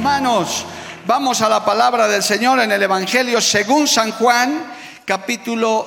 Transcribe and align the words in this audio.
Biblia 0.00 0.18
en 0.18 0.46
sus 0.46 0.64
manos. 0.64 0.64
Vamos 1.06 1.42
a 1.42 1.48
la 1.48 1.64
palabra 1.64 2.08
del 2.08 2.22
Señor 2.22 2.60
en 2.60 2.72
el 2.72 2.82
Evangelio 2.82 3.40
según 3.40 3.86
San 3.86 4.12
Juan, 4.12 4.72
capítulo 5.04 5.86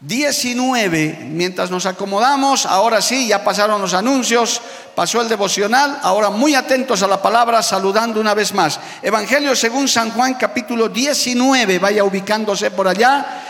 19. 0.00 1.20
Mientras 1.30 1.70
nos 1.70 1.86
acomodamos, 1.86 2.66
ahora 2.66 3.00
sí, 3.00 3.28
ya 3.28 3.42
pasaron 3.42 3.80
los 3.80 3.94
anuncios, 3.94 4.60
pasó 4.94 5.22
el 5.22 5.28
devocional, 5.28 5.98
ahora 6.02 6.30
muy 6.30 6.54
atentos 6.54 7.02
a 7.02 7.08
la 7.08 7.22
palabra, 7.22 7.62
saludando 7.62 8.20
una 8.20 8.34
vez 8.34 8.52
más. 8.52 8.78
Evangelio 9.02 9.56
según 9.56 9.88
San 9.88 10.10
Juan, 10.10 10.34
capítulo 10.34 10.88
19, 10.88 11.78
vaya 11.78 12.04
ubicándose 12.04 12.70
por 12.70 12.88
allá. 12.88 13.42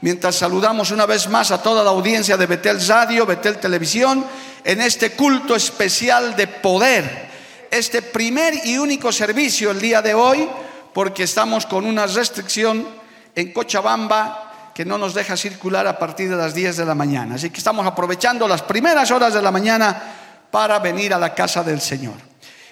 Mientras 0.00 0.34
saludamos 0.34 0.90
una 0.90 1.06
vez 1.06 1.28
más 1.28 1.52
a 1.52 1.62
toda 1.62 1.84
la 1.84 1.90
audiencia 1.90 2.36
de 2.36 2.46
Betel 2.46 2.84
Radio, 2.86 3.24
Betel 3.24 3.58
Televisión, 3.58 4.26
en 4.64 4.80
este 4.80 5.12
culto 5.12 5.54
especial 5.54 6.34
de 6.34 6.48
poder, 6.48 7.31
este 7.72 8.02
primer 8.02 8.66
y 8.66 8.76
único 8.76 9.10
servicio 9.10 9.70
el 9.70 9.80
día 9.80 10.02
de 10.02 10.12
hoy, 10.12 10.46
porque 10.92 11.22
estamos 11.22 11.64
con 11.64 11.86
una 11.86 12.06
restricción 12.06 12.86
en 13.34 13.50
Cochabamba 13.50 14.70
que 14.74 14.84
no 14.84 14.98
nos 14.98 15.14
deja 15.14 15.38
circular 15.38 15.86
a 15.86 15.98
partir 15.98 16.28
de 16.28 16.36
las 16.36 16.54
10 16.54 16.76
de 16.76 16.84
la 16.84 16.94
mañana. 16.94 17.36
Así 17.36 17.48
que 17.48 17.56
estamos 17.56 17.86
aprovechando 17.86 18.46
las 18.46 18.60
primeras 18.60 19.10
horas 19.10 19.32
de 19.32 19.40
la 19.40 19.50
mañana 19.50 20.02
para 20.50 20.80
venir 20.80 21.14
a 21.14 21.18
la 21.18 21.34
casa 21.34 21.64
del 21.64 21.80
Señor. 21.80 22.14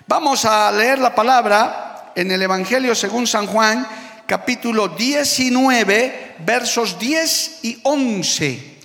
Vamos 0.06 0.44
a 0.44 0.70
leer 0.70 0.98
la 0.98 1.14
palabra 1.14 2.12
en 2.14 2.30
el 2.30 2.42
Evangelio 2.42 2.94
según 2.94 3.26
San 3.26 3.46
Juan, 3.46 3.86
capítulo 4.26 4.88
19, 4.88 6.36
versos 6.40 6.98
10 6.98 7.60
y 7.62 7.80
11. 7.84 8.78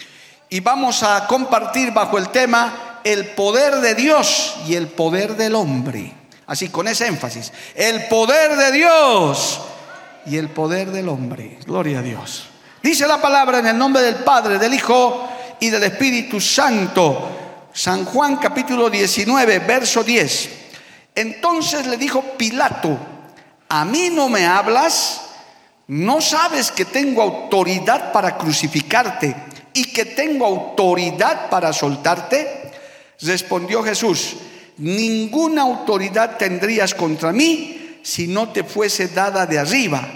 Y 0.49 0.59
vamos 0.61 1.03
a 1.03 1.27
compartir 1.27 1.91
bajo 1.91 2.17
el 2.17 2.29
tema 2.29 2.84
el 3.05 3.27
poder 3.27 3.75
de 3.81 3.93
Dios 3.93 4.55
y 4.67 4.73
el 4.73 4.87
poder 4.87 5.37
del 5.37 5.53
hombre. 5.53 6.11
Así, 6.47 6.69
con 6.69 6.87
ese 6.87 7.05
énfasis. 7.05 7.53
El 7.75 8.07
poder 8.07 8.57
de 8.57 8.71
Dios 8.71 9.61
y 10.25 10.37
el 10.37 10.49
poder 10.49 10.89
del 10.89 11.07
hombre. 11.07 11.59
Gloria 11.65 11.99
a 11.99 12.01
Dios. 12.01 12.47
Dice 12.81 13.07
la 13.07 13.21
palabra 13.21 13.59
en 13.59 13.67
el 13.67 13.77
nombre 13.77 14.01
del 14.01 14.15
Padre, 14.15 14.57
del 14.57 14.73
Hijo 14.73 15.29
y 15.59 15.69
del 15.69 15.83
Espíritu 15.83 16.41
Santo. 16.41 17.69
San 17.71 18.05
Juan 18.05 18.37
capítulo 18.37 18.89
19, 18.89 19.59
verso 19.59 20.03
10. 20.03 20.49
Entonces 21.13 21.85
le 21.85 21.97
dijo 21.97 22.23
Pilato, 22.35 22.97
¿a 23.69 23.85
mí 23.85 24.09
no 24.09 24.29
me 24.29 24.47
hablas? 24.47 25.21
¿No 25.87 26.21
sabes 26.21 26.71
que 26.71 26.85
tengo 26.85 27.21
autoridad 27.21 28.11
para 28.11 28.35
crucificarte 28.35 29.35
y 29.73 29.91
que 29.93 30.05
tengo 30.05 30.47
autoridad 30.47 31.49
para 31.51 31.71
soltarte? 31.71 32.64
Respondió 33.21 33.83
Jesús, 33.83 34.35
ninguna 34.77 35.63
autoridad 35.63 36.37
tendrías 36.37 36.93
contra 36.93 37.31
mí 37.31 37.99
si 38.03 38.27
no 38.27 38.49
te 38.49 38.63
fuese 38.63 39.07
dada 39.07 39.45
de 39.45 39.59
arriba. 39.59 40.07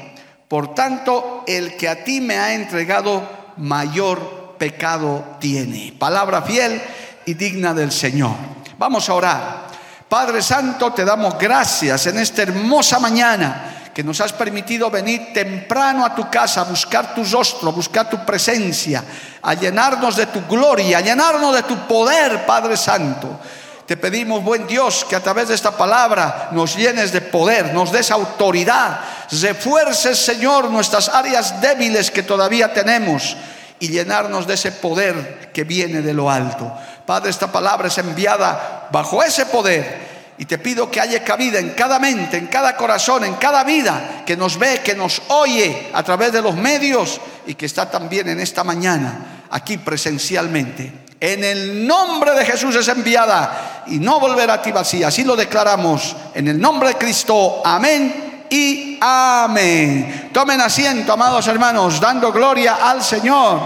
Por 0.47 0.73
tanto, 0.73 1.43
el 1.47 1.77
que 1.77 1.87
a 1.87 2.03
ti 2.03 2.21
me 2.21 2.37
ha 2.37 2.53
entregado 2.53 3.53
mayor 3.57 4.55
pecado 4.57 5.37
tiene. 5.39 5.93
Palabra 5.97 6.41
fiel 6.41 6.81
y 7.25 7.33
digna 7.33 7.73
del 7.73 7.91
Señor. 7.91 8.35
Vamos 8.77 9.09
a 9.09 9.13
orar. 9.13 9.67
Padre 10.07 10.41
Santo, 10.41 10.91
te 10.91 11.05
damos 11.05 11.37
gracias 11.37 12.07
en 12.07 12.17
esta 12.17 12.41
hermosa 12.41 12.99
mañana 12.99 13.78
que 13.99 14.03
nos 14.05 14.21
has 14.21 14.31
permitido 14.31 14.89
venir 14.89 15.33
temprano 15.33 16.05
a 16.05 16.15
tu 16.15 16.29
casa, 16.31 16.61
a 16.61 16.63
buscar 16.63 17.13
tu 17.13 17.21
rostro, 17.25 17.67
a 17.67 17.73
buscar 17.73 18.09
tu 18.09 18.23
presencia, 18.23 19.03
a 19.41 19.53
llenarnos 19.55 20.15
de 20.15 20.27
tu 20.27 20.47
gloria, 20.47 20.99
a 20.99 21.01
llenarnos 21.01 21.53
de 21.53 21.63
tu 21.63 21.75
poder, 21.85 22.45
Padre 22.45 22.77
Santo. 22.77 23.41
Te 23.85 23.97
pedimos, 23.97 24.41
buen 24.41 24.65
Dios, 24.67 25.03
que 25.03 25.17
a 25.17 25.19
través 25.19 25.49
de 25.49 25.55
esta 25.55 25.75
palabra 25.75 26.47
nos 26.53 26.77
llenes 26.77 27.11
de 27.11 27.19
poder, 27.19 27.73
nos 27.73 27.91
des 27.91 28.09
autoridad, 28.09 29.01
refuerces, 29.31 30.17
Señor, 30.17 30.71
nuestras 30.71 31.09
áreas 31.09 31.59
débiles 31.59 32.09
que 32.09 32.23
todavía 32.23 32.73
tenemos 32.73 33.35
y 33.81 33.89
llenarnos 33.89 34.47
de 34.47 34.53
ese 34.53 34.71
poder 34.71 35.51
que 35.51 35.65
viene 35.65 36.01
de 36.01 36.13
lo 36.13 36.31
alto. 36.31 36.71
Padre, 37.05 37.31
esta 37.31 37.51
palabra 37.51 37.89
es 37.89 37.97
enviada 37.97 38.87
bajo 38.93 39.21
ese 39.21 39.45
poder 39.47 40.08
y 40.39 40.45
te 40.45 40.57
pido 40.57 40.89
que 40.89 41.01
haya 41.01 41.21
cabida 41.21 41.59
en 41.59 41.71
cada 41.71 41.99
mente, 41.99 42.37
en 42.37 42.47
cada 42.47 42.77
corazón, 42.77 43.25
en 43.25 43.33
cada 43.35 43.65
vida 43.65 44.23
que 44.25 44.37
nos 44.37 44.57
ve, 44.57 44.79
que 44.81 44.95
nos 44.95 45.21
oye 45.27 45.89
a 45.93 46.01
través 46.01 46.31
de 46.31 46.41
los 46.41 46.55
medios 46.55 47.19
y 47.45 47.55
que 47.55 47.65
está 47.65 47.91
también 47.91 48.29
en 48.29 48.39
esta 48.39 48.63
mañana 48.63 49.43
aquí 49.51 49.77
presencialmente. 49.77 50.93
En 51.19 51.43
el 51.43 51.85
nombre 51.85 52.31
de 52.31 52.45
Jesús 52.45 52.73
es 52.77 52.87
enviada 52.87 53.83
y 53.87 53.99
no 53.99 54.21
volverá 54.21 54.53
a 54.53 54.61
ti 54.61 54.71
vacía. 54.71 55.09
Así 55.09 55.25
lo 55.25 55.35
declaramos 55.35 56.15
en 56.33 56.47
el 56.47 56.57
nombre 56.57 56.87
de 56.87 56.95
Cristo. 56.95 57.61
Amén 57.65 58.45
y 58.49 58.97
amén. 59.01 60.29
Tomen 60.31 60.61
asiento, 60.61 61.11
amados 61.11 61.47
hermanos, 61.47 61.99
dando 61.99 62.31
gloria 62.31 62.77
al 62.81 63.03
Señor. 63.03 63.59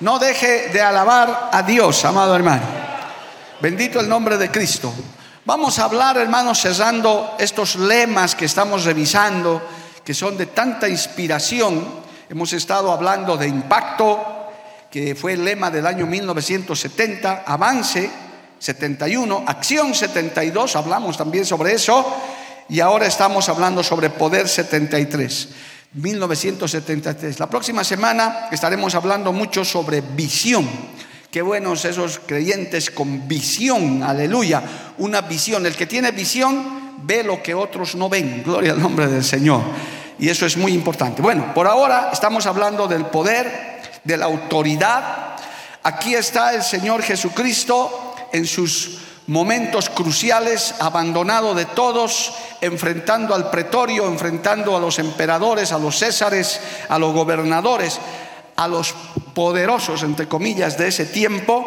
No 0.00 0.18
deje 0.18 0.70
de 0.70 0.82
alabar 0.82 1.50
a 1.52 1.62
Dios, 1.62 2.04
amado 2.04 2.34
hermano. 2.34 2.83
Bendito 3.60 4.00
el 4.00 4.08
nombre 4.08 4.36
de 4.36 4.50
Cristo. 4.50 4.92
Vamos 5.44 5.78
a 5.78 5.84
hablar, 5.84 6.16
hermanos, 6.16 6.60
cerrando 6.60 7.36
estos 7.38 7.76
lemas 7.76 8.34
que 8.34 8.46
estamos 8.46 8.84
revisando, 8.84 9.62
que 10.04 10.12
son 10.12 10.36
de 10.36 10.46
tanta 10.46 10.88
inspiración. 10.88 11.84
Hemos 12.28 12.52
estado 12.52 12.90
hablando 12.90 13.36
de 13.36 13.46
impacto, 13.46 14.50
que 14.90 15.14
fue 15.14 15.34
el 15.34 15.44
lema 15.44 15.70
del 15.70 15.86
año 15.86 16.06
1970, 16.06 17.44
avance 17.46 18.10
71, 18.58 19.44
acción 19.46 19.94
72, 19.94 20.76
hablamos 20.76 21.16
también 21.16 21.44
sobre 21.44 21.74
eso, 21.74 22.04
y 22.68 22.80
ahora 22.80 23.06
estamos 23.06 23.48
hablando 23.48 23.82
sobre 23.82 24.10
poder 24.10 24.48
73. 24.48 25.48
1973. 25.92 27.38
La 27.38 27.48
próxima 27.48 27.84
semana 27.84 28.48
estaremos 28.50 28.94
hablando 28.94 29.32
mucho 29.32 29.64
sobre 29.64 30.00
visión. 30.00 30.68
Qué 31.34 31.42
buenos 31.42 31.84
esos 31.84 32.20
creyentes 32.24 32.92
con 32.92 33.26
visión, 33.26 34.04
aleluya. 34.04 34.62
Una 34.98 35.20
visión. 35.22 35.66
El 35.66 35.74
que 35.74 35.84
tiene 35.84 36.12
visión 36.12 36.94
ve 37.02 37.24
lo 37.24 37.42
que 37.42 37.54
otros 37.54 37.96
no 37.96 38.08
ven. 38.08 38.44
Gloria 38.44 38.70
al 38.70 38.80
nombre 38.80 39.08
del 39.08 39.24
Señor. 39.24 39.60
Y 40.16 40.28
eso 40.28 40.46
es 40.46 40.56
muy 40.56 40.70
importante. 40.70 41.22
Bueno, 41.22 41.52
por 41.52 41.66
ahora 41.66 42.10
estamos 42.12 42.46
hablando 42.46 42.86
del 42.86 43.06
poder, 43.06 43.82
de 44.04 44.16
la 44.16 44.26
autoridad. 44.26 45.34
Aquí 45.82 46.14
está 46.14 46.54
el 46.54 46.62
Señor 46.62 47.02
Jesucristo 47.02 48.14
en 48.32 48.46
sus 48.46 49.00
momentos 49.26 49.90
cruciales, 49.90 50.76
abandonado 50.78 51.52
de 51.52 51.64
todos, 51.64 52.32
enfrentando 52.60 53.34
al 53.34 53.50
pretorio, 53.50 54.06
enfrentando 54.06 54.76
a 54.76 54.80
los 54.80 55.00
emperadores, 55.00 55.72
a 55.72 55.80
los 55.80 55.98
césares, 55.98 56.60
a 56.88 56.96
los 56.96 57.12
gobernadores, 57.12 57.98
a 58.56 58.68
los 58.68 58.94
poderosos, 59.34 60.02
entre 60.02 60.28
comillas, 60.28 60.78
de 60.78 60.88
ese 60.88 61.06
tiempo, 61.06 61.66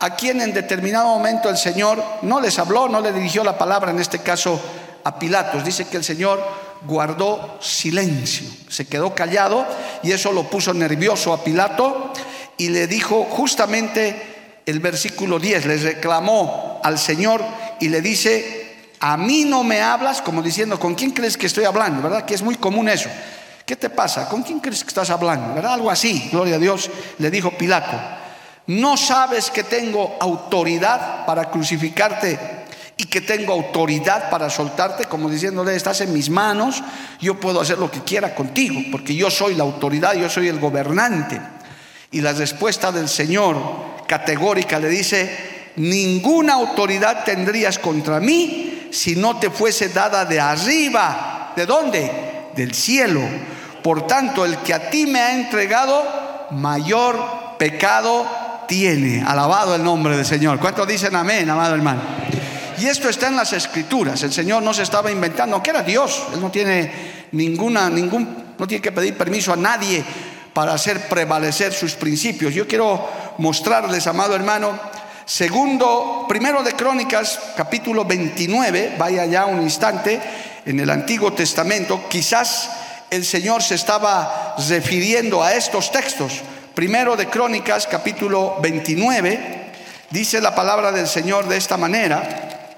a 0.00 0.14
quien 0.16 0.40
en 0.40 0.52
determinado 0.52 1.08
momento 1.08 1.48
el 1.48 1.56
Señor 1.56 2.02
no 2.22 2.40
les 2.40 2.58
habló, 2.58 2.88
no 2.88 3.00
le 3.00 3.12
dirigió 3.12 3.42
la 3.44 3.56
palabra, 3.56 3.90
en 3.90 4.00
este 4.00 4.18
caso 4.20 4.60
a 5.04 5.18
Pilatos. 5.18 5.64
Dice 5.64 5.86
que 5.86 5.96
el 5.96 6.04
Señor 6.04 6.42
guardó 6.86 7.58
silencio, 7.60 8.48
se 8.68 8.86
quedó 8.86 9.14
callado 9.14 9.66
y 10.02 10.12
eso 10.12 10.32
lo 10.32 10.44
puso 10.44 10.74
nervioso 10.74 11.32
a 11.32 11.42
Pilato 11.42 12.12
y 12.58 12.68
le 12.68 12.86
dijo 12.86 13.24
justamente 13.24 14.60
el 14.66 14.80
versículo 14.80 15.38
10, 15.38 15.66
le 15.66 15.76
reclamó 15.78 16.80
al 16.82 16.98
Señor 16.98 17.42
y 17.80 17.88
le 17.88 18.00
dice, 18.00 18.66
a 19.00 19.16
mí 19.16 19.44
no 19.44 19.62
me 19.62 19.80
hablas, 19.80 20.22
como 20.22 20.42
diciendo, 20.42 20.78
¿con 20.78 20.94
quién 20.94 21.12
crees 21.12 21.36
que 21.36 21.46
estoy 21.46 21.64
hablando? 21.64 22.02
¿Verdad? 22.02 22.24
Que 22.24 22.34
es 22.34 22.42
muy 22.42 22.56
común 22.56 22.88
eso. 22.88 23.08
¿Qué 23.66 23.74
te 23.74 23.90
pasa? 23.90 24.28
¿Con 24.28 24.44
quién 24.44 24.60
crees 24.60 24.84
que 24.84 24.88
estás 24.88 25.10
hablando? 25.10 25.52
¿Verdad? 25.52 25.74
Algo 25.74 25.90
así, 25.90 26.28
gloria 26.30 26.54
a 26.54 26.58
Dios, 26.58 26.88
le 27.18 27.32
dijo 27.32 27.50
Pilato. 27.50 28.00
¿No 28.68 28.96
sabes 28.96 29.50
que 29.50 29.64
tengo 29.64 30.16
autoridad 30.20 31.26
para 31.26 31.50
crucificarte 31.50 32.38
y 32.96 33.06
que 33.06 33.20
tengo 33.20 33.52
autoridad 33.52 34.30
para 34.30 34.48
soltarte, 34.50 35.06
como 35.06 35.28
diciéndole, 35.28 35.74
estás 35.74 36.00
en 36.00 36.12
mis 36.12 36.30
manos, 36.30 36.80
yo 37.20 37.40
puedo 37.40 37.60
hacer 37.60 37.78
lo 37.78 37.90
que 37.90 38.02
quiera 38.02 38.36
contigo, 38.36 38.80
porque 38.92 39.16
yo 39.16 39.30
soy 39.30 39.56
la 39.56 39.64
autoridad, 39.64 40.14
yo 40.14 40.30
soy 40.30 40.46
el 40.46 40.60
gobernante. 40.60 41.40
Y 42.12 42.20
la 42.20 42.32
respuesta 42.32 42.92
del 42.92 43.08
Señor 43.08 43.56
categórica 44.06 44.78
le 44.78 44.88
dice, 44.88 45.72
ninguna 45.74 46.54
autoridad 46.54 47.24
tendrías 47.24 47.80
contra 47.80 48.20
mí 48.20 48.88
si 48.92 49.16
no 49.16 49.40
te 49.40 49.50
fuese 49.50 49.88
dada 49.88 50.24
de 50.24 50.38
arriba. 50.38 51.52
¿De 51.56 51.66
dónde? 51.66 52.10
Del 52.54 52.72
cielo. 52.72 53.22
Por 53.86 54.04
tanto, 54.04 54.44
el 54.44 54.56
que 54.58 54.74
a 54.74 54.90
ti 54.90 55.06
me 55.06 55.20
ha 55.20 55.32
entregado, 55.32 56.04
mayor 56.50 57.56
pecado 57.56 58.26
tiene. 58.66 59.22
Alabado 59.24 59.76
el 59.76 59.84
nombre 59.84 60.16
del 60.16 60.26
Señor. 60.26 60.58
¿Cuántos 60.58 60.88
dicen 60.88 61.14
amén, 61.14 61.48
amado 61.48 61.76
hermano? 61.76 62.02
Y 62.80 62.86
esto 62.86 63.08
está 63.08 63.28
en 63.28 63.36
las 63.36 63.52
escrituras. 63.52 64.20
El 64.24 64.32
Señor 64.32 64.64
no 64.64 64.74
se 64.74 64.82
estaba 64.82 65.12
inventando, 65.12 65.62
que 65.62 65.70
era 65.70 65.84
Dios. 65.84 66.24
Él 66.34 66.40
no 66.40 66.50
tiene 66.50 67.28
ninguna, 67.30 67.88
ningún, 67.88 68.56
no 68.58 68.66
tiene 68.66 68.82
que 68.82 68.90
pedir 68.90 69.16
permiso 69.16 69.52
a 69.52 69.56
nadie 69.56 70.02
para 70.52 70.74
hacer 70.74 71.06
prevalecer 71.06 71.72
sus 71.72 71.94
principios. 71.94 72.52
Yo 72.52 72.66
quiero 72.66 73.08
mostrarles, 73.38 74.08
amado 74.08 74.34
hermano, 74.34 74.80
segundo, 75.24 76.26
primero 76.28 76.64
de 76.64 76.72
Crónicas, 76.72 77.38
capítulo 77.56 78.04
29, 78.04 78.96
vaya 78.98 79.26
ya 79.26 79.46
un 79.46 79.62
instante, 79.62 80.20
en 80.64 80.80
el 80.80 80.90
Antiguo 80.90 81.32
Testamento, 81.32 82.08
quizás 82.08 82.85
el 83.10 83.24
Señor 83.24 83.62
se 83.62 83.74
estaba 83.74 84.56
refiriendo 84.68 85.42
a 85.42 85.54
estos 85.54 85.92
textos. 85.92 86.32
Primero 86.74 87.16
de 87.16 87.28
Crónicas, 87.28 87.86
capítulo 87.86 88.56
29, 88.60 89.72
dice 90.10 90.40
la 90.40 90.54
palabra 90.54 90.92
del 90.92 91.06
Señor 91.06 91.48
de 91.48 91.56
esta 91.56 91.76
manera 91.76 92.68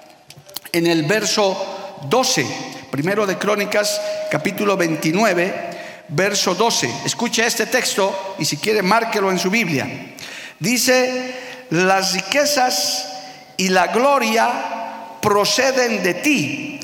en 0.71 0.87
el 0.87 1.03
verso 1.03 1.99
12, 2.09 2.45
primero 2.91 3.25
de 3.25 3.37
Crónicas, 3.37 3.99
capítulo 4.29 4.77
29, 4.77 5.69
verso 6.09 6.55
12. 6.55 6.89
Escuche 7.05 7.45
este 7.45 7.65
texto 7.65 8.35
y 8.39 8.45
si 8.45 8.57
quiere 8.57 8.81
márquelo 8.81 9.31
en 9.31 9.39
su 9.39 9.49
Biblia. 9.49 9.87
Dice, 10.59 11.33
las 11.71 12.13
riquezas 12.13 13.07
y 13.57 13.69
la 13.69 13.87
gloria 13.87 14.49
proceden 15.21 16.03
de 16.03 16.13
ti 16.15 16.79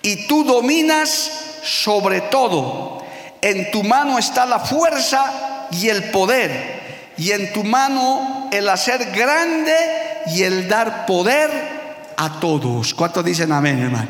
y 0.00 0.26
tú 0.26 0.44
dominas 0.44 1.53
sobre 1.64 2.20
todo. 2.22 3.02
En 3.40 3.70
tu 3.70 3.82
mano 3.82 4.18
está 4.18 4.46
la 4.46 4.60
fuerza 4.60 5.68
y 5.70 5.88
el 5.88 6.04
poder 6.10 6.84
y 7.16 7.32
en 7.32 7.52
tu 7.52 7.64
mano 7.64 8.48
el 8.52 8.68
hacer 8.68 9.10
grande 9.12 9.74
y 10.26 10.42
el 10.42 10.68
dar 10.68 11.06
poder 11.06 11.50
a 12.16 12.40
todos. 12.40 12.94
¿Cuántos 12.94 13.24
dicen 13.24 13.52
amén, 13.52 13.82
hermano? 13.82 14.08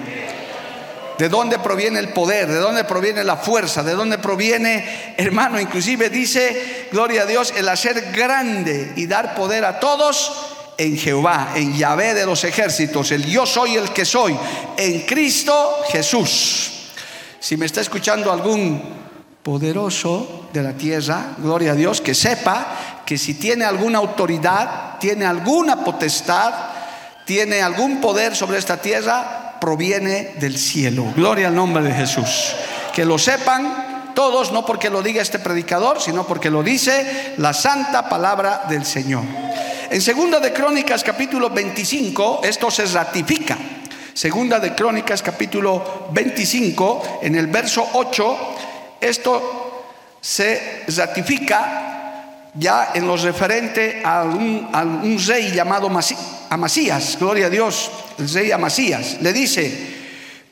¿De 1.19 1.29
dónde 1.29 1.61
proviene 1.61 2.01
el 2.01 2.09
poder? 2.09 2.49
¿De 2.49 2.59
dónde 2.59 2.85
proviene 2.85 3.23
la 3.23 3.37
fuerza? 3.37 3.85
¿De 3.85 3.93
dónde 3.93 4.19
proviene, 4.19 5.15
hermano? 5.17 5.61
Inclusive 5.61 6.11
dice, 6.11 6.89
gloria 6.91 7.23
a 7.23 7.27
Dios, 7.27 7.53
el 7.57 7.69
hacer 7.69 8.11
grande 8.13 8.93
y 8.97 9.07
dar 9.07 9.35
poder 9.37 9.65
a 9.65 9.79
todos 9.79 10.33
en 10.77 10.99
Jehová, 10.99 11.53
en 11.55 11.77
Yahvé 11.77 12.15
de 12.15 12.27
los 12.27 12.43
ejércitos, 12.43 13.13
el 13.13 13.25
yo 13.27 13.47
soy 13.47 13.77
el 13.77 13.91
que 13.91 14.05
soy, 14.05 14.37
en 14.77 15.03
Cristo 15.03 15.83
Jesús. 15.93 16.74
Si 17.45 17.59
me 17.59 17.67
está 17.67 17.83
escuchando 17.83 18.33
algún 18.33 18.81
poderoso 19.43 20.49
de 20.51 20.63
la 20.63 20.73
tierra, 20.73 21.35
gloria 21.37 21.73
a 21.73 21.75
Dios, 21.75 22.01
que 22.01 22.15
sepa 22.15 23.03
que 23.05 23.19
si 23.19 23.35
tiene 23.35 23.67
alguna 23.67 23.99
autoridad, 23.99 24.99
tiene 24.99 25.27
alguna 25.27 25.85
potestad, 25.85 26.55
tiene 27.27 27.61
algún 27.61 28.01
poder 28.01 28.35
sobre 28.35 28.57
esta 28.57 28.79
tierra, 28.81 29.59
proviene 29.61 30.37
del 30.41 30.57
cielo. 30.57 31.13
Gloria 31.15 31.49
al 31.49 31.55
nombre 31.55 31.85
de 31.85 31.93
Jesús. 31.93 32.55
Que 32.95 33.05
lo 33.05 33.19
sepan 33.19 34.13
todos, 34.15 34.51
no 34.51 34.65
porque 34.65 34.89
lo 34.89 35.03
diga 35.03 35.21
este 35.21 35.39
predicador, 35.39 36.01
sino 36.01 36.27
porque 36.27 36.49
lo 36.49 36.63
dice 36.63 37.35
la 37.37 37.53
santa 37.53 38.09
palabra 38.09 38.63
del 38.71 38.87
Señor. 38.87 39.23
En 39.91 40.01
Segunda 40.01 40.41
de 40.41 40.55
Crónicas 40.55 41.05
capítulo 41.05 41.51
25, 41.51 42.41
esto 42.43 42.71
se 42.71 42.87
ratifica. 42.87 43.59
Segunda 44.15 44.61
de 44.61 44.77
Crónicas 44.77 45.23
capítulo 45.23 46.07
25, 46.13 47.19
en 47.23 47.35
el 47.35 47.49
verso 47.49 47.85
8, 47.95 48.55
esto 49.01 49.87
se 50.21 50.85
ratifica 50.97 52.51
ya 52.55 52.93
en 52.95 53.09
lo 53.09 53.17
referente 53.17 54.03
a 54.05 54.23
un, 54.23 55.19
rey 55.27 55.51
llamado 55.51 55.91
Amasías, 56.49 57.19
gloria 57.19 57.47
a 57.47 57.51
Dios, 57.51 57.91
el 58.17 58.33
rey 58.33 58.53
Amasías, 58.53 59.21
le 59.21 59.33
dice, 59.33 59.97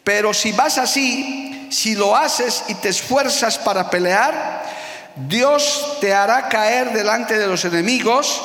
pero 0.02 0.34
si 0.34 0.50
vas 0.50 0.78
así, 0.78 1.68
si 1.70 1.94
lo 1.94 2.16
haces 2.16 2.64
y 2.66 2.74
te 2.74 2.88
esfuerzas 2.88 3.58
para 3.58 3.88
pelear, 3.88 4.64
Dios 5.28 5.98
te 6.00 6.12
hará 6.12 6.48
caer 6.48 6.92
delante 6.92 7.38
de 7.38 7.46
los 7.46 7.64
enemigos, 7.64 8.42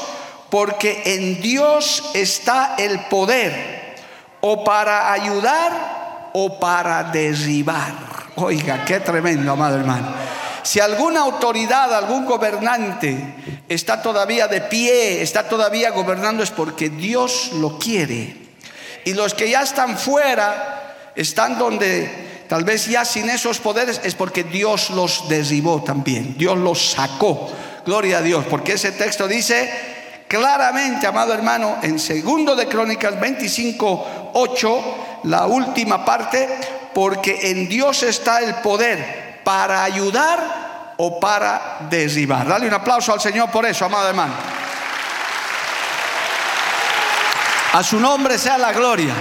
porque 0.52 1.02
en 1.06 1.42
Dios 1.42 2.12
está 2.14 2.76
el 2.78 3.00
poder, 3.08 3.87
o 4.50 4.64
para 4.64 5.12
ayudar 5.12 6.32
o 6.32 6.58
para 6.58 7.04
derribar. 7.04 8.32
Oiga, 8.36 8.86
qué 8.86 9.02
tremendo, 9.02 9.52
amado 9.52 9.76
hermano. 9.76 10.08
Si 10.64 10.80
alguna 10.80 11.22
autoridad, 11.22 11.94
algún 11.94 12.26
gobernante 12.26 13.36
está 13.68 14.02
todavía 14.02 14.48
de 14.48 14.62
pie, 14.62 15.22
está 15.22 15.50
todavía 15.50 15.90
gobernando, 15.92 16.44
es 16.44 16.52
porque 16.52 16.90
Dios 16.90 17.52
lo 17.56 17.78
quiere. 17.78 18.38
Y 19.04 19.14
los 19.16 19.34
que 19.34 19.50
ya 19.50 19.64
están 19.64 19.98
fuera, 19.98 21.12
están 21.16 21.58
donde 21.58 22.46
tal 22.48 22.64
vez 22.64 22.88
ya 22.88 23.04
sin 23.04 23.30
esos 23.30 23.60
poderes, 23.60 24.00
es 24.06 24.16
porque 24.16 24.46
Dios 24.46 24.92
los 24.92 25.28
derribó 25.28 25.84
también. 25.84 26.38
Dios 26.38 26.58
los 26.58 26.92
sacó. 26.92 27.52
Gloria 27.86 28.20
a 28.20 28.22
Dios, 28.22 28.46
porque 28.50 28.74
ese 28.74 28.94
texto 28.94 29.28
dice 29.28 29.97
claramente, 30.28 31.08
amado 31.08 31.34
hermano, 31.34 31.78
en 31.82 32.00
segundo 32.00 32.56
de 32.56 32.68
Crónicas 32.68 33.20
25, 33.20 34.32
8, 34.34 35.20
la 35.24 35.48
última 35.48 36.04
parte, 36.04 36.48
porque 36.94 37.52
en 37.52 37.68
Dios 37.70 38.04
está 38.04 38.40
el 38.40 38.56
poder 38.56 39.42
para 39.44 39.84
ayudar 39.84 40.94
o 40.98 41.20
para 41.20 41.78
derribar. 41.90 42.48
Dale 42.48 42.68
un 42.68 42.74
aplauso 42.74 43.14
al 43.14 43.22
Señor 43.22 43.50
por 43.50 43.66
eso, 43.66 43.86
amado 43.86 44.10
hermano. 44.10 44.34
A 47.74 47.84
su 47.84 48.00
nombre 48.00 48.38
sea 48.38 48.58
la 48.58 48.74
gloria. 48.74 49.14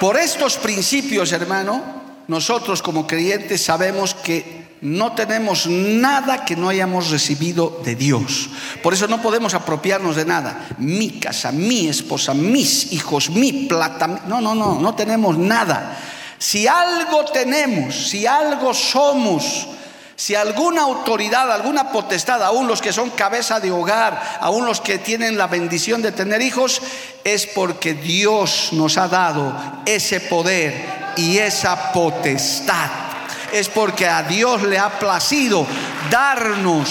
Por 0.00 0.16
estos 0.16 0.56
principios, 0.56 1.30
hermano, 1.30 2.02
nosotros 2.26 2.82
como 2.82 3.06
creyentes 3.06 3.64
sabemos 3.64 4.14
que 4.14 4.61
no 4.82 5.12
tenemos 5.12 5.68
nada 5.68 6.44
que 6.44 6.56
no 6.56 6.68
hayamos 6.68 7.10
recibido 7.10 7.80
de 7.84 7.94
Dios. 7.94 8.50
Por 8.82 8.92
eso 8.92 9.06
no 9.06 9.22
podemos 9.22 9.54
apropiarnos 9.54 10.16
de 10.16 10.24
nada. 10.24 10.66
Mi 10.78 11.20
casa, 11.20 11.52
mi 11.52 11.88
esposa, 11.88 12.34
mis 12.34 12.92
hijos, 12.92 13.30
mi 13.30 13.52
plata. 13.68 14.08
No, 14.26 14.40
no, 14.40 14.56
no, 14.56 14.80
no 14.80 14.94
tenemos 14.96 15.38
nada. 15.38 15.96
Si 16.36 16.66
algo 16.66 17.24
tenemos, 17.26 18.08
si 18.08 18.26
algo 18.26 18.74
somos, 18.74 19.68
si 20.16 20.34
alguna 20.34 20.82
autoridad, 20.82 21.52
alguna 21.52 21.92
potestad, 21.92 22.42
aún 22.42 22.66
los 22.66 22.82
que 22.82 22.92
son 22.92 23.10
cabeza 23.10 23.60
de 23.60 23.70
hogar, 23.70 24.38
aún 24.40 24.66
los 24.66 24.80
que 24.80 24.98
tienen 24.98 25.38
la 25.38 25.46
bendición 25.46 26.02
de 26.02 26.10
tener 26.10 26.42
hijos, 26.42 26.82
es 27.22 27.46
porque 27.46 27.94
Dios 27.94 28.70
nos 28.72 28.98
ha 28.98 29.06
dado 29.06 29.56
ese 29.86 30.18
poder 30.18 31.14
y 31.16 31.38
esa 31.38 31.92
potestad. 31.92 33.11
Es 33.52 33.68
porque 33.68 34.06
a 34.06 34.22
Dios 34.22 34.62
le 34.62 34.78
ha 34.78 34.98
placido 34.98 35.66
darnos 36.10 36.88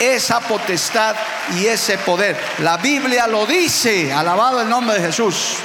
esa 0.00 0.40
potestad 0.40 1.16
y 1.58 1.66
ese 1.66 1.98
poder. 1.98 2.38
La 2.60 2.76
Biblia 2.76 3.26
lo 3.26 3.46
dice, 3.46 4.12
alabado 4.12 4.60
el 4.60 4.68
nombre 4.68 4.98
de 4.98 5.06
Jesús. 5.06 5.56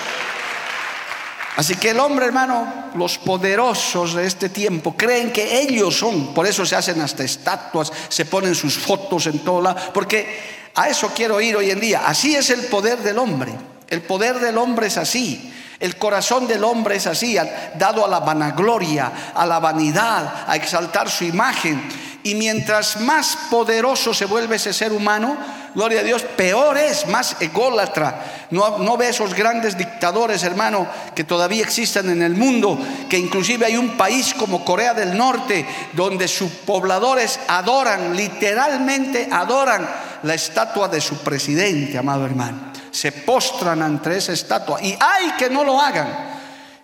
Así 1.56 1.76
que 1.76 1.90
el 1.90 2.00
hombre, 2.00 2.26
hermano, 2.26 2.90
los 2.96 3.18
poderosos 3.18 4.14
de 4.14 4.26
este 4.26 4.50
tiempo 4.50 4.96
creen 4.96 5.34
que 5.34 5.60
ellos 5.60 5.98
son, 5.98 6.34
por 6.34 6.48
eso 6.48 6.66
se 6.66 6.76
hacen 6.76 7.02
hasta 7.02 7.24
estatuas, 7.24 7.92
se 8.08 8.26
ponen 8.26 8.56
sus 8.56 8.78
fotos 8.78 9.28
en 9.28 9.40
todo 9.40 9.62
lado, 9.62 9.92
porque 9.94 10.70
a 10.76 10.88
eso 10.88 11.12
quiero 11.14 11.42
ir 11.42 11.58
hoy 11.58 11.70
en 11.70 11.80
día. 11.80 12.04
Así 12.06 12.36
es 12.36 12.50
el 12.50 12.62
poder 12.68 13.00
del 13.00 13.18
hombre. 13.18 13.54
El 13.90 14.02
poder 14.02 14.40
del 14.40 14.58
hombre 14.58 14.88
es 14.88 14.98
así. 14.98 15.54
El 15.80 15.96
corazón 15.98 16.46
del 16.46 16.64
hombre 16.66 16.98
es 16.98 17.08
así, 17.08 17.38
dado 17.76 18.06
a 18.06 18.10
la 18.10 18.20
vanagloria, 18.20 19.32
a 19.34 19.46
la 19.46 19.60
vanidad, 19.60 20.44
a 20.46 20.56
exaltar 20.58 21.10
su 21.10 21.24
imagen. 21.24 21.82
Y 22.30 22.36
mientras 22.36 23.02
más 23.02 23.36
poderoso 23.50 24.14
se 24.14 24.26
vuelve 24.26 24.58
ese 24.58 24.72
ser 24.72 24.94
humano, 24.94 25.36
gloria 25.74 26.02
a 26.02 26.04
Dios, 26.04 26.22
peor 26.22 26.78
es, 26.78 27.08
más 27.08 27.36
ególatra. 27.40 28.24
No, 28.52 28.98
ve 28.98 29.10
esos 29.10 29.34
grandes 29.34 29.76
dictadores, 29.76 30.44
hermano, 30.44 30.88
que 31.16 31.24
todavía 31.24 31.64
existen 31.64 32.08
en 32.08 32.22
el 32.22 32.36
mundo, 32.36 32.78
que 33.10 33.18
inclusive 33.18 33.66
hay 33.66 33.78
un 33.78 33.98
país 33.98 34.36
como 34.36 34.64
Corea 34.64 34.94
del 34.94 35.18
Norte, 35.18 35.66
donde 35.94 36.28
sus 36.28 36.52
pobladores 36.52 37.40
adoran, 37.48 38.16
literalmente 38.16 39.28
adoran 39.32 39.90
la 40.22 40.36
estatua 40.36 40.88
de 40.88 41.02
su 41.02 41.18
presidente, 41.24 41.98
amado 41.98 42.28
hermano. 42.28 42.72
Se 42.92 43.12
postran 43.12 43.82
ante 43.82 44.16
esa 44.16 44.34
estatua 44.34 44.80
y 44.84 44.96
hay 45.00 45.32
que 45.32 45.50
no 45.50 45.64
lo 45.64 45.82
hagan. 45.82 46.38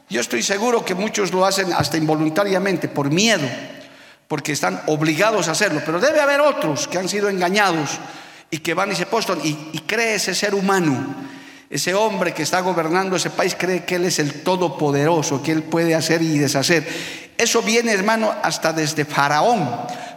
Yo 0.09 0.21
estoy 0.21 0.41
seguro 0.41 0.83
que 0.83 0.95
muchos 0.95 1.31
lo 1.31 1.45
hacen 1.45 1.71
hasta 1.71 1.97
involuntariamente, 1.97 2.87
por 2.87 3.11
miedo, 3.11 3.47
porque 4.27 4.53
están 4.53 4.81
obligados 4.87 5.47
a 5.47 5.51
hacerlo, 5.51 5.81
pero 5.85 5.99
debe 5.99 6.19
haber 6.19 6.41
otros 6.41 6.87
que 6.87 6.97
han 6.97 7.09
sido 7.09 7.29
engañados 7.29 7.91
y 8.49 8.59
que 8.59 8.73
van 8.73 8.91
y 8.91 8.95
se 8.95 9.05
postran 9.05 9.39
y, 9.43 9.53
cree 9.85 10.15
ese 10.15 10.33
ser 10.33 10.55
humano 10.55 11.15
ese 11.69 11.93
hombre 11.93 12.33
que 12.33 12.43
está 12.43 12.61
gobernando 12.61 13.15
ese 13.15 13.31
país 13.31 13.55
cree 13.57 13.83
que 13.83 13.95
Él 13.95 14.05
es 14.05 14.19
el 14.19 14.43
todopoderoso, 14.43 15.41
que 15.41 15.51
Él 15.51 15.63
puede 15.63 15.95
hacer 15.95 16.21
y 16.21 16.37
deshacer. 16.37 16.87
Eso 17.37 17.63
viene, 17.63 17.91
hermano, 17.91 18.33
hasta 18.43 18.71
desde 18.71 19.03
Faraón. 19.03 19.67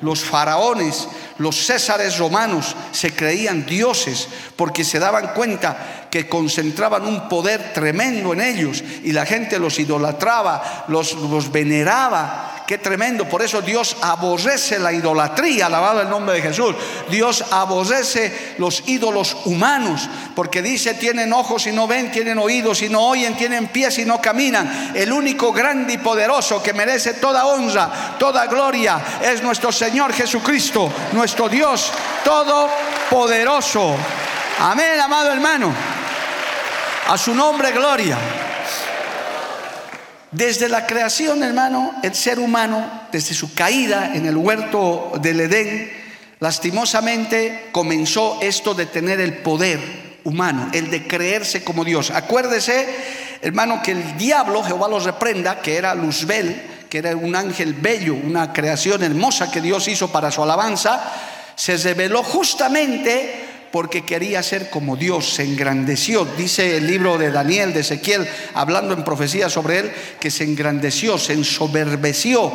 Los 0.02 0.20
faraones, 0.20 1.08
los 1.38 1.56
césares 1.56 2.18
romanos 2.18 2.76
se 2.92 3.12
creían 3.12 3.66
dioses 3.66 4.28
porque 4.54 4.84
se 4.84 5.00
daban 5.00 5.32
cuenta 5.34 6.06
que 6.10 6.28
concentraban 6.28 7.04
un 7.04 7.28
poder 7.28 7.72
tremendo 7.72 8.34
en 8.34 8.42
ellos 8.42 8.84
y 9.02 9.10
la 9.10 9.26
gente 9.26 9.58
los 9.58 9.80
idolatraba, 9.80 10.84
los 10.86 11.50
veneraba 11.50 12.57
Qué 12.68 12.76
tremendo. 12.76 13.24
Por 13.26 13.40
eso 13.40 13.62
Dios 13.62 13.96
aborrece 14.02 14.78
la 14.78 14.92
idolatría, 14.92 15.64
alabado 15.64 16.02
el 16.02 16.10
nombre 16.10 16.34
de 16.34 16.42
Jesús. 16.42 16.74
Dios 17.08 17.42
aborrece 17.50 18.56
los 18.58 18.86
ídolos 18.86 19.38
humanos, 19.46 20.06
porque 20.34 20.60
dice, 20.60 20.92
tienen 20.92 21.32
ojos 21.32 21.66
y 21.66 21.72
no 21.72 21.86
ven, 21.86 22.12
tienen 22.12 22.36
oídos 22.36 22.82
y 22.82 22.90
no 22.90 23.08
oyen, 23.08 23.34
tienen 23.38 23.68
pies 23.68 23.98
y 23.98 24.04
no 24.04 24.20
caminan. 24.20 24.92
El 24.94 25.10
único 25.14 25.50
grande 25.50 25.94
y 25.94 25.96
poderoso 25.96 26.62
que 26.62 26.74
merece 26.74 27.14
toda 27.14 27.46
honra, 27.46 28.16
toda 28.18 28.44
gloria, 28.48 29.00
es 29.22 29.42
nuestro 29.42 29.72
Señor 29.72 30.12
Jesucristo, 30.12 30.92
nuestro 31.12 31.48
Dios 31.48 31.90
todopoderoso. 32.22 33.96
Amén, 34.58 35.00
amado 35.00 35.32
hermano. 35.32 35.72
A 37.08 37.16
su 37.16 37.34
nombre, 37.34 37.72
gloria. 37.72 38.18
Desde 40.30 40.68
la 40.68 40.86
creación, 40.86 41.42
hermano, 41.42 41.94
el 42.02 42.14
ser 42.14 42.38
humano, 42.38 43.08
desde 43.10 43.34
su 43.34 43.54
caída 43.54 44.14
en 44.14 44.26
el 44.26 44.36
huerto 44.36 45.12
del 45.22 45.40
Edén, 45.40 45.90
lastimosamente 46.38 47.68
comenzó 47.72 48.38
esto 48.42 48.74
de 48.74 48.84
tener 48.84 49.20
el 49.20 49.38
poder 49.38 49.80
humano, 50.24 50.68
el 50.74 50.90
de 50.90 51.06
creerse 51.06 51.64
como 51.64 51.82
Dios. 51.82 52.10
Acuérdese, 52.10 52.86
hermano, 53.40 53.82
que 53.82 53.92
el 53.92 54.18
diablo, 54.18 54.62
Jehová 54.62 54.86
los 54.88 55.04
reprenda, 55.04 55.62
que 55.62 55.78
era 55.78 55.94
Luzbel, 55.94 56.60
que 56.90 56.98
era 56.98 57.16
un 57.16 57.34
ángel 57.34 57.72
bello, 57.72 58.14
una 58.14 58.52
creación 58.52 59.02
hermosa 59.02 59.50
que 59.50 59.62
Dios 59.62 59.88
hizo 59.88 60.12
para 60.12 60.30
su 60.30 60.42
alabanza, 60.42 61.00
se 61.54 61.78
reveló 61.78 62.22
justamente 62.22 63.47
porque 63.70 64.04
quería 64.04 64.42
ser 64.42 64.70
como 64.70 64.96
Dios, 64.96 65.34
se 65.34 65.44
engrandeció. 65.44 66.24
Dice 66.24 66.76
el 66.76 66.86
libro 66.86 67.18
de 67.18 67.30
Daniel, 67.30 67.72
de 67.72 67.80
Ezequiel, 67.80 68.26
hablando 68.54 68.94
en 68.94 69.04
profecía 69.04 69.50
sobre 69.50 69.78
él, 69.78 69.92
que 70.20 70.30
se 70.30 70.44
engrandeció, 70.44 71.18
se 71.18 71.34
ensoberbeció 71.34 72.52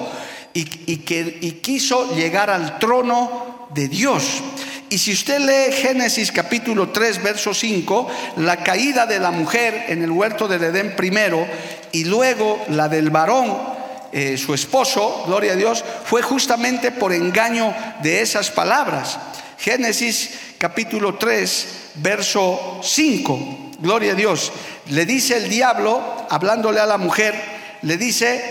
y, 0.54 0.98
que, 0.98 1.60
quiso 1.62 2.16
llegar 2.16 2.50
al 2.50 2.80
trono 2.80 3.68
de 3.74 3.88
Dios. 3.88 4.42
Y 4.90 4.98
si 5.00 5.14
usted 5.14 5.40
lee 5.40 5.74
Génesis 5.74 6.32
capítulo 6.32 6.90
3, 6.90 7.24
verso 7.24 7.54
5, 7.54 8.08
la 8.38 8.64
caída 8.64 9.06
de 9.06 9.20
la 9.20 9.32
mujer 9.32 9.86
en 9.88 10.04
el 10.04 10.12
huerto 10.12 10.48
del 10.48 10.64
Edén 10.64 10.96
primero 10.96 11.48
y 11.92 12.04
luego 12.04 12.64
la 12.70 12.88
del 12.88 13.10
varón 13.10 13.74
eh, 14.12 14.38
su 14.38 14.54
esposo, 14.54 15.24
gloria 15.26 15.54
a 15.54 15.56
Dios, 15.56 15.84
fue 16.06 16.22
justamente 16.22 16.92
por 16.92 17.12
engaño 17.14 17.74
de 18.04 18.22
esas 18.22 18.52
palabras. 18.52 19.18
Génesis 19.58 20.30
capítulo 20.58 21.16
3, 21.16 21.68
verso 21.96 22.80
5. 22.84 23.72
Gloria 23.80 24.14
a 24.14 24.16
Dios. 24.16 24.52
Le 24.88 25.06
dice 25.06 25.38
el 25.38 25.50
diablo, 25.50 26.26
hablándole 26.30 26.80
a 26.80 26.86
la 26.86 26.98
mujer, 26.98 27.34
le 27.82 27.98
dice, 27.98 28.42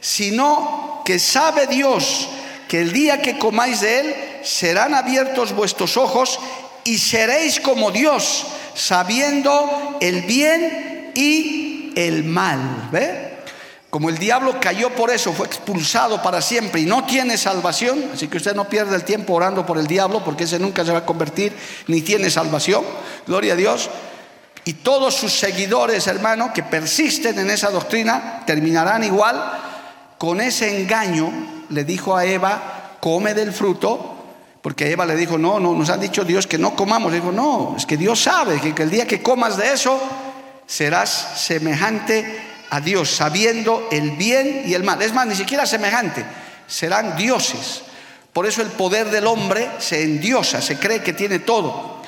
sino 0.00 1.02
que 1.04 1.18
sabe 1.18 1.66
Dios 1.66 2.28
que 2.68 2.80
el 2.80 2.92
día 2.92 3.22
que 3.22 3.38
comáis 3.38 3.80
de 3.80 4.00
él 4.00 4.14
serán 4.42 4.94
abiertos 4.94 5.52
vuestros 5.52 5.96
ojos 5.96 6.38
y 6.84 6.98
seréis 6.98 7.60
como 7.60 7.90
Dios, 7.90 8.46
sabiendo 8.74 9.98
el 10.00 10.22
bien 10.22 11.12
y 11.14 11.92
el 11.96 12.24
mal. 12.24 12.88
¿Ve? 12.92 13.27
Como 13.90 14.10
el 14.10 14.18
diablo 14.18 14.56
cayó 14.60 14.90
por 14.90 15.10
eso, 15.10 15.32
fue 15.32 15.46
expulsado 15.46 16.22
para 16.22 16.42
siempre 16.42 16.82
y 16.82 16.86
no 16.86 17.04
tiene 17.04 17.38
salvación, 17.38 18.10
así 18.12 18.28
que 18.28 18.36
usted 18.36 18.54
no 18.54 18.68
pierde 18.68 18.94
el 18.94 19.04
tiempo 19.04 19.32
orando 19.32 19.64
por 19.64 19.78
el 19.78 19.86
diablo 19.86 20.22
porque 20.22 20.44
ese 20.44 20.58
nunca 20.58 20.84
se 20.84 20.92
va 20.92 20.98
a 20.98 21.06
convertir 21.06 21.56
ni 21.86 22.02
tiene 22.02 22.28
salvación, 22.28 22.84
gloria 23.26 23.54
a 23.54 23.56
Dios. 23.56 23.88
Y 24.66 24.74
todos 24.74 25.14
sus 25.14 25.32
seguidores, 25.32 26.06
hermano, 26.06 26.52
que 26.52 26.62
persisten 26.62 27.38
en 27.38 27.48
esa 27.48 27.70
doctrina, 27.70 28.42
terminarán 28.44 29.02
igual. 29.02 29.52
Con 30.18 30.42
ese 30.42 30.82
engaño 30.82 31.32
le 31.70 31.84
dijo 31.84 32.14
a 32.14 32.26
Eva, 32.26 32.96
come 33.00 33.32
del 33.32 33.54
fruto, 33.54 34.16
porque 34.60 34.90
Eva 34.90 35.06
le 35.06 35.16
dijo, 35.16 35.38
no, 35.38 35.58
no, 35.58 35.72
nos 35.72 35.88
ha 35.88 35.96
dicho 35.96 36.24
Dios 36.24 36.46
que 36.46 36.58
no 36.58 36.76
comamos. 36.76 37.10
Le 37.10 37.20
dijo, 37.20 37.32
no, 37.32 37.76
es 37.78 37.86
que 37.86 37.96
Dios 37.96 38.20
sabe 38.20 38.60
que 38.60 38.82
el 38.82 38.90
día 38.90 39.06
que 39.06 39.22
comas 39.22 39.56
de 39.56 39.72
eso, 39.72 39.98
serás 40.66 41.08
semejante 41.36 42.47
a 42.70 42.80
Dios, 42.80 43.10
sabiendo 43.10 43.88
el 43.90 44.12
bien 44.12 44.62
y 44.66 44.74
el 44.74 44.84
mal. 44.84 45.00
Es 45.02 45.12
más, 45.12 45.26
ni 45.26 45.34
siquiera 45.34 45.66
semejante, 45.66 46.24
serán 46.66 47.16
dioses. 47.16 47.82
Por 48.32 48.46
eso 48.46 48.62
el 48.62 48.68
poder 48.68 49.10
del 49.10 49.26
hombre 49.26 49.68
se 49.78 50.02
endiosa, 50.02 50.60
se 50.60 50.78
cree 50.78 51.02
que 51.02 51.12
tiene 51.12 51.40
todo. 51.40 52.02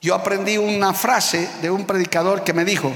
Yo 0.00 0.14
aprendí 0.14 0.56
una 0.56 0.94
frase 0.94 1.48
de 1.60 1.70
un 1.70 1.84
predicador 1.84 2.44
que 2.44 2.52
me 2.52 2.64
dijo, 2.64 2.92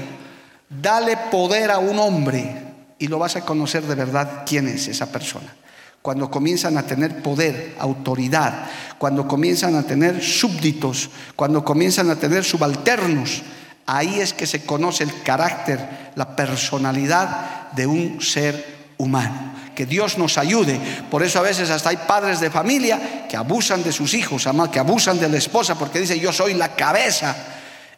dale 0.69 1.17
poder 1.29 1.71
a 1.71 1.79
un 1.79 1.99
hombre 1.99 2.63
y 2.97 3.07
lo 3.07 3.19
vas 3.19 3.35
a 3.35 3.41
conocer 3.41 3.83
de 3.83 3.95
verdad 3.95 4.43
quién 4.45 4.67
es 4.67 4.87
esa 4.87 5.11
persona. 5.11 5.53
Cuando 6.01 6.31
comienzan 6.31 6.77
a 6.77 6.83
tener 6.83 7.21
poder, 7.21 7.75
autoridad, 7.79 8.69
cuando 8.97 9.27
comienzan 9.27 9.75
a 9.75 9.83
tener 9.83 10.23
súbditos, 10.23 11.09
cuando 11.35 11.63
comienzan 11.63 12.09
a 12.09 12.15
tener 12.15 12.43
subalternos, 12.43 13.41
Ahí 13.85 14.19
es 14.19 14.33
que 14.33 14.47
se 14.47 14.65
conoce 14.65 15.03
el 15.03 15.23
carácter, 15.23 16.11
la 16.15 16.35
personalidad 16.35 17.71
de 17.71 17.87
un 17.87 18.21
ser 18.21 18.65
humano. 18.97 19.53
Que 19.75 19.85
Dios 19.85 20.17
nos 20.17 20.37
ayude. 20.37 20.79
Por 21.09 21.23
eso 21.23 21.39
a 21.39 21.43
veces 21.43 21.69
hasta 21.69 21.89
hay 21.89 21.97
padres 21.97 22.39
de 22.39 22.51
familia 22.51 23.25
que 23.27 23.35
abusan 23.35 23.83
de 23.83 23.91
sus 23.91 24.13
hijos, 24.13 24.47
que 24.71 24.79
abusan 24.79 25.19
de 25.19 25.29
la 25.29 25.37
esposa 25.37 25.75
porque 25.75 25.99
dicen 25.99 26.19
yo 26.19 26.31
soy 26.31 26.53
la 26.53 26.75
cabeza 26.75 27.35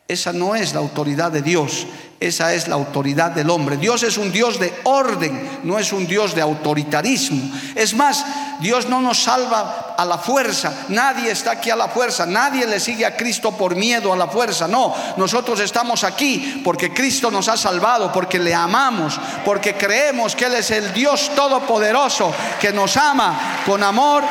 esa 0.07 0.33
no 0.33 0.53
es 0.55 0.73
la 0.73 0.81
autoridad 0.81 1.31
de 1.31 1.41
Dios, 1.41 1.87
esa 2.19 2.53
es 2.53 2.67
la 2.67 2.75
autoridad 2.75 3.31
del 3.31 3.49
hombre. 3.49 3.75
Dios 3.75 4.03
es 4.03 4.19
un 4.19 4.31
Dios 4.31 4.59
de 4.59 4.71
orden, 4.83 5.61
no 5.63 5.79
es 5.79 5.91
un 5.91 6.05
Dios 6.05 6.35
de 6.35 6.43
autoritarismo. 6.43 7.51
Es 7.73 7.95
más, 7.95 8.23
Dios 8.59 8.87
no 8.87 9.01
nos 9.01 9.23
salva 9.23 9.95
a 9.97 10.05
la 10.05 10.19
fuerza, 10.19 10.85
nadie 10.89 11.31
está 11.31 11.51
aquí 11.51 11.71
a 11.71 11.75
la 11.75 11.87
fuerza, 11.87 12.27
nadie 12.27 12.67
le 12.67 12.79
sigue 12.79 13.03
a 13.03 13.17
Cristo 13.17 13.53
por 13.53 13.75
miedo 13.75 14.13
a 14.13 14.15
la 14.15 14.27
fuerza, 14.27 14.67
no, 14.67 14.93
nosotros 15.17 15.59
estamos 15.59 16.03
aquí 16.03 16.61
porque 16.63 16.93
Cristo 16.93 17.31
nos 17.31 17.47
ha 17.47 17.57
salvado, 17.57 18.11
porque 18.11 18.37
le 18.37 18.53
amamos, 18.53 19.19
porque 19.43 19.73
creemos 19.73 20.35
que 20.35 20.45
Él 20.45 20.53
es 20.53 20.69
el 20.69 20.93
Dios 20.93 21.31
todopoderoso 21.35 22.31
que 22.61 22.71
nos 22.71 22.95
ama 22.95 23.61
con 23.65 23.81
amor 23.81 24.23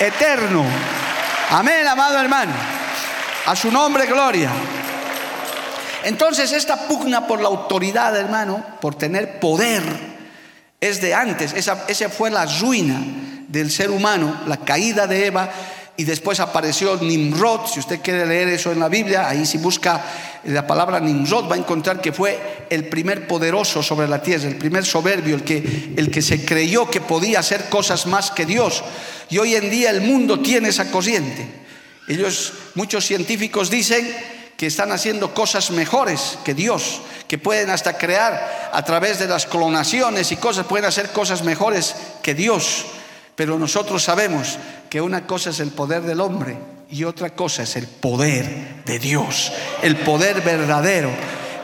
eterno. 0.00 0.64
Amén, 1.52 1.86
amado 1.86 2.18
hermano. 2.18 2.52
A 3.46 3.54
su 3.54 3.70
nombre, 3.70 4.06
gloria. 4.06 4.50
Entonces 6.04 6.52
esta 6.52 6.88
pugna 6.88 7.26
por 7.26 7.40
la 7.40 7.48
autoridad, 7.48 8.16
hermano, 8.16 8.64
por 8.80 8.94
tener 8.94 9.38
poder, 9.40 9.82
es 10.80 11.00
de 11.00 11.14
antes. 11.14 11.52
Esa, 11.52 11.76
fue 12.08 12.30
la 12.30 12.46
ruina 12.46 13.00
del 13.48 13.70
ser 13.70 13.90
humano, 13.90 14.40
la 14.46 14.58
caída 14.58 15.06
de 15.06 15.26
Eva. 15.26 15.50
Y 15.96 16.04
después 16.04 16.40
apareció 16.40 16.96
Nimrod, 16.96 17.66
si 17.66 17.80
usted 17.80 18.00
quiere 18.00 18.24
leer 18.24 18.48
eso 18.48 18.72
en 18.72 18.80
la 18.80 18.88
Biblia, 18.88 19.28
ahí 19.28 19.44
si 19.44 19.58
busca 19.58 20.02
la 20.44 20.66
palabra 20.66 20.98
Nimrod 20.98 21.50
va 21.50 21.56
a 21.56 21.58
encontrar 21.58 22.00
que 22.00 22.12
fue 22.12 22.66
el 22.70 22.88
primer 22.88 23.26
poderoso 23.26 23.82
sobre 23.82 24.08
la 24.08 24.22
tierra, 24.22 24.48
el 24.48 24.56
primer 24.56 24.86
soberbio, 24.86 25.34
el 25.34 25.44
que, 25.44 25.92
el 25.96 26.10
que 26.10 26.22
se 26.22 26.42
creyó 26.42 26.90
que 26.90 27.02
podía 27.02 27.40
hacer 27.40 27.68
cosas 27.68 28.06
más 28.06 28.30
que 28.30 28.46
Dios. 28.46 28.82
Y 29.28 29.36
hoy 29.36 29.56
en 29.56 29.68
día 29.68 29.90
el 29.90 30.00
mundo 30.00 30.40
tiene 30.40 30.70
esa 30.70 30.90
corriente. 30.90 31.46
Ellos, 32.08 32.54
muchos 32.76 33.04
científicos 33.04 33.68
dicen 33.68 34.10
que 34.60 34.66
están 34.66 34.92
haciendo 34.92 35.32
cosas 35.32 35.70
mejores 35.70 36.38
que 36.44 36.52
Dios, 36.52 37.00
que 37.26 37.38
pueden 37.38 37.70
hasta 37.70 37.96
crear 37.96 38.68
a 38.70 38.84
través 38.84 39.18
de 39.18 39.26
las 39.26 39.46
clonaciones 39.46 40.32
y 40.32 40.36
cosas, 40.36 40.66
pueden 40.66 40.84
hacer 40.84 41.12
cosas 41.12 41.42
mejores 41.42 41.96
que 42.22 42.34
Dios. 42.34 42.84
Pero 43.36 43.58
nosotros 43.58 44.02
sabemos 44.02 44.58
que 44.90 45.00
una 45.00 45.26
cosa 45.26 45.48
es 45.48 45.60
el 45.60 45.70
poder 45.70 46.02
del 46.02 46.20
hombre 46.20 46.58
y 46.90 47.04
otra 47.04 47.30
cosa 47.30 47.62
es 47.62 47.74
el 47.76 47.86
poder 47.86 48.84
de 48.84 48.98
Dios, 48.98 49.50
el 49.80 49.96
poder 49.96 50.42
verdadero. 50.42 51.10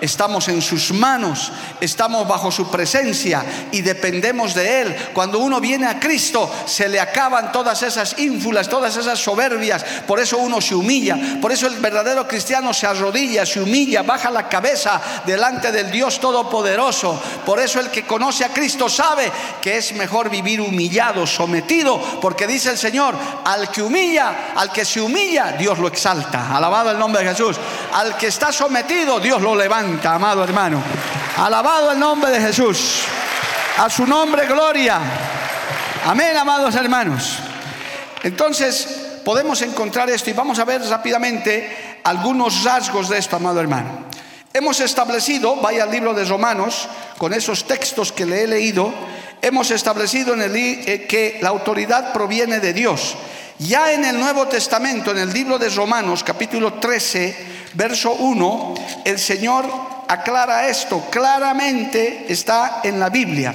Estamos 0.00 0.49
en 0.49 0.62
sus 0.62 0.93
manos, 0.93 1.53
estamos 1.81 2.26
bajo 2.26 2.50
su 2.50 2.71
presencia 2.71 3.45
y 3.73 3.83
dependemos 3.83 4.55
de 4.55 4.83
Él. 4.83 4.97
Cuando 5.12 5.38
uno 5.38 5.61
viene 5.61 5.87
a 5.87 5.99
Cristo, 6.00 6.50
se 6.67 6.88
le 6.88 7.00
acaban 7.00 7.53
todas 7.53 7.83
esas 7.83 8.19
ínfulas, 8.19 8.69
todas 8.69 8.97
esas 8.97 9.19
soberbias. 9.19 9.85
Por 10.07 10.21
eso 10.21 10.38
uno 10.38 10.61
se 10.61 10.75
humilla, 10.75 11.17
por 11.41 11.53
eso 11.53 11.67
el 11.67 11.76
verdadero 11.81 12.26
cristiano 12.26 12.75
se 12.75 12.87
arrodilla, 12.87 13.47
se 13.47 13.61
humilla, 13.61 14.03
baja 14.03 14.31
la 14.31 14.49
cabeza 14.49 15.00
delante 15.25 15.73
del 15.73 15.91
Dios 15.91 16.21
Todopoderoso. 16.21 17.21
Por 17.45 17.61
eso 17.61 17.81
el 17.81 17.91
que 17.91 18.07
conoce 18.07 18.45
a 18.45 18.53
Cristo 18.53 18.88
sabe 18.88 19.31
que 19.61 19.76
es 19.76 19.93
mejor 19.93 20.31
vivir 20.31 20.61
humillado, 20.61 21.26
sometido, 21.26 22.00
porque 22.21 22.47
dice 22.47 22.71
el 22.71 22.79
Señor, 22.79 23.15
al 23.45 23.71
que 23.71 23.83
humilla, 23.83 24.53
al 24.55 24.73
que 24.73 24.85
se 24.85 25.00
humilla, 25.00 25.53
Dios 25.53 25.79
lo 25.79 25.88
exalta. 25.88 26.57
Alabado 26.57 26.91
el 26.91 26.99
nombre 26.99 27.23
de 27.23 27.31
Jesús. 27.31 27.57
Al 27.93 28.17
que 28.17 28.29
está 28.29 28.53
sometido, 28.53 29.21
Dios 29.21 29.41
lo 29.41 29.55
levanta, 29.55 29.86
amado 30.05 30.43
hermano. 30.43 30.83
Alabado 31.37 31.93
el 31.93 31.99
nombre 31.99 32.31
de 32.31 32.40
Jesús. 32.40 33.02
A 33.78 33.90
su 33.90 34.07
nombre, 34.07 34.47
gloria. 34.47 34.99
Amén, 36.05 36.37
amados 36.37 36.75
hermanos. 36.75 37.38
Entonces, 38.23 39.21
podemos 39.25 39.61
encontrar 39.62 40.09
esto 40.11 40.31
y 40.31 40.33
vamos 40.33 40.59
a 40.59 40.64
ver 40.64 40.83
rápidamente 40.83 42.00
algunos 42.05 42.64
rasgos 42.64 43.09
de 43.09 43.19
esto, 43.19 43.37
amado 43.37 43.61
hermano. 43.61 44.07
Hemos 44.52 44.81
establecido, 44.81 45.57
vaya 45.57 45.85
al 45.85 45.90
libro 45.90 46.14
de 46.14 46.25
Romanos, 46.25 46.88
con 47.19 47.35
esos 47.35 47.64
textos 47.66 48.12
que 48.12 48.25
le 48.25 48.45
he 48.45 48.47
leído, 48.47 48.93
hemos 49.43 49.71
establecido 49.71 50.35
en 50.35 50.43
el, 50.43 50.57
eh, 50.57 51.07
que 51.09 51.38
la 51.43 51.50
autoridad 51.50 52.12
proviene 52.12 52.61
de 52.61 52.73
Dios. 52.73 53.16
Ya 53.59 53.93
en 53.93 54.05
el 54.05 54.19
Nuevo 54.19 54.47
Testamento, 54.49 55.11
en 55.11 55.19
el 55.19 55.33
libro 55.33 55.59
de 55.59 55.69
Romanos, 55.71 56.23
capítulo 56.25 56.75
13, 56.75 57.55
verso 57.76 58.12
1, 58.12 58.75
el 59.04 59.18
Señor 59.18 59.66
aclara 60.09 60.68
esto, 60.68 61.04
claramente 61.11 62.26
está 62.28 62.80
en 62.83 62.99
la 62.99 63.11
Biblia. 63.11 63.54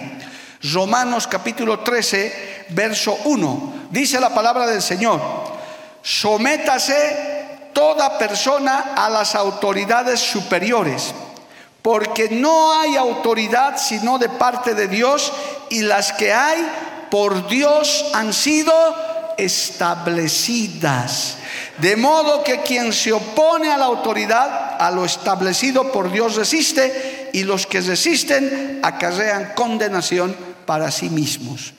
Romanos 0.71 1.27
capítulo 1.27 1.79
13, 1.79 2.65
verso 2.69 3.17
1. 3.25 3.73
Dice 3.89 4.19
la 4.19 4.29
palabra 4.29 4.67
del 4.67 4.81
Señor, 4.81 5.19
sométase 6.03 7.71
toda 7.73 8.17
persona 8.19 8.93
a 8.95 9.09
las 9.09 9.33
autoridades 9.33 10.19
superiores, 10.19 11.13
porque 11.81 12.29
no 12.29 12.79
hay 12.79 12.95
autoridad 12.97 13.77
sino 13.77 14.19
de 14.19 14.29
parte 14.29 14.75
de 14.75 14.87
Dios 14.87 15.33
y 15.69 15.81
las 15.81 16.13
que 16.13 16.31
hay 16.31 16.63
por 17.09 17.47
Dios 17.47 18.05
han 18.13 18.33
sido 18.33 18.73
establecidas. 19.43 21.37
De 21.77 21.95
modo 21.95 22.43
que 22.43 22.61
quien 22.61 22.93
se 22.93 23.11
opone 23.11 23.71
a 23.71 23.77
la 23.77 23.85
autoridad, 23.85 24.77
a 24.79 24.91
lo 24.91 25.05
establecido 25.05 25.91
por 25.91 26.11
Dios 26.11 26.35
resiste, 26.35 27.29
y 27.33 27.43
los 27.43 27.65
que 27.65 27.81
resisten 27.81 28.79
acarrean 28.83 29.53
condenación 29.55 30.35
para 30.65 30.91
sí 30.91 31.09
mismos. 31.09 31.73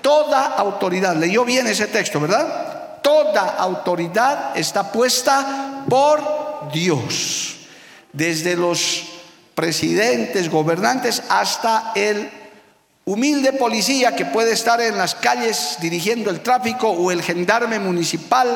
Toda 0.00 0.46
autoridad, 0.46 1.16
leyó 1.16 1.44
bien 1.44 1.66
ese 1.66 1.86
texto, 1.86 2.20
¿verdad? 2.20 2.76
toda 3.06 3.54
autoridad 3.58 4.58
está 4.58 4.90
puesta 4.90 5.84
por 5.88 6.72
Dios, 6.72 7.56
desde 8.12 8.56
los 8.56 9.04
presidentes, 9.54 10.50
gobernantes, 10.50 11.22
hasta 11.28 11.92
el 11.94 12.28
humilde 13.08 13.52
policía 13.52 14.16
que 14.16 14.26
puede 14.26 14.52
estar 14.52 14.80
en 14.80 14.98
las 14.98 15.14
calles 15.14 15.76
dirigiendo 15.80 16.28
el 16.28 16.40
tráfico 16.40 16.90
o 16.90 17.12
el 17.12 17.22
gendarme 17.22 17.78
municipal, 17.78 18.48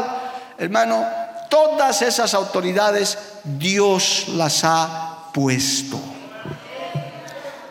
hermano, 0.59 1.07
todas 1.49 2.02
esas 2.02 2.35
autoridades 2.35 3.16
Dios 3.45 4.26
las 4.35 4.64
ha 4.64 5.30
puesto. 5.33 6.00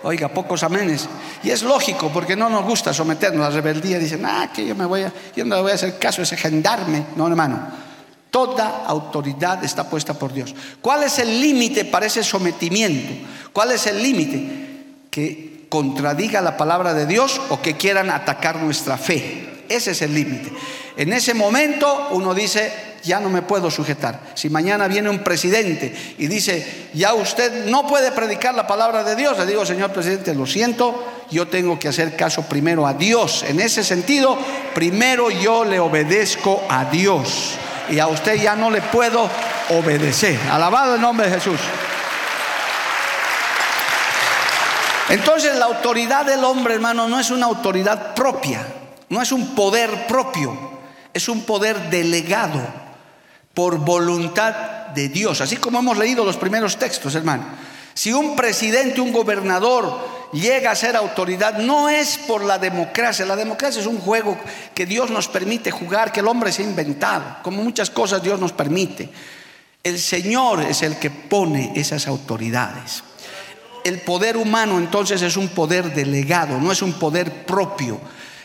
Oiga, 0.04 0.30
pocos 0.30 0.64
amenes. 0.64 1.10
Y 1.44 1.50
es 1.50 1.64
lógico, 1.64 2.10
porque 2.14 2.38
no 2.38 2.48
nos 2.50 2.64
gusta 2.64 2.94
someternos 2.94 3.46
a 3.46 3.50
la 3.50 3.56
rebeldía. 3.56 4.00
Dicen, 4.00 4.26
ah, 4.26 4.50
que 4.54 4.66
yo, 4.66 4.74
me 4.74 4.86
voy 4.86 5.02
a, 5.02 5.12
yo 5.36 5.44
no 5.44 5.58
le 5.58 5.62
voy 5.62 5.72
a 5.72 5.76
hacer 5.76 6.00
caso 6.00 6.22
a 6.22 6.24
ese 6.24 6.38
gendarme. 6.38 7.08
No, 7.18 7.28
hermano. 7.28 7.90
Toda 8.32 8.86
autoridad 8.86 9.62
está 9.66 9.90
puesta 9.90 10.14
por 10.14 10.32
Dios. 10.32 10.56
¿Cuál 10.80 11.04
es 11.04 11.20
el 11.20 11.42
límite 11.42 11.84
para 11.84 12.06
ese 12.06 12.24
sometimiento? 12.24 13.28
¿Cuál 13.52 13.72
es 13.72 13.86
el 13.88 14.02
límite? 14.02 14.86
Que 15.12 15.59
contradiga 15.70 16.42
la 16.42 16.58
palabra 16.58 16.94
de 16.94 17.06
Dios 17.06 17.40
o 17.50 17.62
que 17.62 17.78
quieran 17.78 18.10
atacar 18.10 18.58
nuestra 18.58 18.98
fe. 18.98 19.64
Ese 19.70 19.92
es 19.92 20.02
el 20.02 20.14
límite. 20.14 20.52
En 20.98 21.14
ese 21.14 21.34
momento 21.34 22.10
uno 22.12 22.34
dice, 22.34 22.74
ya 23.04 23.20
no 23.20 23.30
me 23.30 23.44
puedo 23.44 23.70
sujetar. 23.72 24.20
Si 24.34 24.50
mañana 24.50 24.88
viene 24.88 25.10
un 25.10 25.20
presidente 25.20 25.96
y 26.18 26.28
dice, 26.28 26.90
ya 26.94 27.14
usted 27.14 27.66
no 27.66 27.88
puede 27.88 28.12
predicar 28.12 28.56
la 28.56 28.68
palabra 28.68 29.04
de 29.04 29.16
Dios, 29.16 29.38
le 29.38 29.46
digo, 29.46 29.66
señor 29.66 29.92
presidente, 29.92 30.34
lo 30.34 30.46
siento, 30.46 31.06
yo 31.30 31.48
tengo 31.48 31.80
que 31.80 31.88
hacer 31.88 32.16
caso 32.16 32.44
primero 32.44 32.88
a 32.88 32.94
Dios. 32.94 33.46
En 33.48 33.60
ese 33.60 33.84
sentido, 33.84 34.38
primero 34.74 35.30
yo 35.30 35.64
le 35.64 35.80
obedezco 35.80 36.64
a 36.68 36.86
Dios. 36.86 37.54
Y 37.90 38.00
a 38.00 38.08
usted 38.08 38.36
ya 38.36 38.56
no 38.56 38.70
le 38.70 38.82
puedo 38.82 39.30
obedecer. 39.70 40.40
Alabado 40.52 40.96
el 40.96 41.02
nombre 41.02 41.28
de 41.28 41.36
Jesús. 41.36 41.60
Entonces 45.10 45.56
la 45.56 45.66
autoridad 45.66 46.26
del 46.26 46.44
hombre, 46.44 46.76
hermano, 46.76 47.08
no 47.08 47.20
es 47.20 47.32
una 47.32 47.48
autoridad 47.48 48.14
propia, 48.14 48.66
no 49.10 49.22
es 49.22 49.32
un 49.32 49.56
poder 49.56 50.06
propio, 50.08 50.56
es 51.14 51.28
un 51.28 51.44
poder 51.44 51.90
delegado 51.90 52.62
por 53.54 53.80
voluntad 53.80 54.54
de 54.94 55.10
Dios. 55.10 55.42
Así 55.42 55.58
como 55.58 55.80
hemos 55.80 55.98
leído 55.98 56.24
los 56.24 56.38
primeros 56.38 56.78
textos, 56.78 57.16
hermano. 57.16 57.44
Si 57.94 58.14
un 58.14 58.36
presidente, 58.36 59.02
un 59.02 59.12
gobernador 59.12 60.00
llega 60.32 60.72
a 60.72 60.76
ser 60.76 60.96
autoridad, 60.96 61.58
no 61.58 61.90
es 61.90 62.20
por 62.20 62.44
la 62.46 62.60
democracia. 62.60 63.26
La 63.26 63.36
democracia 63.36 63.82
es 63.82 63.88
un 63.88 64.00
juego 64.00 64.38
que 64.74 64.86
Dios 64.86 65.10
nos 65.10 65.28
permite 65.28 65.72
jugar, 65.72 66.12
que 66.12 66.20
el 66.20 66.28
hombre 66.28 66.52
se 66.52 66.62
ha 66.62 66.66
inventado. 66.66 67.38
Como 67.42 67.64
muchas 67.64 67.90
cosas 67.90 68.22
Dios 68.22 68.40
nos 68.40 68.54
permite. 68.54 69.10
El 69.84 70.00
Señor 70.00 70.62
es 70.62 70.84
el 70.84 70.98
que 70.98 71.10
pone 71.10 71.74
esas 71.76 72.08
autoridades. 72.08 73.04
El 73.84 74.02
poder 74.02 74.38
humano 74.38 74.78
entonces 74.78 75.22
es 75.22 75.38
un 75.38 75.50
poder 75.50 75.94
delegado, 75.94 76.60
no 76.60 76.72
es 76.72 76.82
un 76.82 76.94
poder 76.94 77.46
propio. 77.46 78.00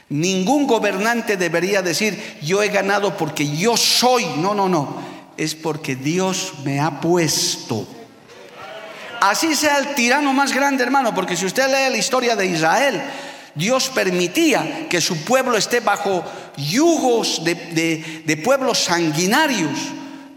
Ningún 0.08 0.66
gobernante 0.66 1.36
debería 1.36 1.82
decir, 1.82 2.38
yo 2.42 2.62
he 2.62 2.68
ganado 2.68 3.16
porque 3.16 3.56
yo 3.56 3.76
soy. 3.76 4.24
No, 4.36 4.54
no, 4.54 4.68
no. 4.68 5.02
Es 5.36 5.54
porque 5.54 5.96
Dios 5.96 6.52
me 6.64 6.80
ha 6.80 7.00
puesto. 7.00 7.86
Así 9.20 9.54
sea 9.54 9.78
el 9.78 9.94
tirano 9.94 10.32
más 10.32 10.52
grande, 10.52 10.82
hermano, 10.82 11.14
porque 11.14 11.36
si 11.36 11.46
usted 11.46 11.66
lee 11.66 11.90
la 11.90 11.96
historia 11.96 12.36
de 12.36 12.46
Israel, 12.46 13.02
Dios 13.54 13.88
permitía 13.88 14.88
que 14.88 15.00
su 15.00 15.24
pueblo 15.24 15.56
esté 15.56 15.80
bajo 15.80 16.22
yugos 16.56 17.42
de, 17.42 18.22
de 18.24 18.36
pueblos 18.36 18.78
sanguinarios 18.80 19.70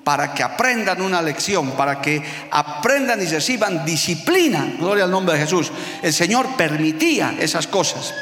para 0.08 0.34
que 0.34 0.42
aprendan 0.42 1.02
una 1.02 1.22
lección, 1.22 1.72
para 1.72 2.00
que 2.00 2.24
aprendan 2.50 3.22
y 3.22 3.26
reciban 3.26 3.84
disciplina. 3.84 4.76
Gloria 4.80 5.04
al 5.04 5.12
nombre 5.12 5.36
de 5.36 5.42
Jesús. 5.42 5.70
El 6.02 6.14
Señor 6.14 6.56
permitía 6.56 7.36
esas 7.38 7.68
cosas. 7.68 8.14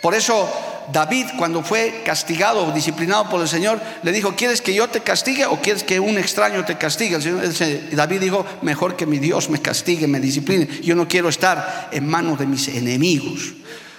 Por 0.00 0.14
eso 0.14 0.48
David 0.92 1.26
cuando 1.36 1.64
fue 1.64 2.02
castigado 2.04 2.64
o 2.64 2.70
disciplinado 2.70 3.28
por 3.28 3.40
el 3.40 3.48
Señor, 3.48 3.80
le 4.04 4.12
dijo, 4.12 4.36
¿quieres 4.36 4.62
que 4.62 4.74
yo 4.74 4.86
te 4.86 5.00
castigue 5.00 5.44
o 5.46 5.60
quieres 5.60 5.82
que 5.82 5.98
un 5.98 6.18
extraño 6.18 6.64
te 6.64 6.78
castigue? 6.78 7.18
David 7.90 8.20
dijo, 8.20 8.46
mejor 8.62 8.94
que 8.94 9.04
mi 9.04 9.18
Dios 9.18 9.50
me 9.50 9.60
castigue, 9.60 10.06
me 10.06 10.20
discipline. 10.20 10.68
Yo 10.82 10.94
no 10.94 11.08
quiero 11.08 11.28
estar 11.28 11.88
en 11.90 12.06
manos 12.06 12.38
de 12.38 12.46
mis 12.46 12.68
enemigos. 12.68 13.54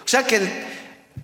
O 0.05 0.07
sea 0.07 0.23
que 0.25 0.39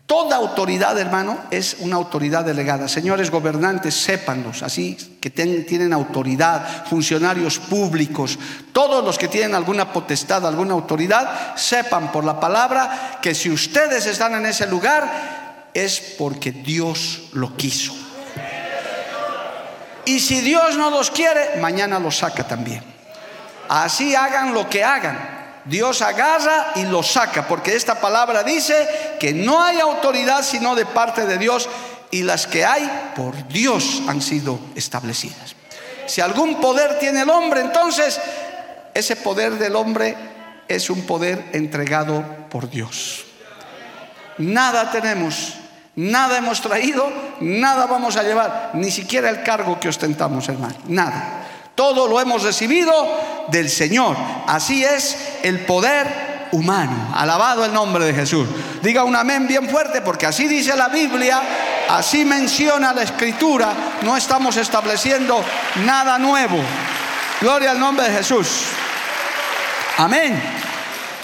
toda 0.06 0.36
autoridad, 0.36 0.98
hermano, 1.00 1.38
es 1.52 1.78
una 1.80 1.96
autoridad 1.96 2.44
delegada. 2.44 2.88
Señores 2.88 3.32
gobernantes, 3.32 3.96
sépanlos, 3.96 4.64
así 4.64 4.98
que 5.22 5.30
tienen 5.30 5.94
autoridad, 5.94 6.86
funcionarios 6.86 7.60
públicos, 7.60 8.38
todos 8.74 9.04
los 9.04 9.18
que 9.18 9.28
tienen 9.28 9.56
alguna 9.56 9.94
potestad, 9.94 10.46
alguna 10.46 10.74
autoridad, 10.74 11.56
sepan 11.56 12.12
por 12.12 12.24
la 12.24 12.40
palabra 12.40 13.20
que 13.22 13.34
si 13.34 13.50
ustedes 13.50 14.06
están 14.06 14.36
en 14.36 14.48
ese 14.48 14.68
lugar, 14.68 15.70
es 15.74 16.16
porque 16.18 16.52
Dios 16.52 17.30
lo 17.34 17.56
quiso. 17.56 17.94
Y 20.06 20.20
si 20.20 20.42
Dios 20.42 20.78
no 20.78 20.90
los 20.90 21.12
quiere, 21.12 21.58
mañana 21.62 22.00
los 22.00 22.18
saca 22.18 22.46
también. 22.46 22.84
Así 23.70 24.16
hagan 24.16 24.54
lo 24.54 24.68
que 24.68 24.84
hagan. 24.84 25.41
Dios 25.66 26.02
agarra 26.02 26.72
y 26.76 26.84
los 26.84 27.12
saca, 27.12 27.48
porque 27.48 27.76
esta 27.76 28.00
palabra 28.00 28.44
dice 28.44 28.88
que 29.20 29.34
no 29.34 29.62
hay 29.62 29.80
autoridad 29.80 30.44
sino 30.44 30.76
de 30.76 30.86
parte 30.86 31.26
de 31.26 31.38
Dios 31.38 31.70
y 32.10 32.24
las 32.24 32.48
que 32.48 32.66
hay 32.66 33.12
por 33.16 33.48
Dios 33.48 34.02
han 34.08 34.22
sido 34.22 34.60
establecidas. 34.76 35.56
Si 36.08 36.22
algún 36.22 36.60
poder 36.60 37.00
tiene 37.00 37.22
el 37.22 37.30
hombre, 37.30 37.62
entonces 37.62 38.20
ese 38.94 39.16
poder 39.16 39.54
del 39.54 39.76
hombre 39.76 40.16
es 40.68 40.90
un 40.90 41.06
poder 41.06 41.50
entregado 41.54 42.24
por 42.50 42.70
Dios. 42.70 43.26
Nada 44.38 44.92
tenemos 44.92 45.56
Nada 45.96 46.38
hemos 46.38 46.62
traído, 46.62 47.12
nada 47.42 47.86
vamos 47.86 48.16
a 48.16 48.24
llevar, 48.24 48.72
ni 48.74 48.90
siquiera 48.90 49.30
el 49.30 49.44
cargo 49.44 49.78
que 49.78 49.90
ostentamos, 49.90 50.48
hermano, 50.48 50.76
nada. 50.88 51.41
Todo 51.82 52.08
lo 52.08 52.22
hemos 52.22 52.44
recibido 52.44 52.94
del 53.48 53.68
Señor. 53.68 54.16
Así 54.46 54.86
es 54.86 55.18
el 55.42 55.62
poder 55.62 56.50
humano. 56.52 57.12
Alabado 57.12 57.66
el 57.66 57.74
nombre 57.74 58.06
de 58.06 58.14
Jesús. 58.14 58.48
Diga 58.84 59.04
un 59.04 59.16
amén 59.16 59.48
bien 59.48 59.68
fuerte 59.68 60.02
porque 60.02 60.28
así 60.28 60.48
dice 60.48 60.76
la 60.76 60.90
Biblia, 60.90 61.42
así 61.90 62.24
menciona 62.24 62.94
la 62.94 63.02
Escritura. 63.02 63.74
No 64.04 64.16
estamos 64.16 64.58
estableciendo 64.58 65.44
nada 65.84 66.20
nuevo. 66.20 66.60
Gloria 67.42 67.72
al 67.72 67.80
nombre 67.80 68.08
de 68.08 68.18
Jesús. 68.18 68.66
Amén. 69.98 70.40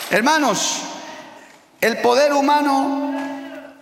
Hermanos, 0.10 0.82
el 1.82 1.98
poder 1.98 2.34
humano 2.34 3.14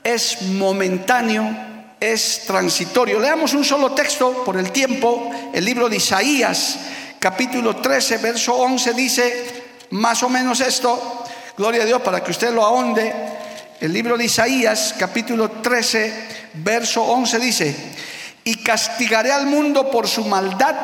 es 0.03 0.41
momentáneo, 0.41 1.55
es 1.99 2.43
transitorio. 2.45 3.19
Leamos 3.19 3.53
un 3.53 3.63
solo 3.63 3.91
texto 3.91 4.43
por 4.43 4.57
el 4.57 4.71
tiempo. 4.71 5.31
El 5.53 5.65
libro 5.65 5.89
de 5.89 5.97
Isaías, 5.97 6.77
capítulo 7.19 7.77
13, 7.77 8.17
verso 8.17 8.55
11 8.55 8.93
dice 8.93 9.63
más 9.91 10.23
o 10.23 10.29
menos 10.29 10.59
esto. 10.59 11.23
Gloria 11.57 11.83
a 11.83 11.85
Dios 11.85 12.01
para 12.01 12.23
que 12.23 12.31
usted 12.31 12.53
lo 12.53 12.65
ahonde. 12.65 13.13
El 13.79 13.93
libro 13.93 14.17
de 14.17 14.25
Isaías, 14.25 14.95
capítulo 14.97 15.49
13, 15.51 16.27
verso 16.55 17.03
11 17.03 17.39
dice, 17.39 17.75
y 18.43 18.55
castigaré 18.57 19.31
al 19.31 19.47
mundo 19.47 19.91
por 19.91 20.07
su 20.07 20.23
maldad 20.25 20.75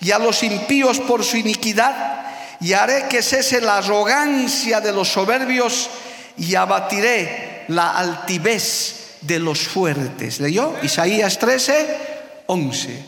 y 0.00 0.10
a 0.10 0.18
los 0.18 0.42
impíos 0.42 0.98
por 0.98 1.22
su 1.22 1.36
iniquidad, 1.36 2.26
y 2.60 2.72
haré 2.72 3.06
que 3.08 3.22
cese 3.22 3.60
la 3.60 3.78
arrogancia 3.78 4.80
de 4.80 4.92
los 4.92 5.08
soberbios 5.08 5.90
y 6.36 6.54
abatiré 6.54 7.64
la 7.68 7.90
altivez 7.90 9.01
de 9.22 9.38
los 9.38 9.60
fuertes. 9.66 10.40
¿Leyó? 10.40 10.74
Isaías 10.82 11.38
13, 11.38 11.96
11. 12.46 13.04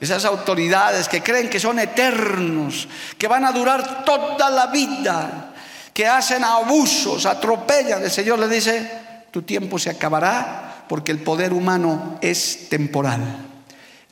Esas 0.00 0.24
autoridades 0.24 1.08
que 1.08 1.22
creen 1.22 1.48
que 1.48 1.60
son 1.60 1.78
eternos, 1.78 2.88
que 3.16 3.28
van 3.28 3.44
a 3.44 3.52
durar 3.52 4.04
toda 4.04 4.50
la 4.50 4.66
vida, 4.66 5.52
que 5.94 6.06
hacen 6.06 6.42
abusos, 6.42 7.24
atropellan. 7.24 8.02
El 8.02 8.10
Señor 8.10 8.38
le 8.40 8.48
dice, 8.48 8.90
tu 9.30 9.42
tiempo 9.42 9.78
se 9.78 9.90
acabará 9.90 10.84
porque 10.88 11.12
el 11.12 11.20
poder 11.20 11.52
humano 11.52 12.18
es 12.20 12.68
temporal. 12.68 13.20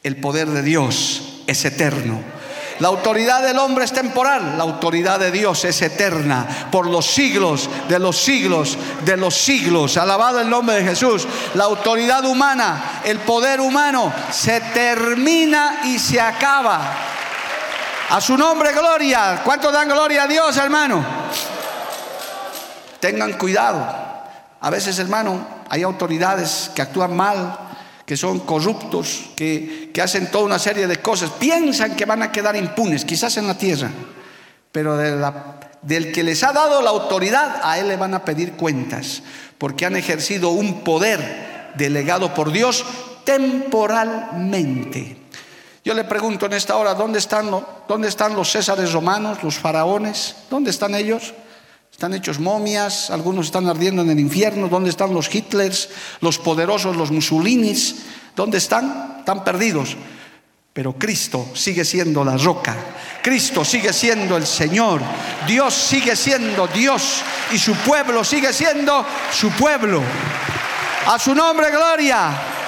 El 0.03 0.17
poder 0.17 0.49
de 0.49 0.63
Dios 0.63 1.43
es 1.47 1.65
eterno. 1.65 2.21
La 2.81 2.89
autoridad 2.89 3.43
del 3.43 3.59
hombre 3.59 3.85
es 3.85 3.93
temporal, 3.93 4.57
la 4.57 4.65
autoridad 4.65 5.21
de 5.21 5.31
Dios 5.31 5.65
es 5.67 5.83
eterna 5.83 6.69
por 6.71 6.87
los 6.87 7.07
siglos 7.07 7.69
de 7.89 7.99
los 7.99 8.17
siglos 8.17 8.79
de 9.05 9.17
los 9.19 9.35
siglos. 9.35 9.99
Alabado 9.99 10.41
el 10.41 10.49
nombre 10.49 10.77
de 10.77 10.85
Jesús. 10.85 11.27
La 11.55 11.65
autoridad 11.65 12.25
humana, 12.25 13.03
el 13.05 13.19
poder 13.19 13.61
humano 13.61 14.13
se 14.31 14.61
termina 14.61 15.81
y 15.85 15.99
se 15.99 16.21
acaba. 16.21 16.81
A 18.11 18.21
su 18.21 18.37
nombre, 18.37 18.73
gloria. 18.73 19.43
¿Cuántos 19.45 19.73
dan 19.73 19.89
gloria 19.89 20.25
a 20.25 20.27
Dios, 20.27 20.57
hermano? 20.57 21.05
Tengan 22.99 23.35
cuidado. 23.35 23.87
A 24.63 24.71
veces, 24.71 24.99
hermano, 24.99 25.47
hay 25.69 25.83
autoridades 25.83 26.71
que 26.75 26.83
actúan 26.83 27.15
mal, 27.15 27.70
que 28.11 28.17
son 28.17 28.41
corruptos, 28.41 29.27
que, 29.37 29.93
hacen 30.03 30.33
toda 30.33 30.43
una 30.43 30.59
serie 30.59 30.89
de 30.89 30.97
cosas, 30.97 31.31
piensan 31.39 31.95
que 31.95 32.05
van 32.05 32.25
a 32.25 32.33
quedar 32.33 32.57
impunes, 32.57 33.05
quizás 33.05 33.37
en 33.37 33.47
la 33.47 33.57
tierra, 33.57 33.89
pero 34.73 34.97
del 34.97 36.11
que 36.11 36.25
les 36.25 36.43
ha 36.43 36.53
dado 36.53 36.83
la 36.83 36.91
autoridad, 36.91 37.61
a 37.63 37.79
él 37.79 37.87
le 37.87 37.97
van 37.97 38.15
a 38.15 38.25
pedir 38.25 38.55
cuentas, 38.55 39.23
porque 39.59 39.87
han 39.87 39.95
ejercido 39.95 40.49
un 40.49 40.81
poder 40.81 41.71
delegado 41.77 42.35
por 42.35 42.51
Dios 42.51 42.85
temporalmente. 43.23 45.17
Yo 45.85 45.95
le 45.95 46.03
pregunto 46.03 46.47
en 46.47 46.55
esta 46.55 46.79
hora, 46.79 46.95
¿dónde 46.95 47.21
están, 47.21 47.49
¿dónde 47.87 48.09
están 48.09 48.35
los 48.35 48.51
césares 48.51 48.93
romanos, 48.93 49.45
los 49.45 49.55
faraones? 49.55 50.35
¿Dónde 50.51 50.73
están 50.73 50.97
ellos? 50.97 51.33
Están 52.01 52.15
hechos 52.15 52.41
momias, 52.41 53.11
algunos 53.11 53.45
están 53.45 53.69
ardiendo 53.69 54.01
en 54.01 54.09
el 54.09 54.19
infierno. 54.19 54.69
¿Dónde 54.69 54.89
están 54.89 55.13
los 55.13 55.29
Hitlers, 55.29 55.91
los 56.23 56.39
poderosos, 56.39 56.97
los 56.97 57.11
Mussolinis? 57.11 57.97
¿Dónde 58.35 58.57
están? 58.57 59.17
Están 59.19 59.45
perdidos. 59.45 59.99
Pero 60.73 60.95
Cristo 60.95 61.51
sigue 61.53 61.85
siendo 61.85 62.25
la 62.25 62.39
roca. 62.39 62.75
Cristo 63.23 63.67
sigue 63.67 63.93
siendo 63.93 64.39
el 64.39 64.47
Señor. 64.47 65.03
Dios 65.47 65.75
sigue 65.75 66.17
siendo 66.17 66.67
Dios. 66.69 67.21
Y 67.53 67.59
su 67.59 67.75
pueblo 67.75 68.25
sigue 68.25 68.55
siendo 68.55 69.05
su 69.31 69.51
pueblo. 69.51 70.01
A 71.07 71.19
su 71.19 71.35
nombre, 71.35 71.71
gloria. 71.71 72.60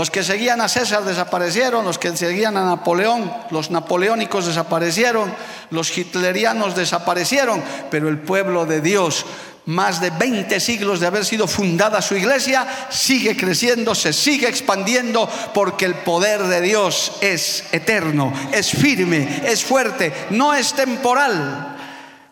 Los 0.00 0.10
que 0.10 0.24
seguían 0.24 0.62
a 0.62 0.68
César 0.70 1.04
desaparecieron, 1.04 1.84
los 1.84 1.98
que 1.98 2.16
seguían 2.16 2.56
a 2.56 2.64
Napoleón, 2.64 3.30
los 3.50 3.70
napoleónicos 3.70 4.46
desaparecieron, 4.46 5.30
los 5.68 5.90
hitlerianos 5.94 6.74
desaparecieron, 6.74 7.62
pero 7.90 8.08
el 8.08 8.16
pueblo 8.18 8.64
de 8.64 8.80
Dios, 8.80 9.26
más 9.66 10.00
de 10.00 10.08
20 10.08 10.58
siglos 10.58 11.00
de 11.00 11.06
haber 11.06 11.26
sido 11.26 11.46
fundada 11.46 12.00
su 12.00 12.16
iglesia, 12.16 12.66
sigue 12.88 13.36
creciendo, 13.36 13.94
se 13.94 14.14
sigue 14.14 14.48
expandiendo, 14.48 15.28
porque 15.52 15.84
el 15.84 15.96
poder 15.96 16.44
de 16.44 16.62
Dios 16.62 17.18
es 17.20 17.64
eterno, 17.70 18.32
es 18.52 18.70
firme, 18.70 19.42
es 19.44 19.62
fuerte, 19.62 20.14
no 20.30 20.54
es 20.54 20.72
temporal, 20.72 21.76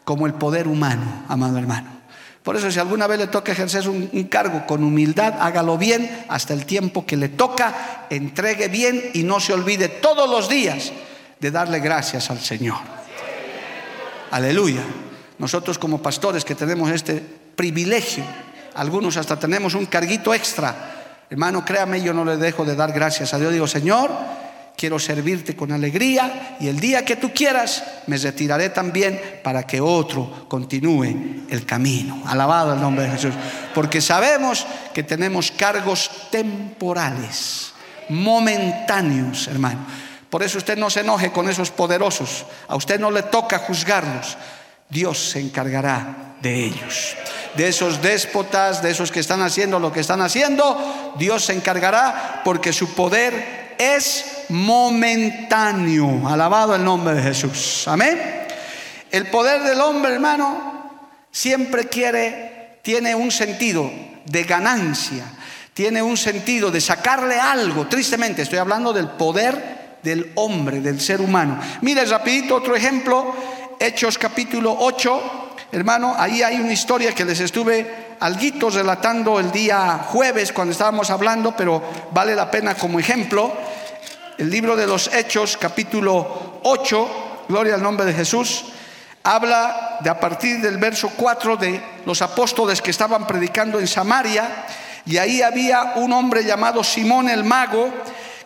como 0.06 0.26
el 0.26 0.32
poder 0.32 0.68
humano, 0.68 1.26
amado 1.28 1.58
hermano. 1.58 1.97
Por 2.48 2.56
eso 2.56 2.70
si 2.70 2.78
alguna 2.78 3.06
vez 3.06 3.18
le 3.18 3.26
toca 3.26 3.52
ejercer 3.52 3.86
un, 3.90 4.08
cargo 4.30 4.64
con 4.66 4.82
humildad, 4.82 5.34
hágalo 5.38 5.76
bien 5.76 6.24
hasta 6.28 6.54
el 6.54 6.64
tiempo 6.64 7.04
que 7.04 7.14
le 7.14 7.28
toca, 7.28 8.06
entregue 8.08 8.68
bien 8.68 9.10
y 9.12 9.22
no 9.22 9.38
se 9.38 9.52
olvide 9.52 9.90
todos 9.90 10.30
los 10.30 10.48
días 10.48 10.90
de 11.38 11.50
darle 11.50 11.78
gracias 11.78 12.30
al 12.30 12.40
Señor. 12.40 12.78
Aleluya. 14.30 14.80
Nosotros 15.36 15.78
como 15.78 16.00
pastores 16.00 16.42
que 16.42 16.54
tenemos 16.54 16.90
este 16.90 17.22
privilegio, 17.54 18.24
algunos 18.76 19.18
hasta 19.18 19.38
tenemos 19.38 19.74
un 19.74 19.84
carguito 19.84 20.32
extra. 20.32 21.26
Hermano, 21.28 21.66
créame, 21.66 22.00
yo 22.00 22.14
no 22.14 22.24
le 22.24 22.38
dejo 22.38 22.64
de 22.64 22.74
dar 22.74 22.92
gracias 22.92 23.34
a 23.34 23.38
Dios. 23.38 23.52
Digo, 23.52 23.66
Señor, 23.66 24.10
quiero 24.78 25.00
servirte 25.00 25.56
con 25.56 25.72
alegría 25.72 26.56
y 26.60 26.68
el 26.68 26.78
día 26.78 27.04
que 27.04 27.16
tú 27.16 27.32
quieras 27.34 27.82
me 28.06 28.16
retiraré 28.16 28.70
también 28.70 29.20
para 29.42 29.64
que 29.64 29.80
otro 29.80 30.46
continúe 30.46 31.46
el 31.50 31.66
camino. 31.66 32.22
Alabado 32.26 32.74
el 32.74 32.80
nombre 32.80 33.04
de 33.04 33.10
Jesús. 33.10 33.34
Porque 33.74 34.00
sabemos 34.00 34.64
que 34.94 35.02
tenemos 35.02 35.50
cargos 35.50 36.08
temporales, 36.30 37.72
momentáneos, 38.08 39.48
hermano. 39.48 39.84
Por 40.30 40.44
eso 40.44 40.58
usted 40.58 40.78
no 40.78 40.90
se 40.90 41.00
enoje 41.00 41.32
con 41.32 41.48
esos 41.48 41.72
poderosos. 41.72 42.46
A 42.68 42.76
usted 42.76 43.00
no 43.00 43.10
le 43.10 43.24
toca 43.24 43.58
juzgarlos. 43.58 44.38
Dios 44.88 45.30
se 45.30 45.40
encargará 45.40 46.36
de 46.40 46.66
ellos. 46.66 47.16
De 47.56 47.66
esos 47.66 48.00
déspotas, 48.00 48.80
de 48.80 48.92
esos 48.92 49.10
que 49.10 49.18
están 49.18 49.42
haciendo 49.42 49.80
lo 49.80 49.92
que 49.92 50.00
están 50.00 50.20
haciendo, 50.20 51.14
Dios 51.18 51.46
se 51.46 51.54
encargará 51.54 52.42
porque 52.44 52.72
su 52.72 52.94
poder 52.94 53.74
es 53.78 54.37
momentáneo. 54.48 56.26
Alabado 56.28 56.74
el 56.74 56.84
nombre 56.84 57.14
de 57.14 57.22
Jesús. 57.22 57.86
Amén. 57.86 58.46
El 59.10 59.26
poder 59.26 59.62
del 59.62 59.80
hombre, 59.80 60.14
hermano, 60.14 60.90
siempre 61.30 61.88
quiere, 61.88 62.80
tiene 62.82 63.14
un 63.14 63.30
sentido 63.30 63.90
de 64.24 64.44
ganancia, 64.44 65.24
tiene 65.72 66.02
un 66.02 66.16
sentido 66.16 66.70
de 66.70 66.80
sacarle 66.80 67.38
algo. 67.38 67.86
Tristemente, 67.86 68.42
estoy 68.42 68.58
hablando 68.58 68.92
del 68.92 69.08
poder 69.08 69.78
del 70.02 70.32
hombre, 70.34 70.80
del 70.80 71.00
ser 71.00 71.20
humano. 71.20 71.58
Mire 71.80 72.04
rapidito 72.04 72.56
otro 72.56 72.76
ejemplo, 72.76 73.34
Hechos 73.78 74.18
capítulo 74.18 74.76
8. 74.78 75.44
Hermano, 75.72 76.14
ahí 76.16 76.42
hay 76.42 76.56
una 76.56 76.72
historia 76.72 77.14
que 77.14 77.24
les 77.24 77.40
estuve 77.40 78.08
alguito 78.20 78.70
relatando 78.70 79.38
el 79.38 79.52
día 79.52 80.00
jueves 80.06 80.52
cuando 80.52 80.72
estábamos 80.72 81.10
hablando, 81.10 81.54
pero 81.56 81.82
vale 82.10 82.34
la 82.34 82.50
pena 82.50 82.74
como 82.74 82.98
ejemplo. 82.98 83.52
El 84.38 84.50
libro 84.50 84.76
de 84.76 84.86
los 84.86 85.12
Hechos, 85.12 85.56
capítulo 85.56 86.60
8, 86.62 87.44
gloria 87.48 87.74
al 87.74 87.82
nombre 87.82 88.06
de 88.06 88.14
Jesús, 88.14 88.66
habla 89.24 89.98
de 90.00 90.10
a 90.10 90.20
partir 90.20 90.60
del 90.60 90.76
verso 90.76 91.10
4 91.16 91.56
de 91.56 91.82
los 92.06 92.22
apóstoles 92.22 92.80
que 92.80 92.92
estaban 92.92 93.26
predicando 93.26 93.80
en 93.80 93.88
Samaria, 93.88 94.48
y 95.04 95.16
ahí 95.16 95.42
había 95.42 95.94
un 95.96 96.12
hombre 96.12 96.44
llamado 96.44 96.84
Simón 96.84 97.28
el 97.28 97.42
mago 97.42 97.92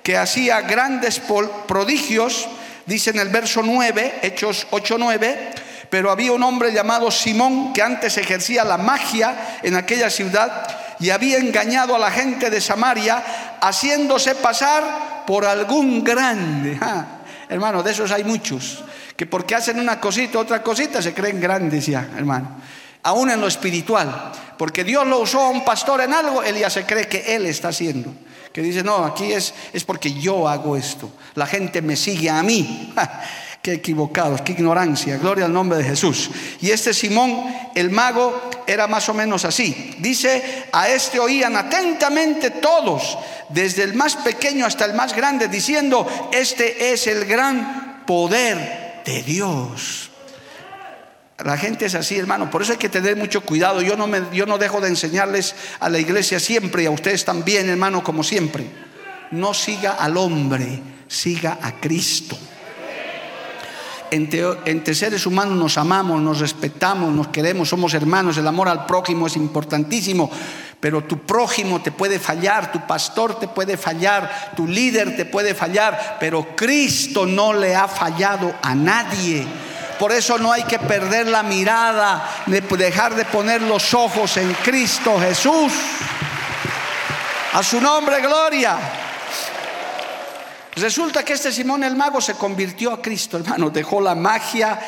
que 0.03 0.17
hacía 0.17 0.63
grandes 0.63 1.21
prodigios, 1.67 2.49
dice 2.87 3.11
en 3.11 3.19
el 3.19 3.29
verso 3.29 3.61
9, 3.63 4.21
Hechos 4.23 4.67
8, 4.71 4.97
9, 4.99 5.51
pero 5.91 6.11
había 6.11 6.33
un 6.33 6.43
hombre 6.43 6.73
llamado 6.73 7.11
Simón 7.11 7.75
que 7.75 7.83
antes 7.83 8.17
ejercía 8.17 8.65
la 8.65 8.79
magia 8.79 9.59
en 9.63 9.77
aquella 9.77 10.09
ciudad 10.09 10.67
y 11.01 11.11
había 11.11 11.37
engañado 11.37 11.95
a 11.95 11.99
la 11.99 12.11
gente 12.11 12.49
de 12.49 12.63
Samaria 12.63 13.23
haciéndose 13.61 14.35
pasar 14.37 15.22
por 15.27 15.45
algún 15.45 16.03
grande. 16.03 16.79
hermano, 17.49 17.83
de 17.83 17.93
esos 17.93 18.11
hay 18.11 18.25
muchos, 18.25 18.83
que 19.17 19.27
porque 19.27 19.55
hacen 19.55 19.79
una 19.79 20.01
cosita, 20.01 20.39
otra 20.39 20.63
cosita, 20.63 21.03
se 21.03 21.13
creen 21.13 21.41
grandes 21.41 21.87
ya, 21.87 22.09
hermano. 22.17 22.57
Aún 23.05 23.31
en 23.31 23.41
lo 23.41 23.49
espiritual, 23.49 24.33
porque 24.57 24.85
Dios 24.85 25.07
lo 25.07 25.19
usó 25.21 25.41
a 25.41 25.51
un 25.51 25.65
pastor 25.65 26.01
en 26.03 26.15
algo, 26.15 26.43
él 26.43 26.57
ya 26.57 26.71
se 26.71 26.85
cree 26.85 27.09
que 27.09 27.35
él 27.35 27.47
está 27.47 27.69
haciendo, 27.69 28.15
que 28.53 28.63
dice, 28.63 28.83
no, 28.83 29.05
aquí 29.05 29.33
es, 29.33 29.53
es 29.73 29.85
porque 29.85 30.13
yo 30.13 30.49
hago 30.49 30.77
esto. 30.77 31.11
La 31.35 31.47
gente 31.47 31.83
me 31.83 31.97
sigue 31.97 32.31
a 32.31 32.43
mí. 32.43 32.93
Qué 33.63 33.75
equivocados, 33.75 34.43
qué 34.43 34.53
ignorancia. 34.53 35.19
Gloria 35.19 35.45
al 35.45 35.53
nombre 35.53 35.79
de 35.79 35.85
Jesús. 35.85 36.31
Y 36.61 36.73
este 36.73 36.93
Simón, 36.93 37.45
el 37.77 37.91
mago, 37.91 38.51
era 38.67 38.89
más 38.89 39.09
o 39.09 39.15
menos 39.15 39.45
así. 39.45 39.95
Dice, 40.01 40.65
a 40.73 40.89
este 40.89 41.21
oían 41.21 41.57
atentamente 41.57 42.51
todos, 42.51 43.17
desde 43.51 43.85
el 43.85 43.95
más 43.95 44.17
pequeño 44.17 44.67
hasta 44.67 44.85
el 44.85 44.95
más 44.95 45.15
grande, 45.15 45.47
diciendo, 45.47 46.05
este 46.33 46.93
es 46.93 47.07
el 47.07 47.25
gran 47.25 48.05
poder 48.05 49.01
de 49.05 49.23
Dios. 49.23 50.11
La 51.45 51.57
gente 51.57 51.87
es 51.87 51.95
así, 51.95 52.19
hermano. 52.19 52.51
Por 52.51 52.63
eso 52.63 52.73
hay 52.73 52.79
que 52.79 52.89
tener 52.89 53.15
mucho 53.15 53.43
cuidado. 53.43 53.81
Yo 53.81 53.97
no, 53.97 54.09
me, 54.09 54.23
yo 54.33 54.45
no 54.45 54.59
dejo 54.59 54.81
de 54.81 54.89
enseñarles 54.89 55.55
a 55.79 55.89
la 55.89 56.01
iglesia 56.01 56.41
siempre 56.41 56.83
y 56.83 56.87
a 56.87 56.91
ustedes 56.91 57.25
también, 57.25 57.69
hermano, 57.69 58.03
como 58.03 58.25
siempre. 58.25 58.67
No 59.31 59.55
siga 59.55 59.93
al 59.93 60.17
hombre, 60.17 60.83
siga 61.07 61.61
a 61.63 61.79
Cristo 61.79 62.37
entre, 64.13 64.95
seres 64.95 65.25
humanos 65.25 65.57
nos 65.57 65.79
amamos, 65.79 66.21
nos 66.21 66.39
respetamos, 66.39 67.13
nos 67.15 67.29
queremos, 67.29 67.71
somos 67.71 67.95
hermanos, 67.95 68.37
el 68.37 68.47
amor 68.47 68.69
al 68.69 68.85
prójimo 68.85 69.27
es 69.27 69.37
importantísimo, 69.37 70.31
pero 70.79 71.05
tu 71.05 71.21
prójimo 71.21 71.81
te 71.81 71.93
puede 71.93 72.19
fallar, 72.19 72.71
tu 72.71 72.87
pastor 72.87 73.39
te 73.39 73.49
puede 73.49 73.79
fallar, 73.79 74.53
tu 74.55 74.67
líder 74.67 75.17
te 75.17 75.25
puede 75.25 75.55
fallar, 75.55 76.19
pero 76.21 76.55
Cristo 76.55 77.25
no 77.25 77.55
le 77.55 77.75
ha 77.75 77.89
fallado 77.89 78.55
a 78.63 78.75
nadie. 78.75 79.47
Por 79.99 80.13
eso 80.13 80.37
no 80.37 80.53
hay 80.53 80.65
que 80.65 80.79
perder 80.79 81.29
la 81.29 81.43
mirada, 81.43 82.43
de 82.47 82.61
dejar 82.61 83.15
de 83.15 83.25
poner 83.25 83.63
los 83.63 83.95
ojos 83.95 84.37
en 84.37 84.53
Cristo 84.63 85.19
Jesús. 85.21 85.73
A 87.55 87.63
su 87.63 87.81
nombre, 87.81 88.21
gloria. 88.21 88.77
Resulta 90.77 91.25
que 91.25 91.35
este 91.35 91.53
Simón 91.53 91.85
el 91.85 91.97
mago 91.97 92.21
se 92.21 92.35
convirtió 92.35 92.93
a 92.93 93.03
Cristo, 93.03 93.37
hermano, 93.37 93.69
dejó 93.69 94.01
la 94.01 94.15
magia, 94.15 94.81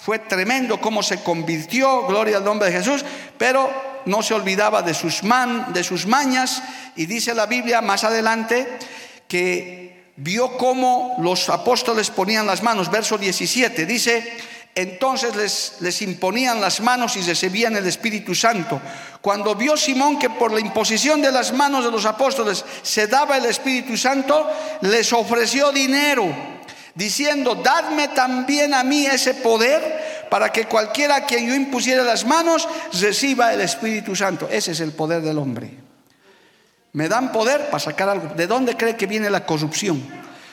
fue 0.00 0.18
tremendo 0.18 0.80
cómo 0.80 1.02
se 1.02 1.22
convirtió, 1.22 2.06
gloria 2.06 2.38
al 2.38 2.44
nombre 2.44 2.70
de 2.70 2.78
Jesús, 2.78 3.04
pero 3.36 3.70
no 4.06 4.22
se 4.22 4.34
olvidaba 4.34 4.82
de 4.82 4.94
sus, 4.94 5.22
man, 5.22 5.72
de 5.72 5.84
sus 5.84 6.06
mañas. 6.06 6.62
Y 6.96 7.06
dice 7.06 7.34
la 7.34 7.46
Biblia 7.46 7.80
más 7.80 8.04
adelante 8.04 8.78
que 9.28 10.12
vio 10.16 10.56
cómo 10.58 11.16
los 11.20 11.48
apóstoles 11.48 12.10
ponían 12.10 12.46
las 12.46 12.62
manos, 12.62 12.90
verso 12.90 13.16
17, 13.16 13.86
dice, 13.86 14.36
entonces 14.78 15.74
les, 15.80 16.02
imponían 16.02 16.60
las 16.60 16.80
manos 16.80 17.16
y 17.16 17.22
recibían 17.22 17.74
el 17.74 17.84
Espíritu 17.88 18.32
Santo. 18.32 18.80
Cuando 19.20 19.56
vio 19.56 19.76
Simón 19.76 20.20
que 20.20 20.30
por 20.30 20.52
la 20.52 20.60
imposición 20.60 21.20
de 21.20 21.32
las 21.32 21.52
manos 21.52 21.84
de 21.84 21.90
los 21.90 22.04
apóstoles 22.04 22.64
se 22.82 23.08
daba 23.08 23.38
el 23.38 23.46
Espíritu 23.46 23.96
Santo, 23.96 24.48
les 24.82 25.12
ofreció 25.12 25.72
dinero, 25.72 26.32
diciendo, 26.94 27.56
dadme 27.56 28.06
también 28.06 28.72
a 28.72 28.84
mí 28.84 29.04
ese 29.04 29.34
poder 29.34 30.26
para 30.30 30.52
que 30.52 30.66
cualquiera 30.66 31.16
a 31.16 31.26
quien 31.26 31.48
yo 31.48 31.56
impusiera 31.56 32.04
las 32.04 32.24
manos 32.24 32.68
reciba 33.00 33.52
el 33.52 33.62
Espíritu 33.62 34.14
Santo. 34.14 34.48
Ese 34.48 34.70
es 34.70 34.78
el 34.78 34.92
poder 34.92 35.22
del 35.22 35.38
hombre. 35.38 35.72
Me 36.92 37.08
dan 37.08 37.32
poder 37.32 37.66
para 37.66 37.80
sacar 37.80 38.08
algo. 38.08 38.32
¿De 38.36 38.46
dónde 38.46 38.76
cree 38.76 38.94
que 38.94 39.08
viene 39.08 39.28
la 39.28 39.44
corrupción? 39.44 40.06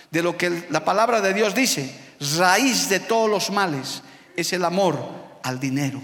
De 0.09 0.23
lo 0.23 0.35
que 0.35 0.65
la 0.71 0.83
palabra 0.83 1.21
de 1.21 1.31
Dios 1.31 1.53
dice, 1.53 1.93
raíz 2.39 2.89
de 2.89 2.99
todos 3.01 3.29
los 3.29 3.51
males 3.51 4.01
es 4.37 4.53
el 4.53 4.65
amor 4.65 4.97
al 5.43 5.59
dinero. 5.59 5.99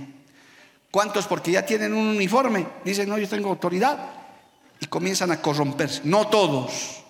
¿Cuántos 0.91 1.25
porque 1.25 1.51
ya 1.51 1.65
tienen 1.65 1.93
un 1.93 2.07
uniforme 2.07 2.67
dicen, 2.83 3.07
no, 3.07 3.17
yo 3.17 3.27
tengo 3.27 3.49
autoridad? 3.49 3.97
Y 4.79 4.87
comienzan 4.87 5.31
a 5.31 5.41
corromperse. 5.41 6.01
No 6.03 6.27
todos. 6.27 7.03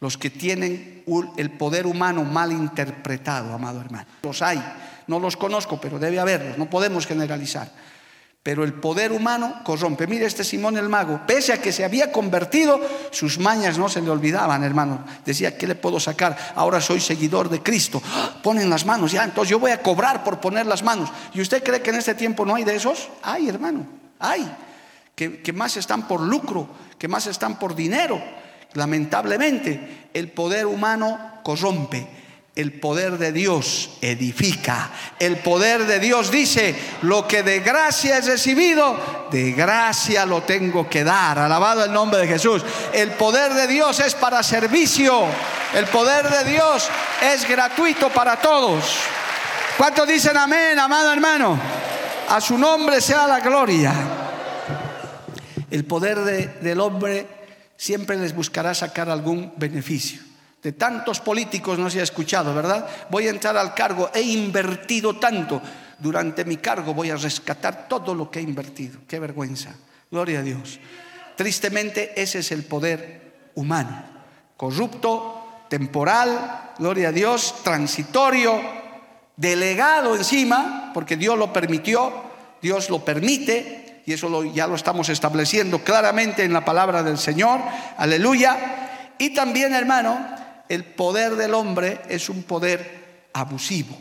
Los 0.00 0.18
que 0.18 0.30
tienen 0.30 1.04
el 1.36 1.50
poder 1.52 1.86
humano 1.86 2.24
mal 2.24 2.52
interpretado, 2.52 3.54
amado 3.54 3.80
hermano. 3.80 4.06
Los 4.22 4.42
hay. 4.42 4.62
No 5.06 5.20
los 5.20 5.36
conozco, 5.36 5.80
pero 5.80 5.98
debe 5.98 6.18
haberlos. 6.18 6.58
No 6.58 6.68
podemos 6.68 7.06
generalizar. 7.06 7.70
Pero 8.46 8.62
el 8.62 8.74
poder 8.74 9.10
humano 9.10 9.60
corrompe. 9.64 10.06
Mire 10.06 10.24
este 10.24 10.44
Simón 10.44 10.76
el 10.76 10.88
mago, 10.88 11.20
pese 11.26 11.52
a 11.52 11.60
que 11.60 11.72
se 11.72 11.84
había 11.84 12.12
convertido, 12.12 12.80
sus 13.10 13.40
mañas 13.40 13.76
no 13.76 13.88
se 13.88 14.00
le 14.00 14.08
olvidaban, 14.08 14.62
hermano. 14.62 15.04
Decía, 15.24 15.58
¿qué 15.58 15.66
le 15.66 15.74
puedo 15.74 15.98
sacar? 15.98 16.52
Ahora 16.54 16.80
soy 16.80 17.00
seguidor 17.00 17.48
de 17.48 17.60
Cristo. 17.60 18.00
¡Ah! 18.06 18.38
Ponen 18.44 18.70
las 18.70 18.86
manos, 18.86 19.10
ya, 19.10 19.24
entonces 19.24 19.50
yo 19.50 19.58
voy 19.58 19.72
a 19.72 19.82
cobrar 19.82 20.22
por 20.22 20.38
poner 20.38 20.64
las 20.64 20.84
manos. 20.84 21.10
¿Y 21.34 21.40
usted 21.40 21.60
cree 21.60 21.82
que 21.82 21.90
en 21.90 21.96
este 21.96 22.14
tiempo 22.14 22.46
no 22.46 22.54
hay 22.54 22.62
de 22.62 22.76
esos? 22.76 23.08
Hay, 23.24 23.48
hermano, 23.48 23.84
hay. 24.20 24.48
Que, 25.16 25.42
que 25.42 25.52
más 25.52 25.76
están 25.76 26.06
por 26.06 26.20
lucro, 26.20 26.68
que 27.00 27.08
más 27.08 27.26
están 27.26 27.58
por 27.58 27.74
dinero. 27.74 28.22
Lamentablemente, 28.74 30.10
el 30.14 30.30
poder 30.30 30.66
humano 30.66 31.40
corrompe 31.42 32.06
el 32.56 32.72
poder 32.72 33.18
de 33.18 33.32
Dios 33.32 33.90
edifica. 34.00 34.90
El 35.18 35.36
poder 35.36 35.84
de 35.86 36.00
Dios 36.00 36.30
dice, 36.30 36.74
lo 37.02 37.28
que 37.28 37.42
de 37.42 37.60
gracia 37.60 38.16
he 38.16 38.20
recibido, 38.22 39.28
de 39.30 39.52
gracia 39.52 40.24
lo 40.24 40.42
tengo 40.42 40.88
que 40.88 41.04
dar. 41.04 41.38
Alabado 41.38 41.84
el 41.84 41.92
nombre 41.92 42.20
de 42.20 42.26
Jesús. 42.26 42.64
El 42.94 43.10
poder 43.10 43.52
de 43.52 43.66
Dios 43.66 44.00
es 44.00 44.14
para 44.14 44.42
servicio. 44.42 45.26
El 45.74 45.84
poder 45.86 46.30
de 46.30 46.50
Dios 46.50 46.88
es 47.22 47.46
gratuito 47.46 48.08
para 48.08 48.36
todos. 48.36 48.84
¿Cuántos 49.76 50.08
dicen 50.08 50.38
amén, 50.38 50.78
amado 50.78 51.12
hermano? 51.12 51.60
A 52.30 52.40
su 52.40 52.56
nombre 52.56 53.02
sea 53.02 53.26
la 53.26 53.40
gloria. 53.40 53.92
El 55.70 55.84
poder 55.84 56.20
del 56.62 56.80
hombre 56.80 57.26
siempre 57.76 58.16
les 58.16 58.34
buscará 58.34 58.72
sacar 58.72 59.10
algún 59.10 59.52
beneficio 59.56 60.25
de 60.66 60.72
tantos 60.72 61.20
políticos 61.20 61.78
no 61.78 61.88
se 61.88 62.00
ha 62.00 62.02
escuchado, 62.02 62.52
¿verdad? 62.52 62.88
Voy 63.08 63.28
a 63.28 63.30
entrar 63.30 63.56
al 63.56 63.72
cargo, 63.72 64.10
he 64.12 64.20
invertido 64.20 65.14
tanto, 65.14 65.62
durante 65.96 66.44
mi 66.44 66.56
cargo 66.56 66.92
voy 66.92 67.08
a 67.10 67.14
rescatar 67.14 67.86
todo 67.86 68.16
lo 68.16 68.28
que 68.28 68.40
he 68.40 68.42
invertido. 68.42 68.98
Qué 69.06 69.20
vergüenza. 69.20 69.76
Gloria 70.10 70.40
a 70.40 70.42
Dios. 70.42 70.80
Tristemente 71.36 72.20
ese 72.20 72.40
es 72.40 72.50
el 72.50 72.64
poder 72.64 73.50
humano, 73.54 74.02
corrupto, 74.56 75.62
temporal, 75.68 76.72
gloria 76.80 77.10
a 77.10 77.12
Dios, 77.12 77.62
transitorio, 77.62 78.60
delegado 79.36 80.16
encima, 80.16 80.90
porque 80.92 81.16
Dios 81.16 81.38
lo 81.38 81.52
permitió, 81.52 82.12
Dios 82.60 82.90
lo 82.90 83.04
permite, 83.04 84.02
y 84.04 84.14
eso 84.14 84.42
ya 84.46 84.66
lo 84.66 84.74
estamos 84.74 85.10
estableciendo 85.10 85.84
claramente 85.84 86.42
en 86.42 86.52
la 86.52 86.64
palabra 86.64 87.04
del 87.04 87.18
Señor, 87.18 87.60
aleluya. 87.96 89.14
Y 89.16 89.30
también, 89.30 89.72
hermano, 89.72 90.44
el 90.68 90.84
poder 90.84 91.36
del 91.36 91.54
hombre 91.54 92.02
es 92.08 92.28
un 92.28 92.42
poder 92.42 93.28
abusivo, 93.32 93.96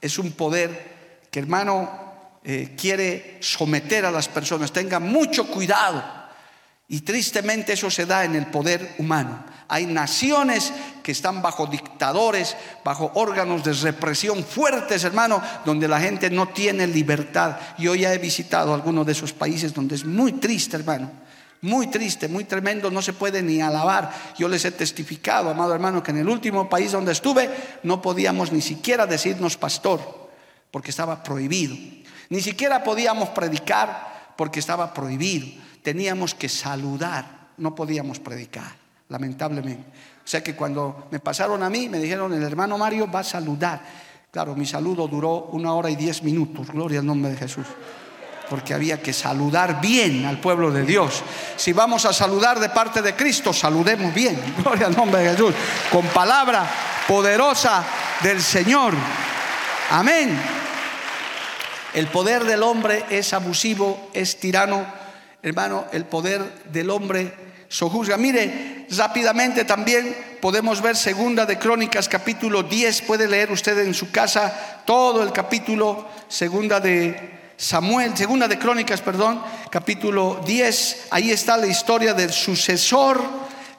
es 0.00 0.18
un 0.18 0.32
poder 0.32 1.26
que 1.30 1.40
hermano 1.40 2.06
eh, 2.44 2.74
quiere 2.78 3.38
someter 3.40 4.06
a 4.06 4.10
las 4.10 4.28
personas. 4.28 4.72
Tenga 4.72 5.00
mucho 5.00 5.48
cuidado. 5.48 6.02
Y 6.88 7.00
tristemente 7.00 7.72
eso 7.72 7.90
se 7.90 8.06
da 8.06 8.24
en 8.24 8.36
el 8.36 8.46
poder 8.46 8.94
humano. 8.98 9.44
Hay 9.66 9.86
naciones 9.86 10.72
que 11.02 11.10
están 11.10 11.42
bajo 11.42 11.66
dictadores, 11.66 12.56
bajo 12.84 13.10
órganos 13.14 13.64
de 13.64 13.72
represión 13.72 14.44
fuertes, 14.44 15.02
hermano, 15.02 15.42
donde 15.64 15.88
la 15.88 15.98
gente 15.98 16.30
no 16.30 16.50
tiene 16.50 16.86
libertad. 16.86 17.56
Yo 17.76 17.96
ya 17.96 18.14
he 18.14 18.18
visitado 18.18 18.72
algunos 18.72 19.04
de 19.04 19.12
esos 19.12 19.32
países 19.32 19.74
donde 19.74 19.96
es 19.96 20.04
muy 20.04 20.34
triste, 20.34 20.76
hermano 20.76 21.25
muy 21.62 21.88
triste, 21.88 22.28
muy 22.28 22.44
tremendo, 22.44 22.90
no 22.90 23.02
se 23.02 23.12
puede 23.12 23.42
ni 23.42 23.60
alabar. 23.60 24.12
Yo 24.38 24.48
les 24.48 24.64
he 24.64 24.70
testificado, 24.70 25.50
amado 25.50 25.74
hermano, 25.74 26.02
que 26.02 26.10
en 26.10 26.18
el 26.18 26.28
último 26.28 26.68
país 26.68 26.92
donde 26.92 27.12
estuve 27.12 27.50
no 27.82 28.02
podíamos 28.02 28.52
ni 28.52 28.60
siquiera 28.60 29.06
decirnos 29.06 29.56
pastor, 29.56 30.28
porque 30.70 30.90
estaba 30.90 31.22
prohibido. 31.22 31.76
Ni 32.28 32.40
siquiera 32.40 32.82
podíamos 32.84 33.30
predicar 33.30 34.34
porque 34.36 34.60
estaba 34.60 34.92
prohibido. 34.92 35.46
Teníamos 35.82 36.34
que 36.34 36.48
saludar, 36.48 37.48
no 37.56 37.74
podíamos 37.74 38.20
predicar, 38.20 38.74
lamentablemente. 39.08 39.84
O 40.24 40.28
sea 40.28 40.42
que 40.42 40.56
cuando 40.56 41.06
me 41.10 41.20
pasaron 41.20 41.62
a 41.62 41.70
mí, 41.70 41.88
me 41.88 41.98
dijeron, 41.98 42.32
el 42.34 42.42
hermano 42.42 42.76
Mario 42.76 43.10
va 43.10 43.20
a 43.20 43.24
saludar. 43.24 43.80
Claro, 44.30 44.54
mi 44.54 44.66
saludo 44.66 45.08
duró 45.08 45.44
una 45.52 45.72
hora 45.72 45.88
y 45.88 45.96
diez 45.96 46.22
minutos, 46.22 46.70
gloria 46.70 46.98
al 46.98 47.06
nombre 47.06 47.30
de 47.30 47.36
Jesús 47.36 47.66
porque 48.48 48.74
había 48.74 49.00
que 49.00 49.12
saludar 49.12 49.80
bien 49.80 50.26
al 50.26 50.40
pueblo 50.40 50.70
de 50.70 50.84
Dios. 50.84 51.22
Si 51.56 51.72
vamos 51.72 52.04
a 52.04 52.12
saludar 52.12 52.60
de 52.60 52.68
parte 52.68 53.02
de 53.02 53.14
Cristo, 53.14 53.52
saludemos 53.52 54.12
bien, 54.14 54.40
gloria 54.62 54.86
al 54.86 54.96
nombre 54.96 55.22
de 55.22 55.30
Jesús, 55.30 55.54
con 55.90 56.06
palabra 56.08 56.68
poderosa 57.06 57.84
del 58.22 58.40
Señor. 58.42 58.94
Amén. 59.90 60.38
El 61.94 62.08
poder 62.08 62.44
del 62.44 62.62
hombre 62.62 63.04
es 63.10 63.32
abusivo, 63.32 64.10
es 64.12 64.38
tirano. 64.38 64.84
Hermano, 65.42 65.86
el 65.92 66.04
poder 66.04 66.42
del 66.70 66.90
hombre 66.90 67.32
sojuzga. 67.68 68.16
Mire, 68.16 68.86
rápidamente 68.90 69.64
también 69.64 70.16
podemos 70.40 70.82
ver 70.82 70.96
segunda 70.96 71.46
de 71.46 71.58
Crónicas 71.58 72.08
capítulo 72.08 72.62
10, 72.62 73.02
puede 73.02 73.28
leer 73.28 73.50
usted 73.50 73.78
en 73.78 73.94
su 73.94 74.10
casa 74.10 74.82
todo 74.84 75.22
el 75.22 75.32
capítulo 75.32 76.06
segunda 76.28 76.80
de 76.80 77.45
Samuel, 77.56 78.14
segunda 78.14 78.48
de 78.48 78.58
Crónicas, 78.58 79.00
perdón, 79.00 79.42
capítulo 79.70 80.42
10, 80.44 81.06
ahí 81.10 81.30
está 81.30 81.56
la 81.56 81.66
historia 81.66 82.12
del 82.12 82.30
sucesor 82.30 83.22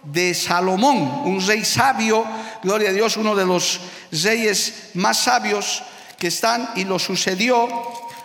de 0.02 0.34
Salomón, 0.34 0.98
un 1.26 1.46
rey 1.46 1.64
sabio, 1.64 2.26
gloria 2.64 2.90
a 2.90 2.94
Dios, 2.94 3.18
uno 3.18 3.36
de 3.36 3.46
los 3.46 3.80
reyes 4.12 4.90
más 4.96 5.20
sabios 5.20 5.84
que 6.18 6.28
están 6.28 6.72
y 6.76 6.86
lo 6.86 6.98
sucedió 6.98 7.68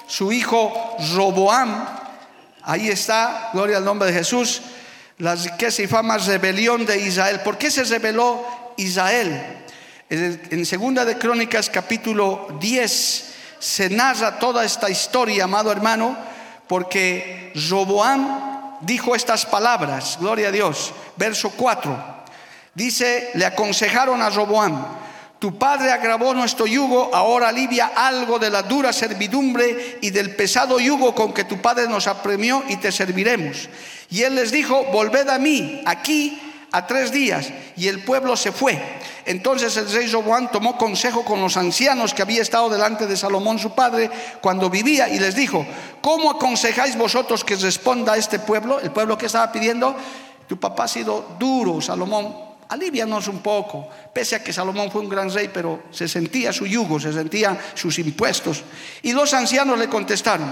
su 0.06 0.32
hijo 0.32 0.96
Roboam. 1.14 1.86
Ahí 2.62 2.88
está, 2.88 3.50
gloria 3.52 3.76
al 3.76 3.84
nombre 3.84 4.08
de 4.08 4.14
Jesús, 4.14 4.62
la 5.18 5.34
riqueza 5.34 5.82
y 5.82 5.86
fama, 5.86 6.16
rebelión 6.16 6.86
de 6.86 6.98
Israel. 6.98 7.40
¿Por 7.40 7.58
qué 7.58 7.70
se 7.70 7.84
rebeló 7.84 8.42
Israel? 8.78 9.64
En 10.08 10.64
segunda 10.64 11.04
de 11.04 11.18
Crónicas 11.18 11.68
capítulo 11.68 12.56
10 12.58 13.31
se 13.62 13.88
narra 13.88 14.40
toda 14.40 14.64
esta 14.64 14.90
historia, 14.90 15.44
amado 15.44 15.70
hermano, 15.70 16.16
porque 16.66 17.52
Roboam 17.70 18.78
dijo 18.80 19.14
estas 19.14 19.46
palabras, 19.46 20.18
gloria 20.20 20.48
a 20.48 20.50
Dios, 20.50 20.92
verso 21.16 21.50
4. 21.50 21.96
Dice, 22.74 23.30
le 23.34 23.46
aconsejaron 23.46 24.20
a 24.20 24.30
Roboam, 24.30 24.84
tu 25.38 25.58
padre 25.58 25.92
agravó 25.92 26.34
nuestro 26.34 26.66
yugo, 26.66 27.14
ahora 27.14 27.50
alivia 27.50 27.92
algo 27.94 28.40
de 28.40 28.50
la 28.50 28.62
dura 28.62 28.92
servidumbre 28.92 29.98
y 30.02 30.10
del 30.10 30.34
pesado 30.34 30.80
yugo 30.80 31.14
con 31.14 31.32
que 31.32 31.44
tu 31.44 31.62
padre 31.62 31.86
nos 31.86 32.08
apremió 32.08 32.64
y 32.68 32.78
te 32.78 32.90
serviremos. 32.90 33.68
Y 34.10 34.22
él 34.22 34.34
les 34.34 34.50
dijo, 34.50 34.86
volved 34.86 35.28
a 35.28 35.38
mí, 35.38 35.82
aquí 35.86 36.51
a 36.72 36.86
tres 36.86 37.12
días. 37.12 37.50
Y 37.76 37.88
el 37.88 38.02
pueblo 38.02 38.36
se 38.36 38.50
fue. 38.50 38.80
Entonces 39.24 39.76
el 39.76 39.90
rey 39.92 40.08
Roboán 40.08 40.50
tomó 40.50 40.76
consejo 40.76 41.24
con 41.24 41.40
los 41.40 41.56
ancianos 41.56 42.12
que 42.12 42.22
había 42.22 42.42
estado 42.42 42.68
delante 42.68 43.06
de 43.06 43.16
Salomón 43.16 43.58
su 43.58 43.74
padre 43.74 44.10
cuando 44.40 44.68
vivía 44.68 45.08
y 45.08 45.18
les 45.18 45.36
dijo, 45.36 45.64
¿cómo 46.00 46.30
aconsejáis 46.30 46.96
vosotros 46.96 47.44
que 47.44 47.56
responda 47.56 48.14
a 48.14 48.16
este 48.16 48.38
pueblo? 48.38 48.80
El 48.80 48.90
pueblo 48.90 49.16
que 49.16 49.26
estaba 49.26 49.52
pidiendo, 49.52 49.94
tu 50.48 50.58
papá 50.58 50.84
ha 50.84 50.88
sido 50.88 51.36
duro, 51.38 51.80
Salomón, 51.80 52.51
alivianos 52.72 53.28
un 53.28 53.40
poco, 53.40 53.88
pese 54.12 54.36
a 54.36 54.42
que 54.42 54.52
Salomón 54.52 54.90
fue 54.90 55.02
un 55.02 55.08
gran 55.08 55.30
rey, 55.32 55.50
pero 55.52 55.84
se 55.90 56.08
sentía 56.08 56.52
su 56.52 56.66
yugo, 56.66 56.98
se 56.98 57.12
sentía 57.12 57.58
sus 57.74 57.98
impuestos. 57.98 58.62
Y 59.02 59.12
los 59.12 59.34
ancianos 59.34 59.78
le 59.78 59.88
contestaron, 59.88 60.50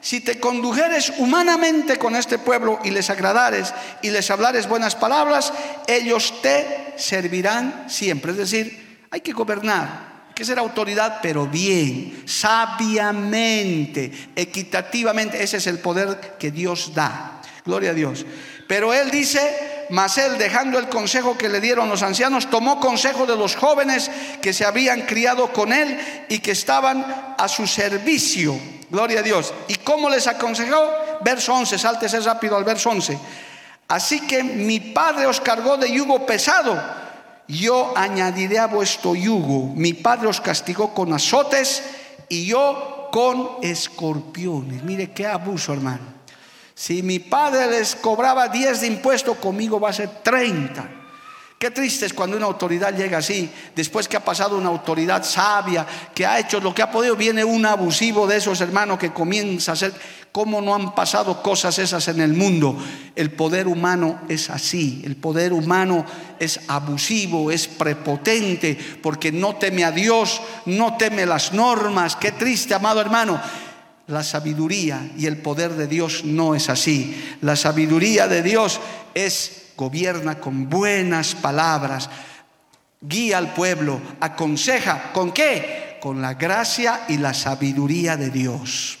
si 0.00 0.20
te 0.20 0.40
condujeres 0.40 1.12
humanamente 1.18 1.96
con 1.96 2.16
este 2.16 2.38
pueblo 2.38 2.80
y 2.82 2.90
les 2.90 3.08
agradares 3.08 3.72
y 4.02 4.10
les 4.10 4.30
hablares 4.30 4.68
buenas 4.68 4.96
palabras, 4.96 5.52
ellos 5.86 6.42
te 6.42 6.94
servirán 6.96 7.88
siempre. 7.88 8.32
Es 8.32 8.38
decir, 8.38 9.06
hay 9.10 9.20
que 9.20 9.32
gobernar, 9.32 10.24
hay 10.28 10.34
que 10.34 10.44
ser 10.44 10.58
autoridad, 10.58 11.20
pero 11.22 11.46
bien, 11.46 12.24
sabiamente, 12.26 14.10
equitativamente. 14.34 15.40
Ese 15.40 15.58
es 15.58 15.66
el 15.68 15.78
poder 15.78 16.36
que 16.36 16.50
Dios 16.50 16.92
da. 16.94 17.42
Gloria 17.64 17.90
a 17.90 17.94
Dios. 17.94 18.26
Pero 18.66 18.92
él 18.92 19.10
dice, 19.10 19.79
mas 19.90 20.18
él, 20.18 20.38
dejando 20.38 20.78
el 20.78 20.88
consejo 20.88 21.36
que 21.36 21.48
le 21.48 21.60
dieron 21.60 21.88
los 21.88 22.02
ancianos, 22.02 22.48
tomó 22.48 22.80
consejo 22.80 23.26
de 23.26 23.36
los 23.36 23.56
jóvenes 23.56 24.10
que 24.40 24.52
se 24.52 24.64
habían 24.64 25.02
criado 25.02 25.52
con 25.52 25.72
él 25.72 26.26
y 26.28 26.38
que 26.38 26.52
estaban 26.52 27.34
a 27.36 27.48
su 27.48 27.66
servicio. 27.66 28.58
Gloria 28.90 29.20
a 29.20 29.22
Dios. 29.22 29.52
¿Y 29.68 29.76
cómo 29.76 30.08
les 30.10 30.26
aconsejó? 30.26 30.90
Verso 31.22 31.54
11, 31.54 31.78
sáltese 31.78 32.20
rápido 32.20 32.56
al 32.56 32.64
verso 32.64 32.90
11. 32.90 33.18
Así 33.88 34.20
que 34.20 34.42
mi 34.42 34.80
padre 34.80 35.26
os 35.26 35.40
cargó 35.40 35.76
de 35.76 35.92
yugo 35.92 36.24
pesado, 36.24 36.80
yo 37.48 37.92
añadiré 37.96 38.58
a 38.58 38.66
vuestro 38.66 39.14
yugo. 39.14 39.72
Mi 39.74 39.94
padre 39.94 40.28
os 40.28 40.40
castigó 40.40 40.94
con 40.94 41.12
azotes 41.12 41.82
y 42.28 42.46
yo 42.46 43.08
con 43.10 43.58
escorpiones. 43.62 44.84
Mire 44.84 45.10
qué 45.10 45.26
abuso, 45.26 45.72
hermano. 45.72 46.19
Si 46.80 47.02
mi 47.02 47.18
padre 47.18 47.66
les 47.66 47.94
cobraba 47.94 48.48
10 48.48 48.80
de 48.80 48.86
impuesto, 48.86 49.34
conmigo 49.34 49.78
va 49.78 49.90
a 49.90 49.92
ser 49.92 50.08
30. 50.22 50.88
Qué 51.58 51.70
triste 51.70 52.06
es 52.06 52.14
cuando 52.14 52.38
una 52.38 52.46
autoridad 52.46 52.96
llega 52.96 53.18
así, 53.18 53.50
después 53.76 54.08
que 54.08 54.16
ha 54.16 54.24
pasado 54.24 54.56
una 54.56 54.70
autoridad 54.70 55.22
sabia, 55.22 55.86
que 56.14 56.24
ha 56.24 56.38
hecho 56.38 56.58
lo 56.58 56.74
que 56.74 56.80
ha 56.80 56.90
podido, 56.90 57.16
viene 57.16 57.44
un 57.44 57.66
abusivo 57.66 58.26
de 58.26 58.38
esos 58.38 58.62
hermanos 58.62 58.98
que 58.98 59.12
comienza 59.12 59.72
a 59.72 59.74
hacer, 59.74 59.92
¿cómo 60.32 60.62
no 60.62 60.74
han 60.74 60.94
pasado 60.94 61.42
cosas 61.42 61.78
esas 61.78 62.08
en 62.08 62.22
el 62.22 62.32
mundo? 62.32 62.74
El 63.14 63.30
poder 63.32 63.68
humano 63.68 64.22
es 64.30 64.48
así, 64.48 65.02
el 65.04 65.16
poder 65.16 65.52
humano 65.52 66.06
es 66.38 66.60
abusivo, 66.66 67.50
es 67.50 67.68
prepotente, 67.68 68.78
porque 69.02 69.30
no 69.30 69.56
teme 69.56 69.84
a 69.84 69.92
Dios, 69.92 70.40
no 70.64 70.96
teme 70.96 71.26
las 71.26 71.52
normas. 71.52 72.16
Qué 72.16 72.32
triste, 72.32 72.72
amado 72.72 73.02
hermano. 73.02 73.38
La 74.10 74.24
sabiduría 74.24 75.12
y 75.16 75.26
el 75.26 75.36
poder 75.36 75.74
de 75.74 75.86
Dios 75.86 76.24
no 76.24 76.56
es 76.56 76.68
así. 76.68 77.36
La 77.42 77.54
sabiduría 77.54 78.26
de 78.26 78.42
Dios 78.42 78.80
es 79.14 79.68
gobierna 79.76 80.40
con 80.40 80.68
buenas 80.68 81.36
palabras, 81.36 82.10
guía 83.00 83.38
al 83.38 83.54
pueblo, 83.54 84.00
aconseja. 84.18 85.12
¿Con 85.12 85.30
qué? 85.30 85.98
Con 86.02 86.20
la 86.20 86.34
gracia 86.34 87.02
y 87.08 87.18
la 87.18 87.32
sabiduría 87.32 88.16
de 88.16 88.30
Dios. 88.30 88.98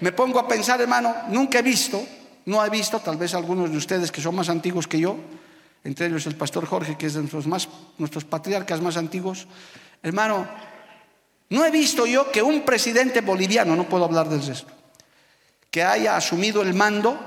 Me 0.00 0.12
pongo 0.12 0.38
a 0.38 0.46
pensar, 0.46 0.78
hermano, 0.78 1.14
nunca 1.30 1.60
he 1.60 1.62
visto, 1.62 2.04
no 2.44 2.62
he 2.62 2.68
visto, 2.68 3.00
tal 3.00 3.16
vez 3.16 3.32
algunos 3.32 3.70
de 3.70 3.78
ustedes 3.78 4.12
que 4.12 4.20
son 4.20 4.34
más 4.34 4.50
antiguos 4.50 4.86
que 4.86 5.00
yo, 5.00 5.16
entre 5.84 6.06
ellos 6.06 6.26
el 6.26 6.36
pastor 6.36 6.66
Jorge, 6.66 6.98
que 6.98 7.06
es 7.06 7.14
de 7.14 7.20
nuestros, 7.20 7.46
más, 7.46 7.66
nuestros 7.96 8.24
patriarcas 8.24 8.82
más 8.82 8.98
antiguos, 8.98 9.46
hermano, 10.02 10.46
no 11.50 11.64
he 11.64 11.70
visto 11.70 12.06
yo 12.06 12.30
que 12.30 12.42
un 12.42 12.62
presidente 12.62 13.20
boliviano, 13.20 13.76
no 13.76 13.88
puedo 13.88 14.04
hablar 14.04 14.28
del 14.28 14.44
resto, 14.44 14.72
que 15.70 15.82
haya 15.82 16.16
asumido 16.16 16.62
el 16.62 16.74
mando 16.74 17.18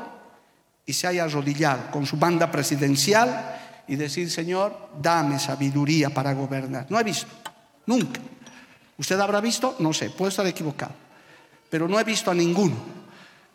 y 0.86 0.94
se 0.94 1.08
haya 1.08 1.26
arrodillado 1.26 1.92
con 1.92 2.06
su 2.06 2.18
banda 2.18 2.50
presidencial 2.50 3.60
y 3.88 3.96
decir, 3.96 4.30
Señor, 4.30 4.90
dame 5.02 5.40
sabiduría 5.40 6.10
para 6.10 6.34
gobernar. 6.34 6.88
No 6.90 7.00
he 7.00 7.04
visto, 7.04 7.28
nunca. 7.86 8.20
¿Usted 8.98 9.20
habrá 9.20 9.42
visto? 9.42 9.76
No 9.80 9.94
sé, 9.94 10.10
puedo 10.10 10.30
estar 10.30 10.48
equivocado. 10.48 10.94
Pero 11.70 11.88
no 11.88 12.00
he 12.00 12.04
visto 12.04 12.32
a 12.32 12.34
ninguno. 12.34 12.76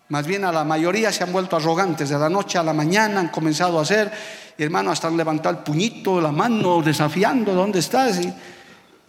Más 0.09 0.27
bien 0.27 0.45
a 0.45 0.53
la 0.53 0.63
mayoría 0.63 1.11
se 1.11 1.25
han 1.25 1.33
vuelto 1.33 1.57
arrogantes. 1.57 2.11
De 2.11 2.19
la 2.19 2.29
noche 2.29 2.59
a 2.59 2.63
la 2.63 2.75
mañana 2.75 3.19
han 3.19 3.29
comenzado 3.29 3.79
a 3.79 3.83
hacer, 3.83 4.13
y 4.57 4.63
hermano, 4.63 4.91
hasta 4.91 5.09
han 5.09 5.17
levantado 5.17 5.57
el 5.57 5.65
puñito, 5.65 6.21
la 6.21 6.31
mano, 6.33 6.83
desafiando, 6.83 7.55
¿dónde 7.55 7.79
estás? 7.79 8.21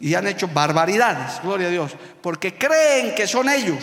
Y 0.04 0.14
han 0.14 0.26
hecho 0.26 0.48
barbaridades, 0.48 1.40
gloria 1.42 1.68
a 1.68 1.70
Dios, 1.70 1.92
porque 2.20 2.58
creen 2.58 3.14
que 3.14 3.26
son 3.26 3.48
ellos, 3.48 3.82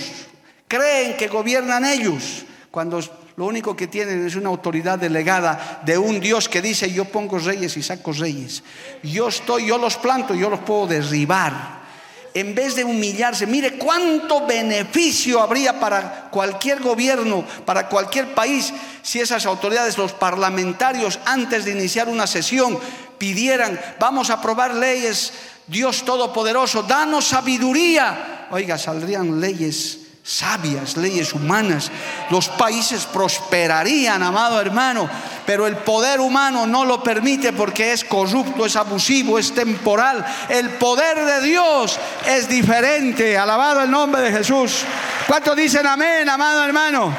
creen 0.67 1.17
que 1.17 1.27
gobiernan 1.27 1.83
ellos, 1.83 2.45
cuando 2.69 2.99
lo 3.37 3.47
único 3.47 3.75
que 3.75 3.87
tienen 3.87 4.27
es 4.27 4.35
una 4.35 4.49
autoridad 4.49 4.99
delegada 4.99 5.81
de 5.83 5.97
un 5.97 6.19
Dios 6.19 6.47
que 6.47 6.61
dice 6.61 6.93
yo 6.93 7.05
pongo 7.05 7.39
reyes 7.39 7.75
y 7.75 7.81
saco 7.81 8.13
reyes, 8.13 8.61
yo 9.01 9.29
estoy, 9.29 9.65
yo 9.65 9.79
los 9.79 9.97
planto, 9.97 10.35
yo 10.35 10.51
los 10.51 10.59
puedo 10.59 10.85
derribar. 10.85 11.81
En 12.35 12.53
vez 12.53 12.75
de 12.75 12.83
humillarse, 12.83 13.47
mire 13.47 13.79
cuánto 13.79 14.45
beneficio 14.45 15.41
habría 15.41 15.79
para 15.79 16.29
cualquier 16.29 16.81
gobierno, 16.81 17.43
para 17.65 17.89
cualquier 17.89 18.35
país, 18.35 18.71
si 19.01 19.19
esas 19.19 19.47
autoridades, 19.47 19.97
los 19.97 20.13
parlamentarios, 20.13 21.19
antes 21.25 21.65
de 21.65 21.71
iniciar 21.71 22.07
una 22.07 22.27
sesión, 22.27 22.79
pidieran, 23.17 23.79
vamos 23.99 24.29
a 24.29 24.35
aprobar 24.35 24.75
leyes 24.75 25.33
Dios 25.71 26.03
Todopoderoso, 26.03 26.83
danos 26.83 27.27
sabiduría. 27.29 28.47
Oiga, 28.51 28.77
saldrían 28.77 29.39
leyes 29.39 29.99
sabias, 30.21 30.97
leyes 30.97 31.33
humanas. 31.33 31.89
Los 32.29 32.49
países 32.49 33.05
prosperarían, 33.05 34.21
amado 34.21 34.59
hermano, 34.59 35.09
pero 35.45 35.67
el 35.67 35.77
poder 35.77 36.19
humano 36.19 36.67
no 36.67 36.83
lo 36.83 37.01
permite 37.01 37.53
porque 37.53 37.93
es 37.93 38.03
corrupto, 38.03 38.65
es 38.65 38.75
abusivo, 38.75 39.39
es 39.39 39.53
temporal. 39.55 40.25
El 40.49 40.71
poder 40.71 41.23
de 41.23 41.47
Dios 41.47 41.97
es 42.27 42.49
diferente. 42.49 43.37
Alabado 43.37 43.81
el 43.81 43.89
nombre 43.89 44.21
de 44.21 44.31
Jesús. 44.33 44.81
¿Cuántos 45.25 45.55
dicen 45.55 45.87
amén, 45.87 46.27
amado 46.27 46.65
hermano? 46.65 47.15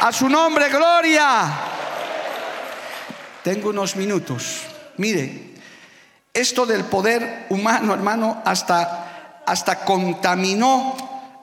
A 0.00 0.12
su 0.12 0.28
nombre, 0.28 0.68
gloria. 0.68 1.48
Tengo 3.44 3.70
unos 3.70 3.94
minutos. 3.94 4.62
Mire, 4.96 5.47
esto 6.34 6.66
del 6.66 6.84
poder 6.84 7.46
humano, 7.50 7.94
hermano, 7.94 8.42
hasta, 8.44 9.42
hasta 9.46 9.84
contaminó 9.84 10.96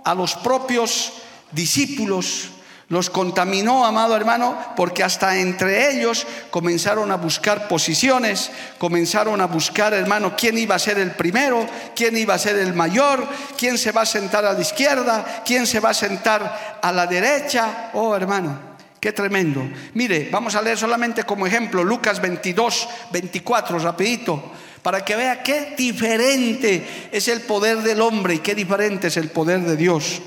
a 0.04 0.14
los 0.14 0.36
propios 0.36 1.14
discípulos, 1.52 2.52
los 2.88 3.10
contaminó, 3.10 3.84
amado 3.84 4.16
hermano, 4.16 4.56
porque 4.76 5.04
hasta 5.04 5.38
entre 5.38 5.92
ellos 5.92 6.28
comenzaron 6.52 7.12
a 7.12 7.16
buscar 7.16 7.68
posiciones, 7.68 8.52
comenzaron 8.78 9.42
a 9.42 9.48
buscar, 9.48 9.94
hermano, 9.94 10.36
quién 10.38 10.58
iba 10.58 10.76
a 10.76 10.80
ser 10.80 11.00
el 11.00 11.12
primero, 11.12 11.66
quién 11.96 12.16
iba 12.16 12.36
a 12.36 12.40
ser 12.40 12.58
el 12.58 12.76
mayor, 12.76 13.28
quién 13.58 13.80
se 13.80 13.92
va 13.92 14.02
a 14.02 14.06
sentar 14.06 14.46
a 14.46 14.54
la 14.54 14.62
izquierda, 14.62 15.44
quién 15.44 15.66
se 15.66 15.80
va 15.80 15.90
a 15.90 15.96
sentar 15.96 16.80
a 16.82 16.92
la 16.92 17.08
derecha. 17.08 17.90
Oh, 17.94 18.16
hermano, 18.16 18.60
qué 19.00 19.12
tremendo. 19.12 19.68
Mire, 19.96 20.30
vamos 20.32 20.54
a 20.54 20.62
leer 20.62 20.78
solamente 20.78 21.24
como 21.24 21.48
ejemplo 21.48 21.84
Lucas 21.84 22.22
22, 22.22 22.88
24, 23.12 23.80
rapidito 23.80 24.52
para 24.86 25.04
que 25.04 25.16
vea 25.16 25.42
qué 25.42 25.74
diferente 25.76 27.10
es 27.12 27.28
el 27.28 27.42
poder 27.42 27.80
del 27.80 28.00
hombre 28.02 28.36
y 28.36 28.40
qué 28.40 28.54
diferente 28.54 29.08
es 29.08 29.18
el 29.18 29.32
poder 29.32 29.62
de 29.62 29.76
Dios. 29.76 30.22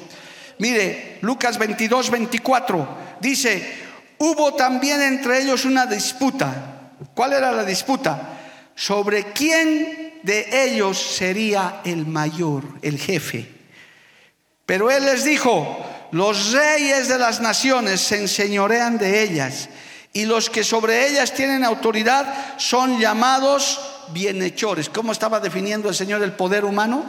Mire, 0.58 1.18
Lucas 1.20 1.58
22, 1.58 2.10
24 2.10 2.88
dice, 3.20 3.78
hubo 4.18 4.54
también 4.54 5.00
entre 5.00 5.42
ellos 5.42 5.64
una 5.64 5.86
disputa. 5.86 6.90
¿Cuál 7.14 7.34
era 7.34 7.52
la 7.52 7.62
disputa? 7.62 8.36
Sobre 8.74 9.26
quién 9.32 10.18
de 10.24 10.48
ellos 10.64 11.00
sería 11.00 11.80
el 11.84 12.04
mayor, 12.04 12.64
el 12.82 12.98
jefe. 12.98 13.48
Pero 14.66 14.90
él 14.90 15.04
les 15.04 15.22
dijo, 15.22 15.86
los 16.10 16.50
reyes 16.50 17.06
de 17.06 17.18
las 17.20 17.40
naciones 17.40 18.00
se 18.00 18.18
enseñorean 18.18 18.98
de 18.98 19.22
ellas 19.22 19.68
y 20.12 20.24
los 20.24 20.50
que 20.50 20.64
sobre 20.64 21.06
ellas 21.06 21.32
tienen 21.32 21.62
autoridad 21.62 22.56
son 22.58 22.98
llamados 22.98 23.94
bienhechores. 24.12 24.88
¿Cómo 24.88 25.12
estaba 25.12 25.40
definiendo 25.40 25.88
el 25.88 25.94
Señor 25.94 26.22
el 26.22 26.32
poder 26.32 26.64
humano? 26.64 27.04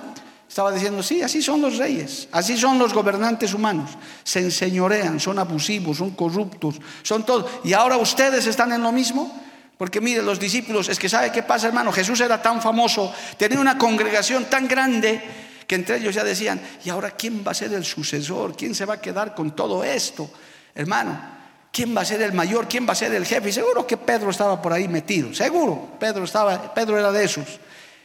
Estaba 0.48 0.72
diciendo, 0.72 1.04
sí, 1.04 1.22
así 1.22 1.44
son 1.44 1.62
los 1.62 1.78
reyes, 1.78 2.28
así 2.32 2.58
son 2.58 2.80
los 2.80 2.94
gobernantes 2.94 3.54
humanos. 3.54 3.92
Se 4.24 4.40
enseñorean, 4.40 5.20
son 5.20 5.38
abusivos, 5.38 5.98
son 5.98 6.12
corruptos, 6.12 6.76
son 7.04 7.24
todo. 7.24 7.48
Y 7.64 7.74
ahora 7.74 7.98
ustedes 7.98 8.48
están 8.48 8.72
en 8.74 8.82
lo 8.82 8.92
mismo. 8.92 9.32
Porque 9.78 10.02
mire, 10.02 10.22
los 10.22 10.40
discípulos, 10.40 10.90
es 10.90 11.00
que 11.00 11.08
sabe 11.08 11.32
qué 11.32 11.42
pasa, 11.42 11.68
hermano. 11.68 11.92
Jesús 11.94 12.20
era 12.20 12.42
tan 12.42 12.62
famoso, 12.62 13.14
tenía 13.38 13.62
una 13.62 13.78
congregación 13.78 14.46
tan 14.46 14.68
grande 14.68 15.22
que 15.66 15.76
entre 15.76 15.98
ellos 15.98 16.16
ya 16.16 16.24
decían, 16.24 16.60
¿y 16.84 16.90
ahora 16.90 17.12
quién 17.12 17.44
va 17.48 17.52
a 17.52 17.54
ser 17.54 17.72
el 17.74 17.86
sucesor? 17.86 18.58
¿Quién 18.58 18.76
se 18.76 18.86
va 18.86 18.96
a 18.96 19.02
quedar 19.02 19.34
con 19.34 19.56
todo 19.56 19.84
esto? 19.84 20.30
Hermano, 20.76 21.39
¿Quién 21.72 21.96
va 21.96 22.02
a 22.02 22.06
ser 22.06 22.22
el 22.22 22.34
mayor? 22.34 22.68
¿Quién 22.68 22.88
va 22.88 22.94
a 22.94 22.96
ser 22.96 23.14
el 23.14 23.26
jefe? 23.26 23.50
Y 23.50 23.54
seguro 23.54 23.86
que 23.86 23.98
Pedro 23.98 24.32
estaba 24.32 24.62
por 24.62 24.74
ahí 24.74 24.88
metido, 24.88 25.34
seguro. 25.34 25.90
Pedro 26.00 26.24
estaba, 26.24 26.74
Pedro 26.74 26.98
era 26.98 27.12
de 27.12 27.24
esos. 27.24 27.46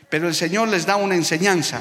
Pero 0.09 0.29
el 0.29 0.35
Señor 0.35 0.69
les 0.69 0.87
da 0.87 0.97
una 0.97 1.15
enseñanza. 1.15 1.81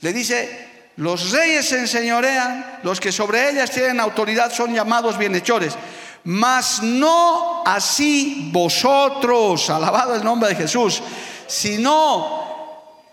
Le 0.00 0.12
dice, 0.12 0.68
los 0.96 1.30
reyes 1.30 1.68
se 1.68 1.78
enseñorean, 1.78 2.80
los 2.82 3.00
que 3.00 3.12
sobre 3.12 3.50
ellas 3.50 3.70
tienen 3.70 4.00
autoridad 4.00 4.52
son 4.52 4.74
llamados 4.74 5.18
bienhechores. 5.18 5.74
Mas 6.24 6.82
no 6.82 7.62
así 7.66 8.50
vosotros, 8.52 9.70
alabado 9.70 10.14
el 10.14 10.24
nombre 10.24 10.50
de 10.50 10.56
Jesús, 10.56 11.02
sino 11.46 12.50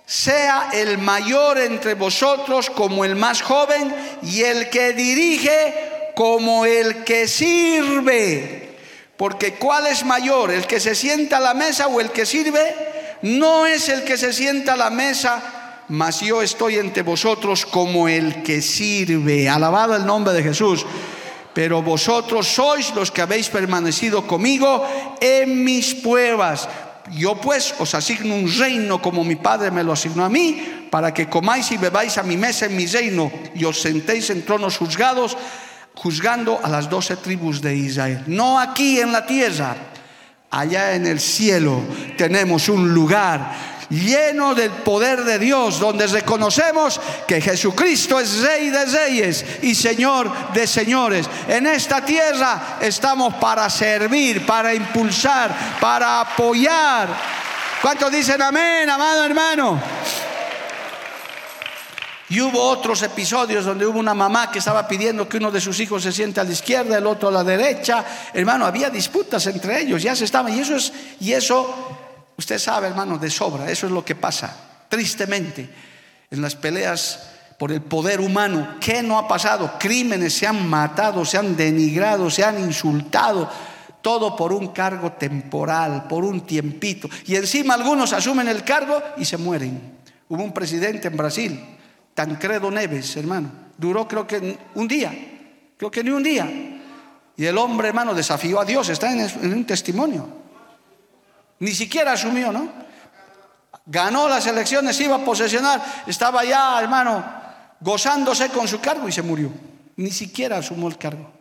sea 0.06 0.70
el 0.74 0.98
mayor 0.98 1.58
entre 1.58 1.94
vosotros 1.94 2.70
como 2.70 3.04
el 3.04 3.16
más 3.16 3.42
joven 3.42 3.94
y 4.24 4.42
el 4.42 4.70
que 4.70 4.94
dirige 4.94 5.97
como 6.18 6.66
el 6.66 7.04
que 7.04 7.28
sirve. 7.28 8.76
Porque 9.16 9.54
¿cuál 9.54 9.86
es 9.86 10.04
mayor? 10.04 10.50
¿El 10.50 10.66
que 10.66 10.80
se 10.80 10.96
sienta 10.96 11.38
a 11.38 11.40
la 11.40 11.54
mesa 11.54 11.86
o 11.86 12.02
el 12.02 12.10
que 12.10 12.26
sirve? 12.26 12.76
No 13.22 13.68
es 13.68 13.88
el 13.88 14.04
que 14.04 14.18
se 14.18 14.34
sienta 14.34 14.74
a 14.74 14.78
la 14.78 14.90
mesa, 14.90 15.84
mas 15.90 16.22
yo 16.22 16.42
estoy 16.42 16.78
entre 16.78 17.04
vosotros 17.04 17.68
como 17.68 18.08
el 18.08 18.42
que 18.42 18.64
sirve. 18.64 19.48
Alabado 19.48 19.96
el 19.96 20.08
nombre 20.08 20.34
de 20.34 20.42
Jesús. 20.42 20.88
Pero 21.54 21.84
vosotros 21.84 22.48
sois 22.48 22.96
los 22.96 23.12
que 23.12 23.22
habéis 23.22 23.50
permanecido 23.50 24.26
conmigo 24.26 24.88
en 25.22 25.64
mis 25.64 25.94
pruebas. 25.94 26.68
Yo 27.12 27.36
pues 27.36 27.76
os 27.78 27.94
asigno 27.94 28.34
un 28.34 28.52
reino 28.52 29.04
como 29.04 29.24
mi 29.24 29.36
Padre 29.36 29.70
me 29.70 29.84
lo 29.84 29.94
asignó 29.94 30.26
a 30.26 30.30
mí, 30.30 30.88
para 30.90 31.14
que 31.14 31.30
comáis 31.30 31.72
y 31.72 31.78
bebáis 31.78 32.18
a 32.18 32.24
mi 32.24 32.38
mesa 32.38 32.66
en 32.66 32.76
mi 32.76 32.88
reino 32.88 33.32
y 33.54 33.66
os 33.66 33.80
sentéis 33.80 34.32
en 34.32 34.44
tronos 34.44 34.78
juzgados 34.78 35.38
juzgando 35.98 36.60
a 36.64 36.70
las 36.70 36.90
doce 36.90 37.18
tribus 37.18 37.62
de 37.62 37.76
Israel. 37.76 38.24
No 38.28 38.60
aquí 38.60 39.00
en 39.00 39.12
la 39.12 39.26
tierra, 39.26 39.76
allá 40.52 40.94
en 40.94 41.08
el 41.08 41.20
cielo 41.20 41.82
tenemos 42.18 42.70
un 42.70 42.94
lugar 42.94 43.78
lleno 43.90 44.54
del 44.54 44.70
poder 44.70 45.24
de 45.24 45.40
Dios, 45.40 45.80
donde 45.80 46.08
reconocemos 46.08 47.00
que 47.28 47.42
Jesucristo 47.42 48.20
es 48.20 48.42
Rey 48.42 48.70
de 48.70 48.86
Reyes 48.86 49.46
y 49.62 49.74
Señor 49.74 50.54
de 50.54 50.68
Señores. 50.68 51.28
En 51.48 51.66
esta 51.66 52.04
tierra 52.04 52.78
estamos 52.82 53.36
para 53.36 53.70
servir, 53.70 54.46
para 54.46 54.74
impulsar, 54.74 55.78
para 55.80 56.22
apoyar. 56.22 57.08
¿Cuántos 57.82 58.12
dicen 58.12 58.42
amén, 58.42 58.90
amado 58.90 59.24
hermano? 59.24 59.82
Y 62.30 62.42
hubo 62.42 62.62
otros 62.62 63.02
episodios 63.04 63.64
donde 63.64 63.86
hubo 63.86 64.00
una 64.00 64.14
mamá 64.14 64.52
que 64.52 64.60
estaba 64.60 64.86
pidiendo 64.86 65.30
que 65.30 65.38
uno 65.38 65.50
de 65.50 65.62
sus 65.62 65.80
hijos 65.80 66.04
se 66.04 66.12
siente 66.12 66.42
a 66.42 66.44
la 66.44 66.52
izquierda, 66.52 66.98
el 66.98 67.08
otro 67.08 67.30
a 67.30 67.32
la 67.32 67.44
derecha. 67.44 68.04
Hermano, 68.34 68.66
había 68.66 68.90
disputas 68.90 69.48
entre 69.48 69.82
ellos, 69.82 70.04
ya 70.04 70.14
se 70.14 70.26
estaban. 70.26 70.54
Y 70.54 70.60
eso 70.60 70.76
es, 70.76 70.92
y 71.22 71.32
eso, 71.32 72.34
usted 72.36 72.60
sabe, 72.60 72.88
hermano, 72.88 73.18
de 73.18 73.30
sobra, 73.30 73.72
eso 73.72 73.86
es 73.86 73.94
lo 73.94 74.04
que 74.04 74.16
pasa, 74.16 74.54
tristemente, 74.90 75.70
en 76.30 76.42
las 76.42 76.56
peleas 76.56 77.30
por 77.58 77.72
el 77.72 77.82
poder 77.82 78.20
humano. 78.20 78.76
¿Qué 78.82 79.02
no 79.02 79.18
ha 79.18 79.26
pasado? 79.26 79.76
Crímenes 79.80 80.34
se 80.34 80.48
han 80.48 80.68
matado, 80.68 81.24
se 81.24 81.38
han 81.38 81.56
denigrado, 81.56 82.30
se 82.30 82.44
han 82.44 82.60
insultado. 82.60 83.50
Todo 84.02 84.36
por 84.36 84.52
un 84.52 84.68
cargo 84.74 85.14
temporal, 85.14 86.08
por 86.10 86.26
un 86.26 86.42
tiempito. 86.42 87.10
Y 87.26 87.36
encima 87.36 87.74
algunos 87.74 88.12
asumen 88.12 88.50
el 88.50 88.66
cargo 88.66 89.02
y 89.18 89.24
se 89.24 89.38
mueren. 89.38 89.98
Hubo 90.28 90.44
un 90.44 90.54
presidente 90.54 91.08
en 91.08 91.18
Brasil 91.18 91.77
Tancredo 92.18 92.72
Neves, 92.72 93.16
hermano. 93.16 93.52
Duró 93.78 94.08
creo 94.08 94.26
que 94.26 94.58
un 94.74 94.88
día, 94.88 95.14
creo 95.78 95.92
que 95.92 96.04
ni 96.04 96.10
un 96.10 96.24
día. 96.24 96.50
Y 97.36 97.46
el 97.46 97.56
hombre, 97.60 97.90
hermano, 97.90 98.16
desafió 98.16 98.60
a 98.60 98.66
Dios, 98.66 98.90
está 98.90 99.14
en, 99.14 99.54
un 99.54 99.66
testimonio. 99.68 100.28
Ni 101.60 101.74
siquiera 101.74 102.14
asumió, 102.14 102.52
¿no? 102.52 102.70
Ganó 103.86 104.28
las 104.28 104.48
elecciones, 104.48 105.00
iba 105.00 105.18
a 105.18 105.24
posesionar, 105.24 106.04
estaba 106.08 106.44
ya, 106.44 106.80
hermano, 106.82 107.24
gozándose 107.82 108.50
con 108.50 108.68
su 108.68 108.82
cargo 108.82 109.08
y 109.08 109.12
se 109.12 109.22
murió. 109.22 109.52
Ni 109.98 110.10
siquiera 110.10 110.58
asumió 110.58 110.88
el 110.88 110.98
cargo. 110.98 111.34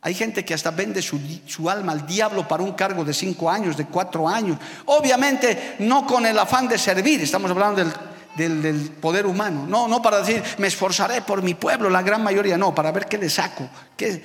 Hay 0.00 0.14
gente 0.14 0.44
que 0.44 0.54
hasta 0.54 0.72
vende 0.72 1.00
su, 1.00 1.20
su, 1.46 1.70
alma 1.70 1.92
al 1.92 2.04
diablo 2.04 2.48
para 2.48 2.64
un 2.64 2.72
cargo 2.72 3.04
de 3.04 3.14
cinco 3.14 3.48
años, 3.48 3.76
de 3.76 3.86
cuatro 3.86 4.28
años. 4.28 4.58
Obviamente 4.86 5.76
no 5.78 6.04
con 6.04 6.26
el 6.26 6.36
afán 6.40 6.66
de 6.66 6.76
servir, 6.76 7.20
estamos 7.20 7.52
hablando 7.52 7.84
del 7.84 7.92
del, 8.38 8.90
poder 9.00 9.26
humano. 9.26 9.66
No, 9.68 9.88
no 9.88 10.00
para 10.00 10.20
decir, 10.20 10.42
me 10.58 10.68
esforzaré 10.68 11.22
por 11.22 11.42
mi 11.42 11.54
pueblo, 11.54 11.90
la 11.90 12.02
gran 12.02 12.22
mayoría, 12.22 12.56
no, 12.56 12.74
para 12.74 12.92
ver 12.92 13.06
qué 13.06 13.18
le 13.18 13.28
saco. 13.28 13.68
Qué. 13.96 14.24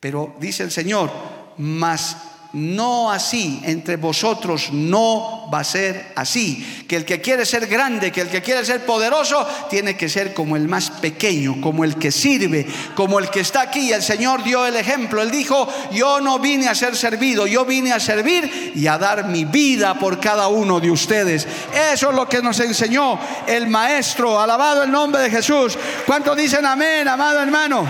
Pero 0.00 0.34
dice 0.40 0.64
el 0.64 0.70
Señor, 0.70 1.10
más 1.58 2.31
no 2.52 3.10
así, 3.10 3.62
entre 3.64 3.96
vosotros 3.96 4.70
no 4.72 5.48
va 5.52 5.60
a 5.60 5.64
ser 5.64 6.12
así. 6.16 6.84
Que 6.86 6.96
el 6.96 7.04
que 7.04 7.20
quiere 7.20 7.46
ser 7.46 7.66
grande, 7.66 8.12
que 8.12 8.20
el 8.20 8.28
que 8.28 8.42
quiere 8.42 8.64
ser 8.64 8.84
poderoso, 8.84 9.46
tiene 9.70 9.96
que 9.96 10.08
ser 10.08 10.34
como 10.34 10.56
el 10.56 10.68
más 10.68 10.90
pequeño, 10.90 11.60
como 11.60 11.84
el 11.84 11.96
que 11.96 12.12
sirve, 12.12 12.66
como 12.94 13.18
el 13.18 13.30
que 13.30 13.40
está 13.40 13.62
aquí. 13.62 13.92
El 13.92 14.02
Señor 14.02 14.42
dio 14.42 14.66
el 14.66 14.76
ejemplo. 14.76 15.22
Él 15.22 15.30
dijo, 15.30 15.66
yo 15.92 16.20
no 16.20 16.38
vine 16.38 16.68
a 16.68 16.74
ser 16.74 16.94
servido, 16.94 17.46
yo 17.46 17.64
vine 17.64 17.92
a 17.92 18.00
servir 18.00 18.72
y 18.74 18.86
a 18.86 18.98
dar 18.98 19.28
mi 19.28 19.44
vida 19.44 19.94
por 19.94 20.20
cada 20.20 20.48
uno 20.48 20.78
de 20.78 20.90
ustedes. 20.90 21.46
Eso 21.92 22.10
es 22.10 22.16
lo 22.16 22.28
que 22.28 22.42
nos 22.42 22.60
enseñó 22.60 23.18
el 23.46 23.66
Maestro. 23.68 24.38
Alabado 24.38 24.82
el 24.82 24.90
nombre 24.90 25.22
de 25.22 25.30
Jesús. 25.30 25.78
¿Cuántos 26.06 26.36
dicen 26.36 26.66
amén, 26.66 27.08
amado 27.08 27.40
hermano? 27.40 27.86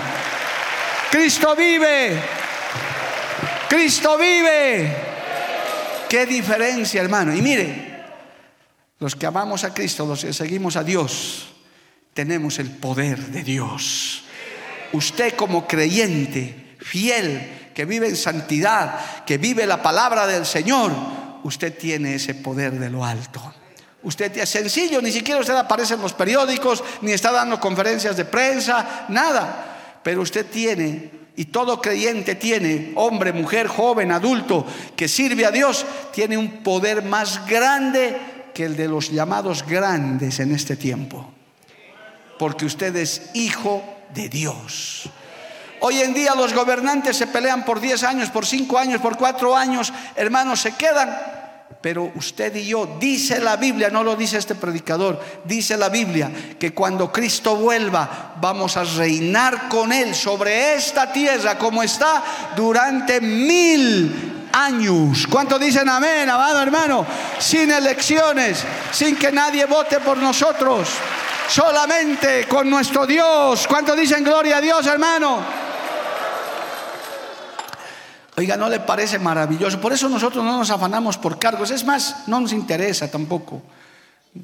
Cristo 1.11 1.55
vive. 1.57 2.42
Cristo 3.73 4.19
vive. 4.19 4.95
Qué 6.07 6.27
diferencia, 6.27 7.01
hermano. 7.01 7.35
Y 7.35 7.41
mire, 7.41 8.05
los 8.99 9.17
que 9.17 9.25
amamos 9.25 9.65
a 9.65 9.73
Cristo, 9.73 10.05
los 10.05 10.27
que 10.27 10.35
seguimos 10.35 10.77
a 10.77 10.85
Dios, 10.85 11.55
tenemos 12.13 12.59
el 12.59 12.69
poder 12.71 13.19
de 13.29 13.43
Dios. 13.43 14.25
Usted 14.93 15.35
como 15.37 15.67
creyente, 15.67 16.77
fiel, 16.81 17.71
que 17.75 17.87
vive 17.87 18.09
en 18.09 18.17
santidad, 18.17 19.25
que 19.25 19.39
vive 19.39 19.65
la 19.65 19.83
palabra 19.83 20.27
del 20.27 20.45
Señor, 20.45 20.93
usted 21.43 21.75
tiene 21.75 22.17
ese 22.17 22.35
poder 22.35 22.79
de 22.79 22.91
lo 22.91 23.07
alto. 23.07 23.55
Usted 24.03 24.37
es 24.37 24.51
sencillo, 24.51 25.01
ni 25.01 25.11
siquiera 25.11 25.41
usted 25.41 25.57
aparece 25.57 25.95
en 25.95 26.03
los 26.03 26.13
periódicos, 26.13 26.85
ni 27.01 27.13
está 27.13 27.33
dando 27.33 27.59
conferencias 27.59 28.19
de 28.19 28.27
prensa, 28.27 29.07
nada. 29.09 30.01
Pero 30.03 30.21
usted 30.21 30.45
tiene 30.45 31.22
y 31.37 31.47
todo 31.47 31.81
creyente 31.81 32.35
tiene, 32.35 32.93
hombre, 32.97 33.33
mujer, 33.33 33.67
joven, 33.67 34.13
adulto, 34.13 34.67
que 34.95 35.09
sirve 35.09 35.47
a 35.47 35.51
Dios, 35.51 35.87
tiene 36.13 36.37
un 36.37 36.63
poder 36.63 37.03
más 37.03 37.47
grande 37.47 38.19
que 38.53 38.65
el 38.65 38.77
de 38.77 38.89
los 38.89 39.11
llamados 39.11 39.67
grandes 39.67 40.41
en 40.41 40.55
este 40.55 40.77
tiempo. 40.77 41.33
Porque 42.39 42.67
usted 42.67 42.95
es 42.97 43.31
hijo 43.35 43.83
de 44.15 44.29
Dios. 44.29 45.09
Hoy 45.81 46.01
en 46.01 46.15
día 46.15 46.35
los 46.35 46.53
gobernantes 46.53 47.17
se 47.17 47.27
pelean 47.27 47.65
por 47.65 47.81
10 47.81 48.05
años, 48.05 48.31
por 48.31 48.47
5 48.47 48.79
años, 48.79 49.01
por 49.01 49.17
4 49.17 49.57
años. 49.57 49.93
Hermanos, 50.15 50.61
se 50.61 50.73
quedan 50.77 51.19
pero 51.83 52.13
usted 52.15 52.55
y 52.55 52.67
yo, 52.67 52.97
dice 53.01 53.41
la 53.41 53.57
Biblia, 53.57 53.91
no 53.91 54.05
lo 54.05 54.15
dice 54.15 54.39
este 54.39 54.55
predicador, 54.55 55.21
dice 55.45 55.77
la 55.77 55.89
Biblia 55.89 56.31
que 56.59 56.73
cuando 56.73 57.11
Cristo 57.11 57.57
vuelva 57.57 58.37
vamos 58.41 58.77
a 58.77 58.85
reinar 58.85 59.69
con 59.69 59.93
Él 59.93 60.15
sobre 60.15 60.77
esta 60.77 61.13
tierra 61.13 61.59
como 61.59 61.83
está 61.83 62.23
durante 62.55 63.21
mil 63.21 64.49
años. 64.53 65.27
¿Cuánto 65.29 65.59
dicen 65.59 65.89
amén, 65.89 66.31
amado 66.31 66.63
hermano? 66.63 67.05
Sin 67.41 67.73
elecciones, 67.73 68.63
sin 68.93 69.17
que 69.17 69.33
nadie 69.33 69.67
vote 69.67 69.99
por 69.99 70.19
nosotros, 70.19 70.89
solamente 71.49 72.47
con 72.47 72.71
nuestro 72.71 73.07
Dios. 73.07 73.67
¿Cuánto 73.67 73.97
dicen 73.97 74.23
gloria 74.23 74.59
a 74.59 74.61
Dios, 74.61 74.87
hermano? 74.87 75.72
Oiga, 78.37 78.57
¿no 78.57 78.69
le 78.69 78.81
parece 78.81 79.19
maravilloso? 79.19 79.81
Por 79.81 79.93
eso 79.93 80.09
nosotros 80.09 80.45
no 80.45 80.57
nos 80.57 80.71
afanamos 80.71 81.19
por 81.19 81.39
cargos. 81.39 81.71
Es 81.71 81.85
más, 81.85 82.29
no 82.29 82.41
nos 82.41 82.53
interesa 82.53 83.11
tampoco. 83.11 83.63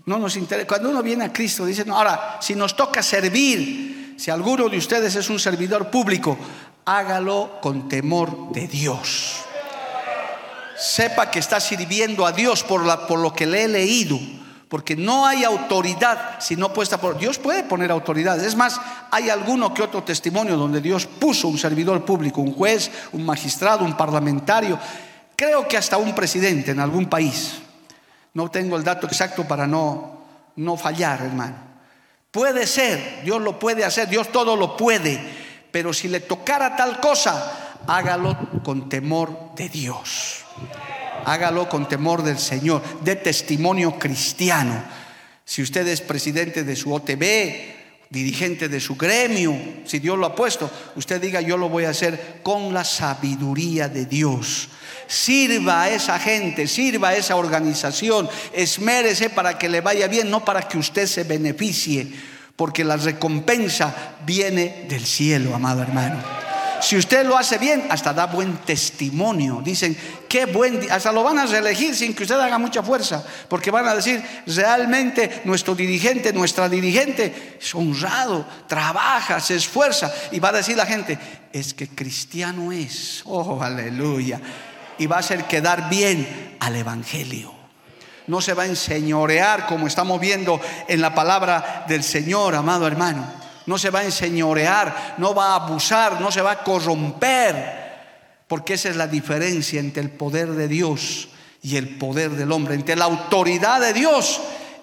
No 0.05 0.19
nos 0.19 0.37
interesa. 0.37 0.67
Cuando 0.67 0.91
uno 0.91 1.03
viene 1.03 1.25
a 1.25 1.33
Cristo, 1.33 1.65
dice, 1.65 1.85
no, 1.87 1.97
ahora, 1.97 2.39
si 2.41 2.55
nos 2.55 2.77
toca 2.77 3.03
servir, 3.03 4.15
si 4.19 4.31
alguno 4.31 4.69
de 4.69 4.77
ustedes 4.77 5.15
es 5.17 5.31
un 5.31 5.39
servidor 5.39 5.91
público, 5.91 6.37
hágalo 6.85 7.59
con 7.63 7.89
temor 7.89 8.53
de 8.53 8.69
Dios. 8.69 9.37
Sepa 10.77 11.31
que 11.31 11.39
está 11.39 11.59
sirviendo 11.59 12.27
a 12.27 12.33
Dios 12.33 12.65
por, 12.65 12.83
lo 12.83 13.33
que 13.33 13.47
le 13.47 13.65
he 13.65 13.69
leído 13.69 14.19
porque 14.69 14.97
no 14.97 15.27
hay 15.27 15.45
autoridad 15.45 16.41
si 16.41 16.57
no 16.57 16.73
puesta 16.73 17.01
por 17.01 17.19
Dios 17.19 17.39
puede 17.39 17.65
poner 17.65 17.91
autoridad. 17.91 18.43
Es 18.45 18.55
más, 18.55 18.81
hay 19.11 19.31
alguno 19.31 19.73
que 19.73 19.83
otro 19.83 20.03
testimonio 20.03 20.57
donde 20.57 20.81
Dios 20.81 21.07
puso 21.07 21.49
un 21.49 21.59
servidor 21.59 22.05
público, 22.05 22.41
un 22.41 22.55
juez, 22.55 22.91
un 23.13 23.25
magistrado, 23.25 23.85
un 23.85 23.97
parlamentario, 23.97 24.79
creo 25.35 25.67
que 25.67 25.77
hasta 25.77 25.97
un 25.97 26.15
presidente 26.15 26.73
en 26.73 26.81
algún 26.81 27.07
país. 27.07 27.61
No 28.35 28.51
tengo 28.51 28.77
el 28.77 28.85
dato 28.85 29.07
exacto 29.07 29.49
para 29.49 29.67
no 29.67 30.19
no 30.59 30.77
fallar, 30.77 31.23
hermano. 31.23 31.57
Puede 32.31 32.67
ser, 32.67 33.23
Dios 33.25 33.41
lo 33.41 33.59
puede 33.59 33.85
hacer, 33.85 34.09
Dios 34.09 34.31
todo 34.31 34.57
lo 34.57 34.77
puede, 34.77 35.19
pero 35.71 35.93
si 35.93 36.09
le 36.09 36.21
tocara 36.21 36.77
tal 36.77 37.01
cosa, 37.01 37.77
hágalo 37.87 38.37
con 38.63 38.89
temor 38.89 39.55
de 39.55 39.69
Dios 39.69 40.45
hágalo 41.29 41.69
con 41.69 41.89
temor 41.89 42.23
del 42.23 42.39
Señor, 42.39 42.83
de 43.03 43.17
testimonio 43.17 43.99
cristiano. 43.99 44.83
Si 45.45 45.63
usted 45.63 45.87
es 45.87 46.01
presidente 46.01 46.65
de 46.65 46.77
su 46.77 46.93
OTB, 46.93 47.77
dirigente 48.11 48.69
de 48.69 48.81
su 48.81 48.97
gremio, 48.97 49.55
si 49.85 49.99
Dios 49.99 50.19
lo 50.19 50.27
ha 50.27 50.35
puesto, 50.35 50.71
usted 50.97 51.21
diga, 51.21 51.41
yo 51.41 51.57
lo 51.57 51.69
voy 51.69 51.85
a 51.85 51.91
hacer 51.91 52.41
con 52.43 52.73
la 52.73 52.85
sabiduría 52.85 53.89
de 53.89 54.07
Dios. 54.07 54.69
Sirva 55.07 55.83
a 55.83 55.91
esa 55.91 56.19
gente, 56.19 56.67
sirva 56.67 57.11
a 57.11 57.17
esa 57.17 57.37
organización, 57.37 58.29
esmérese 58.53 59.31
para 59.31 59.59
que 59.59 59.69
le 59.69 59.81
vaya 59.81 60.07
bien, 60.07 60.31
no 60.31 60.45
para 60.45 60.67
que 60.67 60.79
usted 60.79 61.07
se 61.07 61.25
beneficie, 61.25 62.11
porque 62.57 62.85
la 62.85 62.97
recompensa 62.97 64.17
viene 64.25 64.87
del 64.89 65.05
cielo, 65.05 65.55
amado 65.55 65.83
hermano. 65.83 66.48
Si 66.81 66.97
usted 66.97 67.27
lo 67.27 67.37
hace 67.37 67.59
bien, 67.59 67.87
hasta 67.91 68.13
da 68.13 68.27
buen 68.27 68.59
testimonio. 68.59 69.61
Dicen, 69.63 69.97
qué 70.29 70.47
buen, 70.47 70.91
hasta 70.91 71.13
lo 71.13 71.23
van 71.23 71.39
a 71.39 71.47
reelegir 71.47 71.95
sin 71.95 72.15
que 72.15 72.23
usted 72.23 72.39
haga 72.39 72.59
mucha 72.59 72.83
fuerza, 72.83 73.25
porque 73.49 73.71
van 73.71 73.87
a 73.89 73.95
decir, 73.95 74.23
realmente 74.47 75.43
nuestro 75.45 75.75
dirigente, 75.75 76.33
nuestra 76.33 76.69
dirigente 76.69 77.59
es 77.61 77.75
honrado, 77.75 78.47
trabaja, 78.67 79.41
se 79.41 79.57
esfuerza. 79.57 80.13
Y 80.31 80.41
va 80.41 80.51
a 80.51 80.53
decir 80.53 80.77
la 80.77 80.87
gente, 80.87 81.19
es 81.53 81.75
que 81.75 81.89
cristiano 81.89 82.73
es. 82.73 83.23
Oh, 83.25 83.61
aleluya. 83.63 84.41
Y 84.99 85.07
va 85.07 85.17
a 85.17 85.21
hacer 85.21 85.45
quedar 85.45 85.89
bien 85.89 86.57
al 86.61 86.77
Evangelio 86.77 87.59
no 88.27 88.43
se 88.43 88.53
va 88.53 88.65
a 88.65 88.67
enseñorear 88.67 89.65
como 89.65 89.87
estamos 89.87 90.21
viendo 90.21 90.61
en 90.87 91.01
la 91.01 91.15
palabra 91.15 91.87
del 91.89 92.05
Señor, 92.05 92.55
amado 92.55 92.87
hermano 92.87 93.48
no 93.69 93.77
se 93.77 93.91
va 93.91 94.01
a 94.01 94.05
enseñorear, 94.05 95.17
no 95.19 95.35
va 95.35 95.53
a 95.53 95.67
abusar, 95.67 96.23
no 96.23 96.33
se 96.33 96.41
va 96.41 96.53
a 96.53 96.65
corromper, 96.65 97.89
porque 98.49 98.75
esa 98.75 98.89
es 98.89 98.97
la 98.97 99.07
diferencia 99.07 99.79
entre 99.79 100.03
el 100.03 100.09
poder 100.09 100.53
de 100.53 100.69
Dios 100.69 101.29
y 101.61 101.77
el 101.77 101.99
poder 101.99 102.31
del 102.31 102.51
hombre, 102.51 102.75
entre 102.75 102.97
la 102.97 103.05
autoridad 103.05 103.79
de 103.83 103.93
Dios 103.93 104.41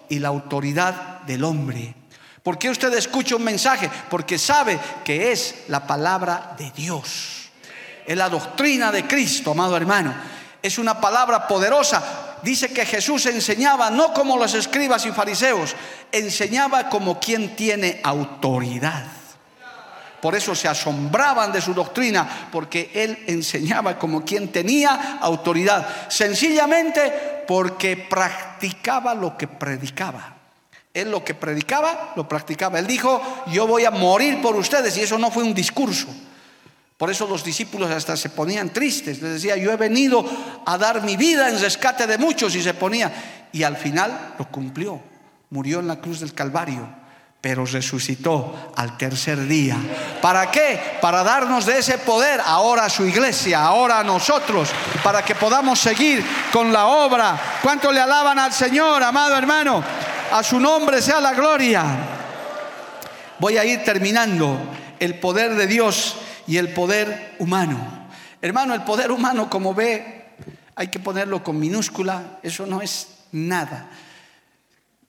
y 0.07 0.19
la 0.19 0.27
autoridad 0.27 1.21
del 1.21 1.43
hombre. 1.43 1.95
¿Por 2.43 2.59
qué 2.59 2.69
usted 2.69 2.93
escucha 2.93 3.36
un 3.36 3.43
mensaje? 3.43 3.89
Porque 4.07 4.38
sabe 4.38 4.79
que 5.03 5.31
es 5.31 5.63
la 5.67 5.88
palabra 5.88 6.53
de 6.55 6.69
Dios. 6.69 7.49
Es 8.05 8.15
la 8.15 8.29
doctrina 8.29 8.91
de 8.91 9.07
Cristo, 9.07 9.51
amado 9.51 9.75
hermano. 9.75 10.13
Es 10.61 10.77
una 10.77 11.01
palabra 11.01 11.47
poderosa 11.47 12.14
dice 12.45 12.69
que 12.69 12.85
Jesús 12.85 13.25
enseñaba 13.25 13.89
no 13.89 14.13
como 14.13 14.37
los 14.37 14.53
escribas 14.53 15.05
y 15.05 15.11
fariseos, 15.11 15.75
enseñaba 16.11 16.87
como 16.87 17.19
quien 17.19 17.55
tiene 17.55 17.99
autoridad. 18.03 19.07
Por 20.21 20.35
eso 20.35 20.55
se 20.55 20.67
asombraban 20.67 21.51
de 21.51 21.61
su 21.61 21.73
doctrina, 21.73 22.47
porque 22.51 22.89
él 22.93 23.25
enseñaba 23.27 23.97
como 23.99 24.23
quien 24.23 24.51
tenía 24.51 25.17
autoridad. 25.21 25.87
Sencillamente 26.09 27.43
porque 27.47 27.97
practicaba 27.97 29.13
lo 29.13 29.37
que 29.37 29.47
predicaba. 29.47 30.35
Él 30.93 31.11
lo 31.11 31.23
que 31.23 31.33
predicaba, 31.33 32.13
lo 32.15 32.27
practicaba. 32.27 32.79
Él 32.79 32.87
dijo, 32.87 33.21
yo 33.47 33.67
voy 33.67 33.85
a 33.85 33.91
morir 33.91 34.41
por 34.41 34.55
ustedes. 34.55 34.97
Y 34.97 35.01
eso 35.01 35.17
no 35.17 35.29
fue 35.29 35.43
un 35.43 35.53
discurso. 35.53 36.07
Por 36.97 37.11
eso 37.11 37.27
los 37.27 37.43
discípulos 37.43 37.91
hasta 37.91 38.15
se 38.15 38.29
ponían 38.29 38.69
tristes. 38.69 39.21
Les 39.21 39.33
decía, 39.33 39.57
yo 39.57 39.71
he 39.71 39.75
venido 39.75 40.25
a 40.65 40.77
dar 40.77 41.03
mi 41.03 41.17
vida 41.17 41.49
en 41.49 41.59
rescate 41.59 42.07
de 42.07 42.17
muchos 42.17 42.55
y 42.55 42.61
se 42.61 42.73
ponía. 42.73 43.11
Y 43.51 43.63
al 43.63 43.75
final 43.75 44.35
lo 44.39 44.49
cumplió. 44.49 45.01
Murió 45.49 45.79
en 45.79 45.87
la 45.87 45.97
cruz 45.97 46.21
del 46.21 46.33
Calvario, 46.33 46.87
pero 47.41 47.65
resucitó 47.65 48.73
al 48.77 48.97
tercer 48.97 49.45
día. 49.45 49.77
¿Para 50.21 50.49
qué? 50.49 50.97
Para 51.01 51.23
darnos 51.23 51.65
de 51.65 51.79
ese 51.79 51.97
poder 51.97 52.41
ahora 52.43 52.85
a 52.85 52.89
su 52.89 53.05
iglesia, 53.05 53.63
ahora 53.63 53.99
a 53.99 54.03
nosotros, 54.03 54.69
para 55.03 55.23
que 55.23 55.35
podamos 55.35 55.79
seguir 55.79 56.25
con 56.51 56.71
la 56.71 56.87
obra. 56.87 57.59
¿Cuánto 57.61 57.91
le 57.91 57.99
alaban 57.99 58.39
al 58.39 58.53
Señor, 58.53 59.03
amado 59.03 59.37
hermano? 59.37 59.83
A 60.31 60.41
su 60.43 60.59
nombre 60.59 61.01
sea 61.01 61.19
la 61.19 61.33
gloria. 61.33 61.83
Voy 63.37 63.57
a 63.57 63.65
ir 63.65 63.83
terminando. 63.83 64.57
El 64.97 65.19
poder 65.19 65.55
de 65.55 65.67
Dios 65.67 66.15
y 66.47 66.57
el 66.57 66.73
poder 66.73 67.35
humano. 67.39 68.07
Hermano, 68.41 68.73
el 68.73 68.83
poder 68.83 69.11
humano, 69.11 69.49
como 69.49 69.73
ve, 69.73 70.25
hay 70.75 70.87
que 70.87 70.99
ponerlo 70.99 71.43
con 71.43 71.59
minúscula, 71.59 72.39
eso 72.43 72.65
no 72.65 72.81
es 72.81 73.07
nada. 73.31 73.89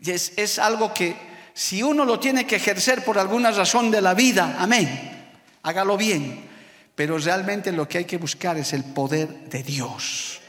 Es, 0.01 0.33
es 0.37 0.59
algo 0.59 0.95
que 0.95 1.17
si 1.53 1.83
uno 1.83 2.05
lo 2.05 2.21
tiene 2.21 2.47
que 2.47 2.57
ejercer 2.57 3.05
por 3.05 3.19
alguna 3.19 3.51
razón 3.51 3.91
de 3.91 4.01
la 4.01 4.15
vida, 4.15 4.57
amén, 4.59 5.29
hágalo 5.63 5.97
bien. 5.97 6.47
Pero 6.95 7.19
realmente 7.19 7.73
lo 7.73 7.87
que 7.87 7.99
hay 7.99 8.05
que 8.05 8.17
buscar 8.17 8.57
es 8.57 8.73
el 8.73 8.85
poder 8.85 9.29
de 9.51 9.63
Dios 9.63 10.41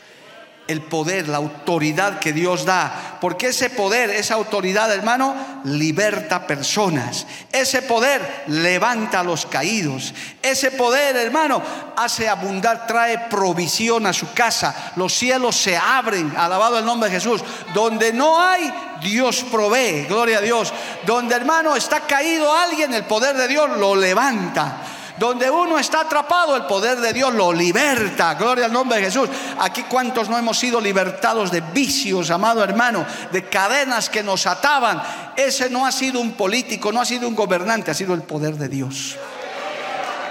el 0.68 0.82
poder, 0.82 1.28
la 1.28 1.38
autoridad 1.38 2.20
que 2.20 2.34
Dios 2.34 2.66
da. 2.66 3.18
Porque 3.22 3.48
ese 3.48 3.70
poder, 3.70 4.10
esa 4.10 4.36
autoridad, 4.36 4.92
hermano, 4.94 5.36
liberta 5.64 6.46
personas. 6.46 7.26
Ese 7.52 7.82
poder 7.82 8.44
levanta 8.48 9.22
a 9.22 9.24
los 9.24 9.46
caídos. 9.46 10.14
Ese 10.42 10.72
poder, 10.72 11.16
hermano, 11.16 11.62
hace 11.96 12.28
abundar, 12.28 12.86
trae 12.86 13.18
provisión 13.30 14.06
a 14.06 14.14
su 14.14 14.34
casa. 14.34 14.94
Los 14.96 15.14
cielos 15.14 15.56
se 15.56 15.78
abren, 15.78 16.34
alabado 16.38 16.78
el 16.78 16.86
nombre 16.86 17.10
de 17.10 17.16
Jesús. 17.16 17.42
Donde 17.74 18.14
no 18.14 18.40
hay, 18.40 18.72
Dios 19.02 19.46
provee, 19.50 20.06
gloria 20.08 20.40
a 20.40 20.42
Dios. 20.42 20.74
Donde, 21.06 21.36
hermano, 21.36 21.76
está 21.76 22.02
caído 22.02 22.54
alguien, 22.54 22.94
el 22.94 23.06
poder 23.06 23.36
de 23.36 23.48
Dios 23.48 23.70
lo 23.78 23.96
levanta. 23.96 24.82
Donde 25.18 25.50
uno 25.50 25.80
está 25.80 26.02
atrapado, 26.02 26.56
el 26.56 26.66
poder 26.66 27.00
de 27.00 27.14
Dios 27.14 27.34
lo 27.34 27.52
liberta. 27.52 28.36
Gloria 28.36 28.66
al 28.66 28.74
nombre 28.74 29.00
de 29.00 29.06
Jesús. 29.06 29.30
Aquí 29.60 29.84
cuántos 29.84 30.30
no 30.30 30.38
hemos 30.38 30.60
sido 30.60 30.80
libertados 30.80 31.52
de 31.52 31.62
vicios, 31.62 32.30
amado 32.30 32.64
hermano, 32.64 33.06
de 33.32 33.50
cadenas 33.50 34.10
que 34.10 34.22
nos 34.22 34.46
ataban. 34.46 35.02
Ese 35.36 35.70
no 35.70 35.86
ha 35.86 35.92
sido 35.92 36.20
un 36.20 36.34
político, 36.34 36.92
no 36.92 37.02
ha 37.02 37.06
sido 37.06 37.28
un 37.28 37.36
gobernante, 37.36 37.92
ha 37.92 37.96
sido 37.96 38.14
el 38.14 38.22
poder 38.22 38.56
de 38.56 38.70
Dios. 38.70 39.18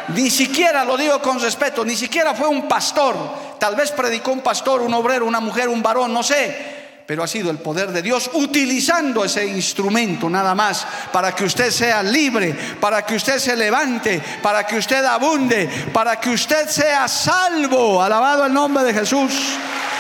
Ni 0.09 0.31
siquiera, 0.31 0.85
lo 0.85 0.97
digo 0.97 1.21
con 1.21 1.41
respeto, 1.41 1.85
ni 1.85 1.97
siquiera 1.97 2.35
fue 2.35 2.47
un 2.47 2.69
pastor. 2.69 3.17
Tal 3.59 3.75
vez 3.75 3.91
predicó 3.91 4.31
un 4.31 4.41
pastor, 4.41 4.83
un 4.83 4.95
obrero, 4.95 5.27
una 5.27 5.41
mujer, 5.41 5.69
un 5.69 5.83
varón, 5.83 6.13
no 6.13 6.23
sé 6.23 6.76
pero 7.07 7.23
ha 7.23 7.29
sido 7.29 7.51
el 7.51 7.59
poder 7.59 7.93
de 7.93 8.03
Dios 8.03 8.31
utilizando 8.35 9.25
ese 9.25 9.47
instrumento 9.47 10.29
nada 10.29 10.55
más 10.55 10.87
para 11.13 11.35
que 11.35 11.45
usted 11.45 11.71
sea 11.71 12.03
libre, 12.03 12.53
para 12.81 13.07
que 13.07 13.15
usted 13.15 13.39
se 13.39 13.55
levante, 13.55 14.21
para 14.43 14.67
que 14.67 14.77
usted 14.77 15.05
abunde, 15.05 15.69
para 15.93 16.19
que 16.19 16.31
usted 16.31 16.69
sea 16.69 17.07
salvo. 17.07 18.03
Alabado 18.03 18.47
el 18.47 18.53
nombre 18.53 18.83
de 18.83 18.93
Jesús. 18.93 19.33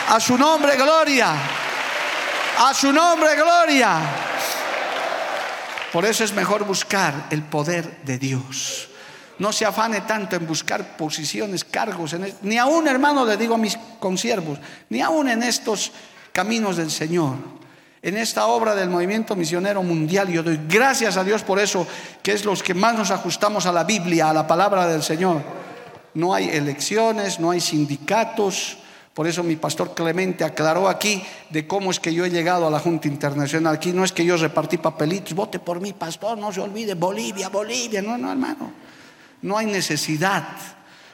A 0.08 0.18
su 0.18 0.36
nombre 0.36 0.76
gloria. 0.76 1.32
A 2.58 2.74
su 2.74 2.92
nombre 2.92 3.36
gloria. 3.36 4.00
Por 5.92 6.04
eso 6.04 6.24
es 6.24 6.32
mejor 6.32 6.64
buscar 6.64 7.26
el 7.30 7.42
poder 7.42 7.98
de 8.02 8.18
Dios. 8.18 8.88
No 9.38 9.52
se 9.52 9.64
afane 9.64 10.00
tanto 10.00 10.34
en 10.34 10.46
buscar 10.46 10.96
posiciones, 10.96 11.62
cargos, 11.64 12.16
ni 12.42 12.56
aún 12.58 12.88
hermano 12.88 13.24
le 13.24 13.36
digo 13.36 13.54
a 13.54 13.58
mis 13.58 13.76
consiervos, 14.00 14.58
ni 14.88 15.02
aún 15.02 15.28
en 15.28 15.42
estos 15.42 15.92
caminos 16.36 16.76
del 16.76 16.90
Señor. 16.90 17.32
En 18.02 18.18
esta 18.18 18.44
obra 18.48 18.74
del 18.74 18.90
movimiento 18.90 19.34
misionero 19.34 19.82
mundial, 19.82 20.28
yo 20.28 20.42
doy 20.42 20.60
gracias 20.68 21.16
a 21.16 21.24
Dios 21.24 21.42
por 21.42 21.58
eso, 21.58 21.86
que 22.22 22.32
es 22.32 22.44
los 22.44 22.62
que 22.62 22.74
más 22.74 22.94
nos 22.94 23.10
ajustamos 23.10 23.64
a 23.64 23.72
la 23.72 23.84
Biblia, 23.84 24.28
a 24.28 24.34
la 24.34 24.46
palabra 24.46 24.86
del 24.86 25.02
Señor. 25.02 25.40
No 26.12 26.34
hay 26.34 26.50
elecciones, 26.50 27.40
no 27.40 27.52
hay 27.52 27.60
sindicatos. 27.62 28.76
Por 29.14 29.26
eso 29.26 29.42
mi 29.42 29.56
pastor 29.56 29.94
Clemente 29.94 30.44
aclaró 30.44 30.90
aquí 30.90 31.22
de 31.48 31.66
cómo 31.66 31.90
es 31.90 31.98
que 31.98 32.12
yo 32.12 32.26
he 32.26 32.30
llegado 32.30 32.66
a 32.66 32.70
la 32.70 32.80
Junta 32.80 33.08
Internacional. 33.08 33.76
Aquí 33.76 33.94
no 33.94 34.04
es 34.04 34.12
que 34.12 34.26
yo 34.26 34.36
repartí 34.36 34.76
papelitos, 34.76 35.32
vote 35.32 35.58
por 35.58 35.80
mi 35.80 35.94
pastor, 35.94 36.36
no 36.36 36.52
se 36.52 36.60
olvide, 36.60 36.92
Bolivia, 36.92 37.48
Bolivia. 37.48 38.02
No, 38.02 38.18
no, 38.18 38.30
hermano. 38.30 38.72
No 39.40 39.56
hay 39.56 39.64
necesidad. 39.64 40.46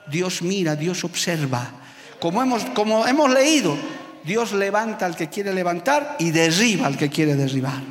Dios 0.09 0.43
mira, 0.43 0.75
Dios 0.75 1.05
observa 1.05 1.75
como 2.23 2.41
hemos, 2.41 2.65
como 2.67 3.05
hemos 3.05 3.31
leído, 3.33 3.77
Dios 4.25 4.53
levanta 4.53 5.07
al 5.07 5.17
que 5.17 5.29
quiere 5.29 5.53
levantar 5.53 6.17
y 6.19 6.31
derriba 6.31 6.87
al 6.87 6.97
que 6.97 7.11
quiere 7.11 7.35
derribar. 7.35 7.83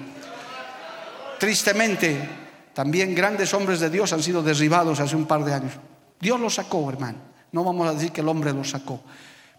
Tristemente, 1.40 2.30
también 2.74 3.14
grandes 3.16 3.54
hombres 3.54 3.80
de 3.80 3.90
Dios 3.90 4.14
han 4.14 4.24
sido 4.24 4.44
derribados 4.44 5.00
hace 5.00 5.16
un 5.16 5.26
par 5.26 5.44
de 5.44 5.54
años. 5.54 5.74
Dios 6.20 6.40
los 6.40 6.56
sacó, 6.56 6.90
hermano. 6.90 7.18
No 7.52 7.64
vamos 7.64 7.88
a 7.88 7.94
decir 7.94 8.12
que 8.12 8.22
el 8.22 8.30
hombre 8.30 8.54
los 8.54 8.70
sacó. 8.70 9.02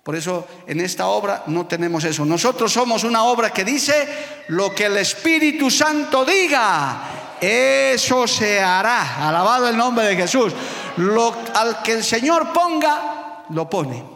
Por 0.03 0.17
eso 0.17 0.47
en 0.67 0.81
esta 0.81 1.07
obra 1.07 1.45
no 1.47 1.67
tenemos 1.67 2.05
eso. 2.05 2.25
Nosotros 2.25 2.73
somos 2.73 3.05
una 3.05 3.25
obra 3.25 3.51
que 3.51 3.65
dice 3.65 4.09
lo 4.49 4.75
que 4.75 4.87
el 4.87 4.97
Espíritu 4.97 5.71
Santo 5.71 6.25
diga, 6.25 7.37
eso 7.41 8.27
se 8.27 8.61
hará. 8.61 9.29
Alabado 9.29 9.69
el 9.69 9.77
nombre 9.77 10.07
de 10.07 10.17
Jesús. 10.17 10.53
Lo, 10.97 11.35
al 11.55 11.83
que 11.83 11.93
el 11.93 12.05
Señor 12.05 12.53
ponga, 12.53 13.45
lo 13.51 13.69
pone. 13.69 14.12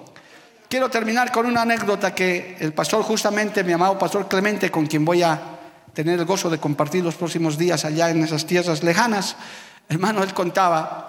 Quiero 0.76 0.90
terminar 0.90 1.32
con 1.32 1.46
una 1.46 1.62
anécdota 1.62 2.14
que 2.14 2.58
el 2.60 2.74
pastor, 2.74 3.02
justamente 3.02 3.64
mi 3.64 3.72
amado 3.72 3.98
pastor 3.98 4.28
Clemente, 4.28 4.70
con 4.70 4.84
quien 4.84 5.06
voy 5.06 5.22
a 5.22 5.40
tener 5.94 6.18
el 6.18 6.26
gozo 6.26 6.50
de 6.50 6.58
compartir 6.58 7.02
los 7.02 7.14
próximos 7.14 7.56
días 7.56 7.86
allá 7.86 8.10
en 8.10 8.22
esas 8.22 8.44
tierras 8.44 8.82
lejanas, 8.82 9.36
hermano, 9.88 10.22
él 10.22 10.34
contaba, 10.34 11.08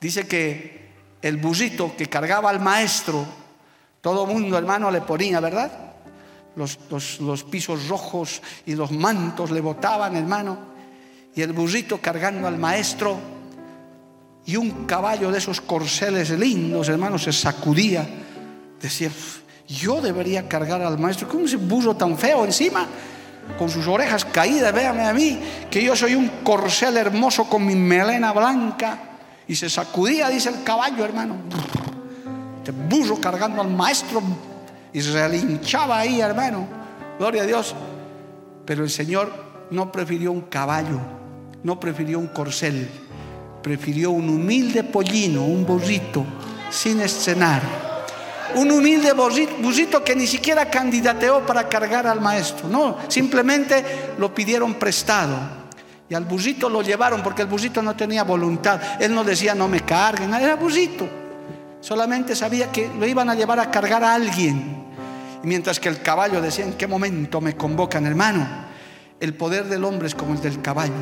dice 0.00 0.28
que 0.28 0.92
el 1.20 1.36
busito 1.38 1.96
que 1.96 2.06
cargaba 2.06 2.48
al 2.48 2.60
maestro, 2.60 3.26
todo 4.00 4.24
mundo, 4.24 4.56
hermano, 4.56 4.88
le 4.88 5.00
ponía, 5.00 5.40
¿verdad? 5.40 5.72
Los, 6.54 6.78
los, 7.18 7.42
pisos 7.42 7.88
rojos 7.88 8.40
y 8.66 8.76
los 8.76 8.92
mantos 8.92 9.50
le 9.50 9.60
botaban, 9.60 10.14
hermano, 10.14 10.58
y 11.34 11.42
el 11.42 11.52
busito 11.52 11.98
cargando 12.00 12.46
al 12.46 12.56
maestro, 12.56 13.18
y 14.46 14.54
un 14.54 14.86
caballo 14.86 15.32
de 15.32 15.38
esos 15.38 15.60
corceles 15.60 16.30
lindos, 16.30 16.88
hermano, 16.88 17.18
se 17.18 17.32
sacudía 17.32 18.08
Decía, 18.80 19.10
yo 19.68 20.00
debería 20.00 20.48
cargar 20.48 20.80
al 20.82 20.98
maestro 20.98 21.28
con 21.28 21.44
ese 21.44 21.56
burro 21.56 21.94
tan 21.94 22.16
feo 22.16 22.44
encima, 22.44 22.86
con 23.58 23.68
sus 23.68 23.86
orejas 23.86 24.24
caídas, 24.24 24.72
véame 24.72 25.06
a 25.06 25.12
mí, 25.12 25.40
que 25.70 25.82
yo 25.82 25.94
soy 25.96 26.14
un 26.14 26.28
corcel 26.42 26.96
hermoso 26.96 27.44
con 27.44 27.66
mi 27.66 27.74
melena 27.74 28.32
blanca. 28.32 28.98
Y 29.46 29.54
se 29.54 29.68
sacudía, 29.68 30.28
dice 30.28 30.50
el 30.50 30.62
caballo, 30.62 31.04
hermano. 31.04 31.36
Este 32.58 32.72
burro 32.72 33.18
cargando 33.20 33.62
al 33.62 33.68
maestro 33.68 34.22
y 34.92 35.00
se 35.00 35.12
relinchaba 35.12 35.98
ahí, 35.98 36.20
hermano. 36.20 36.66
Gloria 37.18 37.42
a 37.42 37.46
Dios. 37.46 37.74
Pero 38.64 38.84
el 38.84 38.90
Señor 38.90 39.32
no 39.70 39.90
prefirió 39.90 40.32
un 40.32 40.42
caballo, 40.42 41.00
no 41.62 41.80
prefirió 41.80 42.18
un 42.18 42.28
corcel, 42.28 42.88
prefirió 43.62 44.10
un 44.10 44.28
humilde 44.28 44.84
pollino, 44.84 45.44
un 45.44 45.64
burrito, 45.64 46.24
sin 46.70 47.00
escenar 47.00 47.87
un 48.56 48.70
humilde 48.70 49.12
busito 49.12 50.02
que 50.02 50.16
ni 50.16 50.26
siquiera 50.26 50.70
candidateó 50.70 51.44
para 51.46 51.68
cargar 51.68 52.06
al 52.06 52.20
maestro, 52.20 52.68
no, 52.68 52.98
simplemente 53.08 54.14
lo 54.18 54.34
pidieron 54.34 54.74
prestado. 54.74 55.58
Y 56.10 56.14
al 56.14 56.24
busito 56.24 56.68
lo 56.68 56.82
llevaron 56.82 57.22
porque 57.22 57.42
el 57.42 57.48
busito 57.48 57.82
no 57.82 57.94
tenía 57.94 58.24
voluntad. 58.24 58.80
Él 58.98 59.14
no 59.14 59.24
decía 59.24 59.54
no 59.54 59.68
me 59.68 59.80
carguen, 59.80 60.32
era 60.32 60.56
busito. 60.56 61.06
Solamente 61.80 62.34
sabía 62.34 62.72
que 62.72 62.90
lo 62.98 63.06
iban 63.06 63.28
a 63.28 63.34
llevar 63.34 63.60
a 63.60 63.70
cargar 63.70 64.02
a 64.02 64.14
alguien. 64.14 64.86
Y 65.42 65.46
mientras 65.46 65.78
que 65.78 65.88
el 65.88 66.02
caballo 66.02 66.40
decía, 66.40 66.64
¿en 66.64 66.72
qué 66.74 66.86
momento 66.86 67.40
me 67.40 67.56
convocan, 67.56 68.06
hermano? 68.06 68.46
El 69.20 69.34
poder 69.34 69.66
del 69.66 69.84
hombre 69.84 70.08
es 70.08 70.14
como 70.14 70.32
el 70.32 70.40
del 70.40 70.62
caballo. 70.62 70.94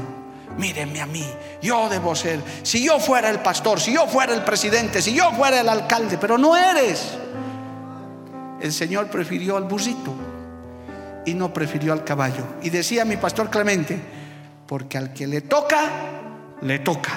Mírenme 0.58 1.00
a 1.02 1.06
mí, 1.06 1.24
yo 1.60 1.88
debo 1.90 2.16
ser, 2.16 2.40
si 2.62 2.82
yo 2.82 2.98
fuera 2.98 3.28
el 3.28 3.40
pastor, 3.40 3.78
si 3.78 3.92
yo 3.92 4.06
fuera 4.06 4.32
el 4.32 4.42
presidente, 4.42 5.02
si 5.02 5.12
yo 5.12 5.30
fuera 5.32 5.60
el 5.60 5.68
alcalde, 5.68 6.16
pero 6.16 6.38
no 6.38 6.56
eres 6.56 7.18
el 8.60 8.72
Señor 8.72 9.08
prefirió 9.08 9.56
al 9.56 9.64
busito 9.64 10.14
y 11.24 11.34
no 11.34 11.52
prefirió 11.52 11.92
al 11.92 12.04
caballo. 12.04 12.44
Y 12.62 12.70
decía 12.70 13.04
mi 13.04 13.16
pastor 13.16 13.50
Clemente, 13.50 13.98
porque 14.66 14.96
al 14.96 15.12
que 15.12 15.26
le 15.26 15.42
toca, 15.42 15.90
le 16.62 16.78
toca. 16.78 17.12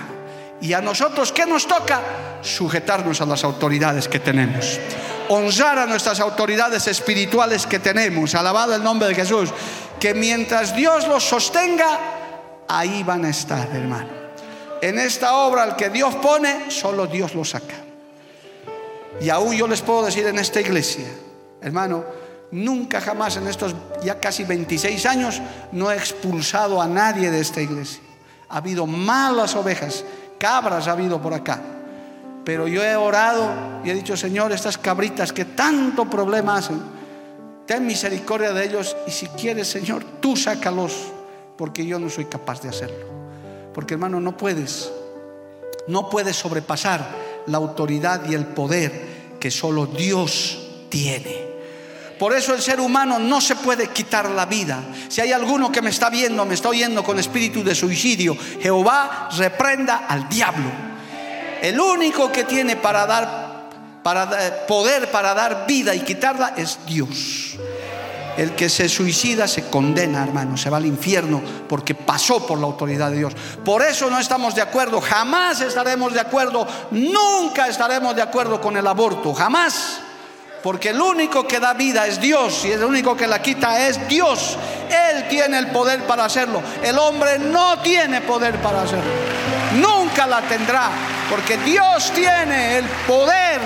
Y 0.62 0.74
a 0.74 0.82
nosotros, 0.82 1.32
¿qué 1.32 1.46
nos 1.46 1.68
toca? 1.68 2.02
Sujetarnos 2.42 3.22
a 3.22 3.26
las 3.26 3.44
autoridades 3.44 4.08
que 4.08 4.20
tenemos. 4.20 4.80
Honrar 5.30 5.78
a 5.80 5.86
nuestras 5.86 6.20
autoridades 6.20 6.88
espirituales 6.88 7.66
que 7.66 7.80
tenemos. 7.80 8.36
Alabado 8.36 8.76
el 8.76 8.84
nombre 8.84 9.08
de 9.08 9.16
Jesús. 9.16 9.50
Que 10.00 10.14
mientras 10.14 10.76
Dios 10.76 11.08
los 11.08 11.24
sostenga, 11.24 12.00
ahí 12.68 13.04
van 13.04 13.26
a 13.26 13.30
estar, 13.30 13.70
hermano. 13.74 14.10
En 14.82 15.00
esta 15.00 15.38
obra, 15.38 15.64
al 15.64 15.76
que 15.76 15.90
Dios 15.90 16.16
pone, 16.16 16.70
solo 16.72 17.08
Dios 17.08 17.36
lo 17.36 17.46
saca. 17.46 17.76
Y 19.22 19.30
aún 19.30 19.56
yo 19.56 19.68
les 19.68 19.82
puedo 19.82 20.06
decir 20.06 20.26
en 20.28 20.40
esta 20.40 20.62
iglesia, 20.62 21.06
Hermano, 21.62 22.04
nunca 22.52 23.02
jamás 23.02 23.38
en 23.38 23.48
estos 23.48 23.76
ya 24.04 24.20
casi 24.20 24.44
26 24.44 25.06
años 25.06 25.42
no 25.72 25.92
he 25.92 25.96
expulsado 25.96 26.82
a 26.82 26.88
nadie 26.88 27.30
de 27.30 27.40
esta 27.40 27.62
iglesia. 27.62 28.02
Ha 28.50 28.58
habido 28.58 28.88
malas 28.88 29.56
ovejas, 29.56 30.04
cabras 30.40 30.88
ha 30.88 30.94
habido 30.94 31.22
por 31.22 31.34
acá. 31.34 31.62
Pero 32.44 32.68
yo 32.68 32.84
he 32.84 32.96
orado 32.96 33.52
y 33.84 33.90
he 33.90 33.94
dicho, 33.94 34.18
Señor, 34.18 34.52
estas 34.52 34.78
cabritas 34.78 35.32
que 35.32 35.46
tanto 35.46 36.10
problema 36.10 36.58
hacen, 36.58 36.82
ten 37.68 37.86
misericordia 37.86 38.54
de 38.54 38.66
ellos 38.66 38.96
y 39.06 39.12
si 39.12 39.28
quieres, 39.28 39.68
Señor, 39.68 40.04
tú 40.20 40.36
sácalos, 40.36 41.12
porque 41.58 41.86
yo 41.86 42.00
no 42.00 42.10
soy 42.10 42.26
capaz 42.26 42.62
de 42.62 42.70
hacerlo. 42.70 43.06
Porque 43.74 43.94
hermano, 43.94 44.20
no 44.20 44.36
puedes, 44.36 44.92
no 45.88 46.10
puedes 46.10 46.38
sobrepasar 46.38 47.08
la 47.46 47.58
autoridad 47.58 48.28
y 48.28 48.34
el 48.34 48.46
poder 48.48 49.38
que 49.40 49.52
solo 49.52 49.86
Dios 49.86 50.86
tiene. 50.90 51.49
Por 52.20 52.36
eso 52.36 52.54
el 52.54 52.62
ser 52.62 52.82
humano 52.82 53.18
no 53.18 53.40
se 53.40 53.56
puede 53.56 53.88
quitar 53.88 54.30
la 54.30 54.46
vida. 54.46 54.84
Si 55.08 55.22
hay 55.22 55.32
alguno 55.32 55.72
que 55.72 55.82
me 55.82 55.90
está 55.90 56.10
viendo, 56.10 56.46
me 56.46 56.54
está 56.54 56.68
oyendo 56.68 57.02
con 57.02 57.18
espíritu 57.18 57.64
de 57.64 57.74
suicidio, 57.74 58.36
Jehová 58.62 59.30
reprenda 59.38 60.06
al 60.06 60.28
diablo. 60.28 60.70
El 61.62 61.80
único 61.80 62.30
que 62.30 62.44
tiene 62.44 62.76
para 62.76 63.06
dar 63.06 63.50
para 64.04 64.66
poder 64.66 65.12
para 65.12 65.34
dar 65.34 65.66
vida 65.68 65.94
y 65.94 66.02
quitarla 66.02 66.54
es 66.58 66.80
Dios. 66.86 67.58
El 68.38 68.56
que 68.56 68.70
se 68.70 68.88
suicida 68.88 69.48
se 69.48 69.70
condena, 69.70 70.24
hermano, 70.24 70.56
se 70.56 70.70
va 70.70 70.78
al 70.78 70.86
infierno 70.86 71.42
porque 71.68 71.94
pasó 71.94 72.46
por 72.46 72.58
la 72.58 72.68
autoridad 72.68 73.12
de 73.12 73.18
Dios. 73.18 73.34
Por 73.66 73.82
eso 73.82 74.10
no 74.10 74.18
estamos 74.20 74.56
de 74.56 74.62
acuerdo, 74.62 75.02
jamás 75.02 75.60
estaremos 75.62 76.14
de 76.14 76.22
acuerdo, 76.22 76.66
nunca 76.92 77.68
estaremos 77.68 78.16
de 78.16 78.22
acuerdo 78.22 78.62
con 78.62 78.78
el 78.78 78.88
aborto, 78.88 79.34
jamás. 79.34 80.02
Porque 80.64 80.90
el 80.90 81.00
único 81.00 81.48
que 81.48 81.60
da 81.60 81.74
vida 81.74 82.06
es 82.06 82.20
Dios 82.20 82.66
y 82.66 82.72
el 82.72 82.84
único 82.84 83.16
que 83.16 83.28
la 83.28 83.42
quita 83.42 83.88
es 83.88 84.08
Dios. 84.08 84.58
Él 84.90 85.28
tiene 85.30 85.58
el 85.58 85.68
poder 85.68 86.04
para 86.04 86.26
hacerlo. 86.26 86.62
El 86.84 86.98
hombre 86.98 87.40
no 87.40 87.80
tiene 87.82 88.22
poder 88.22 88.56
para 88.62 88.82
hacerlo. 88.82 89.12
Nunca 89.80 90.28
la 90.28 90.42
tendrá. 90.42 90.90
Porque 91.30 91.58
Dios 91.58 92.12
tiene 92.14 92.80
el 92.80 92.86
poder 93.08 93.62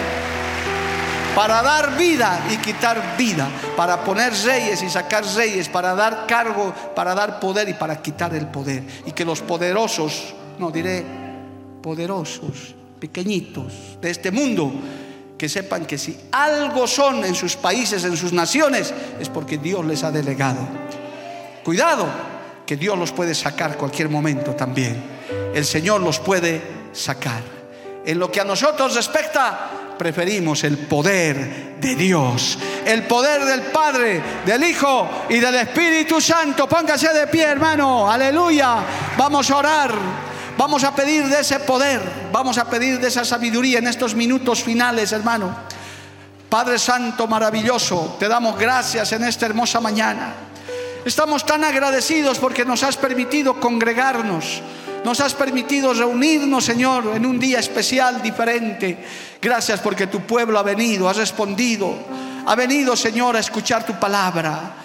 para 1.36 1.64
dar 1.64 1.98
vida 1.98 2.46
y 2.52 2.58
quitar 2.58 3.18
vida, 3.18 3.50
para 3.76 4.04
poner 4.04 4.34
reyes 4.44 4.84
y 4.84 4.90
sacar 4.90 5.26
reyes, 5.36 5.68
para 5.68 5.96
dar 5.96 6.28
cargo, 6.28 6.74
para 6.96 7.16
dar 7.16 7.40
poder 7.40 7.70
y 7.70 7.74
para 7.74 8.02
quitar 8.02 8.36
el 8.36 8.48
poder. 8.48 8.84
Y 9.06 9.12
que 9.14 9.26
los 9.26 9.42
poderosos, 9.42 10.34
no 10.60 10.70
diré 10.70 11.04
poderosos, 11.82 12.76
pequeñitos 13.00 13.98
de 14.00 14.12
este 14.12 14.30
mundo, 14.30 14.72
que 15.38 15.50
sepan 15.50 15.86
que 15.86 15.98
si 15.98 16.18
algo 16.32 16.88
son 16.88 17.26
en 17.26 17.36
sus 17.36 17.56
países, 17.56 18.04
en 18.04 18.16
sus 18.16 18.34
naciones, 18.34 18.94
es 19.20 19.30
porque 19.30 19.58
Dios 19.58 19.86
les 19.86 20.04
ha 20.04 20.12
delegado. 20.12 20.60
Cuidado, 21.64 22.08
que 22.66 22.78
Dios 22.78 22.98
los 22.98 23.12
puede 23.12 23.36
sacar 23.36 23.78
cualquier 23.78 24.10
momento 24.10 24.52
también. 24.52 25.02
El 25.54 25.66
Señor 25.66 26.02
los 26.02 26.20
puede 26.20 26.62
sacar. 26.92 27.42
En 28.06 28.20
lo 28.20 28.32
que 28.32 28.42
a 28.42 28.46
nosotros 28.46 28.96
respecta, 28.96 29.70
preferimos 29.98 30.64
el 30.64 30.78
poder 30.78 31.78
de 31.80 31.96
Dios, 31.96 32.58
el 32.86 33.04
poder 33.04 33.46
del 33.46 33.62
Padre, 33.64 34.22
del 34.46 34.64
Hijo 34.64 35.26
y 35.30 35.40
del 35.40 35.56
Espíritu 35.56 36.20
Santo. 36.20 36.68
Póngase 36.68 37.14
de 37.14 37.28
pie, 37.28 37.44
hermano. 37.44 38.12
Aleluya. 38.12 38.78
Vamos 39.18 39.50
a 39.52 39.58
orar. 39.58 39.94
Vamos 40.58 40.84
a 40.84 40.96
pedir 40.96 41.28
de 41.28 41.40
ese 41.40 41.60
poder, 41.60 42.02
vamos 42.32 42.58
a 42.58 42.70
pedir 42.70 43.00
de 43.00 43.08
esa 43.08 43.26
sabiduría 43.26 43.80
en 43.80 43.88
estos 43.88 44.14
minutos 44.14 44.62
finales, 44.62 45.12
hermano. 45.12 45.56
Padre 46.48 46.78
Santo, 46.78 47.28
maravilloso, 47.28 48.16
te 48.20 48.28
damos 48.28 48.58
gracias 48.60 49.12
en 49.14 49.24
esta 49.24 49.48
hermosa 49.48 49.82
mañana. 49.82 50.34
Estamos 51.04 51.44
tan 51.46 51.64
agradecidos 51.64 52.38
porque 52.38 52.66
nos 52.66 52.84
has 52.84 52.98
permitido 52.98 53.60
congregarnos, 53.60 54.62
nos 55.04 55.20
has 55.20 55.34
permitido 55.34 55.92
reunirnos, 55.92 56.64
Señor, 56.64 57.14
en 57.16 57.26
un 57.26 57.40
día 57.40 57.60
especial, 57.60 58.22
diferente. 58.22 59.04
Gracias 59.42 59.80
porque 59.80 60.06
tu 60.06 60.22
pueblo 60.22 60.60
ha 60.60 60.64
venido, 60.64 61.10
ha 61.10 61.14
respondido, 61.14 61.96
ha 62.46 62.56
venido, 62.56 62.96
Señor, 62.96 63.36
a 63.36 63.40
escuchar 63.40 63.86
tu 63.86 64.00
palabra. 64.00 64.76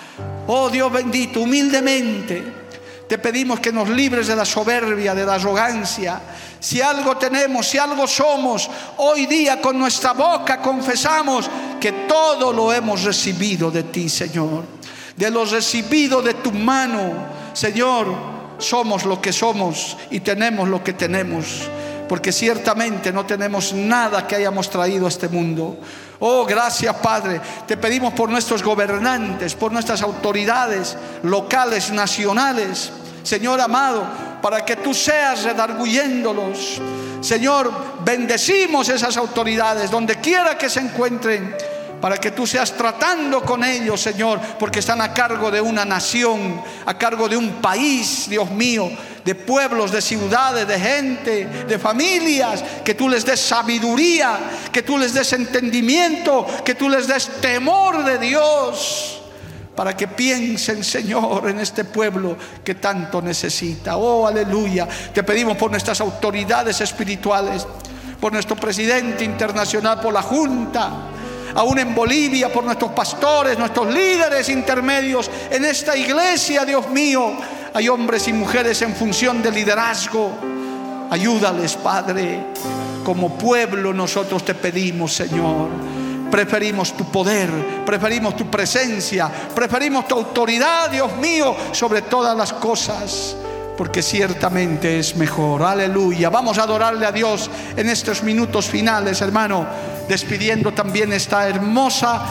Oh 0.47 0.71
Dios 0.71 0.91
bendito, 0.91 1.43
humildemente 1.43 2.58
te 3.09 3.17
pedimos 3.17 3.59
que 3.59 3.73
nos 3.73 3.89
libres 3.89 4.27
de 4.27 4.37
la 4.37 4.45
soberbia, 4.45 5.15
de 5.15 5.25
la 5.25 5.35
arrogancia. 5.35 6.21
Si 6.61 6.83
algo 6.83 7.17
tenemos, 7.17 7.67
si 7.67 7.79
algo 7.79 8.07
somos, 8.07 8.69
hoy 8.99 9.25
día 9.25 9.61
con 9.63 9.79
nuestra 9.79 10.13
boca 10.13 10.61
confesamos 10.61 11.49
que 11.81 11.93
todo 12.07 12.53
lo 12.53 12.71
hemos 12.73 13.05
recibido 13.05 13.71
de 13.71 13.85
ti, 13.85 14.11
Señor. 14.11 14.65
De 15.17 15.31
lo 15.31 15.47
recibido 15.47 16.21
de 16.21 16.35
tu 16.35 16.53
mano, 16.53 17.27
Señor, 17.55 18.07
somos 18.59 19.05
lo 19.05 19.21
que 19.23 19.33
somos 19.33 19.97
y 20.11 20.21
tenemos 20.21 20.69
lo 20.69 20.85
que 20.85 20.93
tenemos. 20.93 21.69
Porque 22.09 22.31
ciertamente 22.31 23.11
no 23.11 23.25
tenemos 23.25 23.73
nada 23.73 24.27
que 24.27 24.37
hayamos 24.37 24.69
traído 24.69 25.07
a 25.07 25.09
este 25.09 25.29
mundo. 25.29 25.79
Oh, 26.21 26.45
gracias 26.45 26.95
Padre. 26.97 27.41
Te 27.67 27.77
pedimos 27.77 28.13
por 28.13 28.29
nuestros 28.29 28.63
gobernantes, 28.63 29.55
por 29.55 29.73
nuestras 29.73 30.03
autoridades 30.03 30.97
locales, 31.23 31.91
nacionales. 31.91 32.91
Señor 33.23 33.61
amado, 33.61 34.05
para 34.43 34.65
que 34.65 34.77
tú 34.77 34.95
seas 34.95 35.45
redarguyéndolos. 35.45 36.81
Señor, 37.21 37.71
bendecimos 38.05 38.89
esas 38.89 39.17
autoridades 39.17 39.91
donde 39.91 40.17
quiera 40.17 40.57
que 40.57 40.69
se 40.69 40.81
encuentren 40.81 41.55
para 42.01 42.19
que 42.19 42.31
tú 42.31 42.47
seas 42.47 42.73
tratando 42.73 43.43
con 43.43 43.65
ellos, 43.65 44.01
Señor, 44.01 44.41
porque 44.59 44.79
están 44.79 45.01
a 45.01 45.13
cargo 45.13 45.51
de 45.51 45.61
una 45.61 45.85
nación, 45.85 46.63
a 46.87 46.97
cargo 46.97 47.29
de 47.29 47.37
un 47.37 47.55
país, 47.61 48.27
Dios 48.29 48.51
mío, 48.51 48.89
de 49.29 49.35
pueblos, 49.35 49.93
de 49.93 50.01
ciudades, 50.01 50.67
de 50.67 50.81
gente, 50.81 51.45
de 51.69 51.79
familias, 51.79 52.65
que 52.83 52.95
tú 52.95 53.11
les 53.11 53.27
des 53.27 53.39
sabiduría, 53.39 54.39
que 54.73 54.81
tú 54.81 54.97
les 54.97 55.13
des 55.13 55.31
entendimiento, 55.35 56.47
que 56.65 56.75
tú 56.75 56.89
les 56.89 57.07
des 57.07 57.29
temor 57.39 58.05
de 58.05 58.19
Dios 58.19 59.21
para 59.77 59.95
que 59.95 60.09
piensen, 60.09 60.83
Señor, 60.83 61.47
en 61.51 61.61
este 61.61 61.85
pueblo 61.85 62.39
que 62.65 62.77
tanto 62.77 63.21
necesita. 63.21 63.99
Oh, 63.99 64.27
aleluya. 64.27 64.89
Te 65.13 65.23
pedimos 65.23 65.59
por 65.59 65.71
nuestras 65.71 66.01
autoridades 66.01 66.81
espirituales, 66.81 67.67
por 68.19 68.33
nuestro 68.33 68.57
presidente 68.57 69.25
internacional, 69.25 70.01
por 70.01 70.15
la 70.15 70.23
Junta, 70.23 70.91
aún 71.55 71.79
en 71.79 71.95
Bolivia, 71.95 72.51
por 72.51 72.65
nuestros 72.65 72.93
pastores, 72.93 73.59
nuestros 73.59 73.93
líderes 73.93 74.49
intermedios 74.49 75.31
en 75.51 75.67
esta 75.67 75.95
iglesia, 75.95 76.65
Dios 76.65 76.89
mío. 76.89 77.58
Hay 77.75 77.89
hombres 77.89 78.29
y 78.29 78.33
mujeres 78.33 78.83
en 78.83 78.95
función 78.95 79.43
de 79.43 79.51
liderazgo. 79.51 80.33
Ayúdales, 81.11 81.77
Padre. 81.77 82.47
Como 83.05 83.39
pueblo 83.39 83.93
nosotros 83.95 84.45
te 84.45 84.55
pedimos, 84.55 85.15
Señor 85.15 85.69
Preferimos 86.31 86.93
tu 86.93 87.05
poder, 87.07 87.51
preferimos 87.87 88.37
tu 88.37 88.51
presencia, 88.51 89.31
preferimos 89.55 90.07
tu 90.07 90.15
autoridad, 90.15 90.91
Dios 90.91 91.17
mío, 91.17 91.57
sobre 91.73 92.03
todas 92.03 92.37
las 92.37 92.53
cosas, 92.53 93.35
porque 93.79 94.03
ciertamente 94.03 94.99
es 94.99 95.17
mejor. 95.17 95.63
Aleluya. 95.63 96.29
Vamos 96.29 96.59
a 96.59 96.65
adorarle 96.65 97.07
a 97.07 97.13
Dios 97.13 97.51
en 97.77 97.89
estos 97.89 98.23
minutos 98.23 98.67
finales, 98.67 99.23
hermano, 99.23 99.67
despidiendo 100.07 100.73
también 100.73 101.15
esta 101.15 101.49
hermosa 101.49 102.23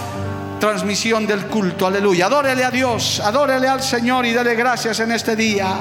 transmisión 0.60 1.26
del 1.28 1.48
culto. 1.48 1.88
Aleluya. 1.88 2.28
Adórele 2.28 2.64
a 2.64 2.72
Dios, 2.72 3.20
adórele 3.20 3.68
al 3.68 3.82
Señor 3.82 4.26
y 4.26 4.34
dele 4.34 4.56
gracias 4.56 5.00
en 5.00 5.12
este 5.12 5.36
día. 5.36 5.76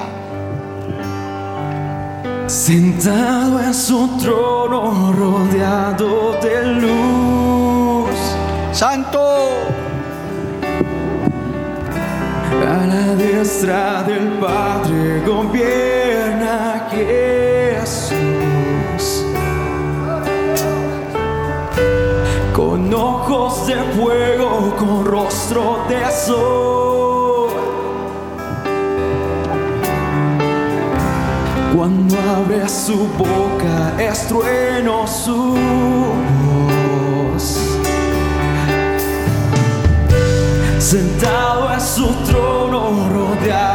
Sentado 2.47 3.59
en 3.59 3.73
su 3.73 4.17
trono 4.17 5.11
rodeado 5.11 6.37
de 6.41 6.63
luz 6.81 7.17
Santo. 8.77 9.19
A 12.67 12.85
la 12.85 13.15
diestra 13.15 14.03
del 14.03 14.27
Padre 14.39 15.23
gobierna 15.25 16.87
Jesús. 16.91 18.15
Con 22.53 22.93
fuego, 23.97 24.75
con 24.77 25.05
rostro 25.05 25.79
de 25.89 26.11
sol. 26.11 27.49
Cuando 31.75 32.15
abre 32.37 32.69
su 32.69 33.07
boca, 33.17 33.93
es 33.99 34.27
trueno 34.27 35.07
su 35.07 35.55
sentado 40.79 41.73
en 41.73 41.81
su 41.81 42.07
trono 42.25 43.09
rodeado 43.11 43.66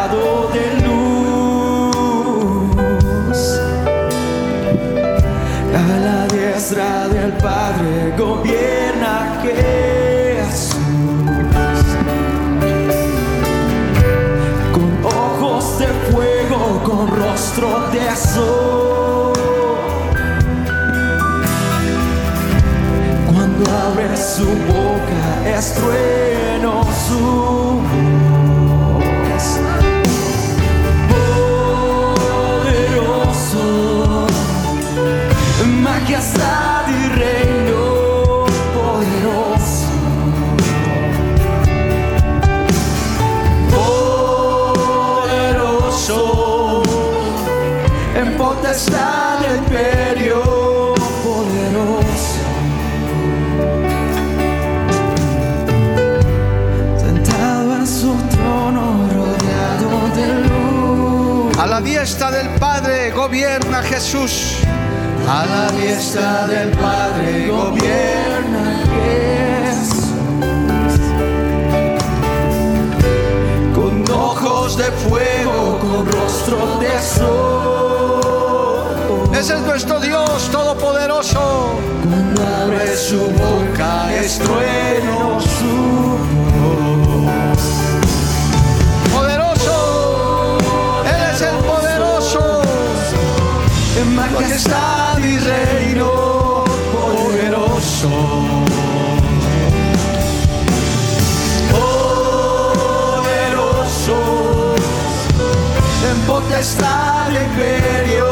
potestad 106.62 107.32
y 107.32 107.36
imperio 107.38 108.28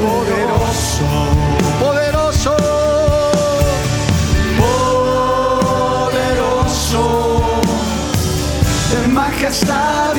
poderoso. 0.00 1.04
Poderoso. 1.78 2.56
Poderoso 6.08 7.02
en 9.04 9.12
majestad 9.12 10.16
y 10.16 10.18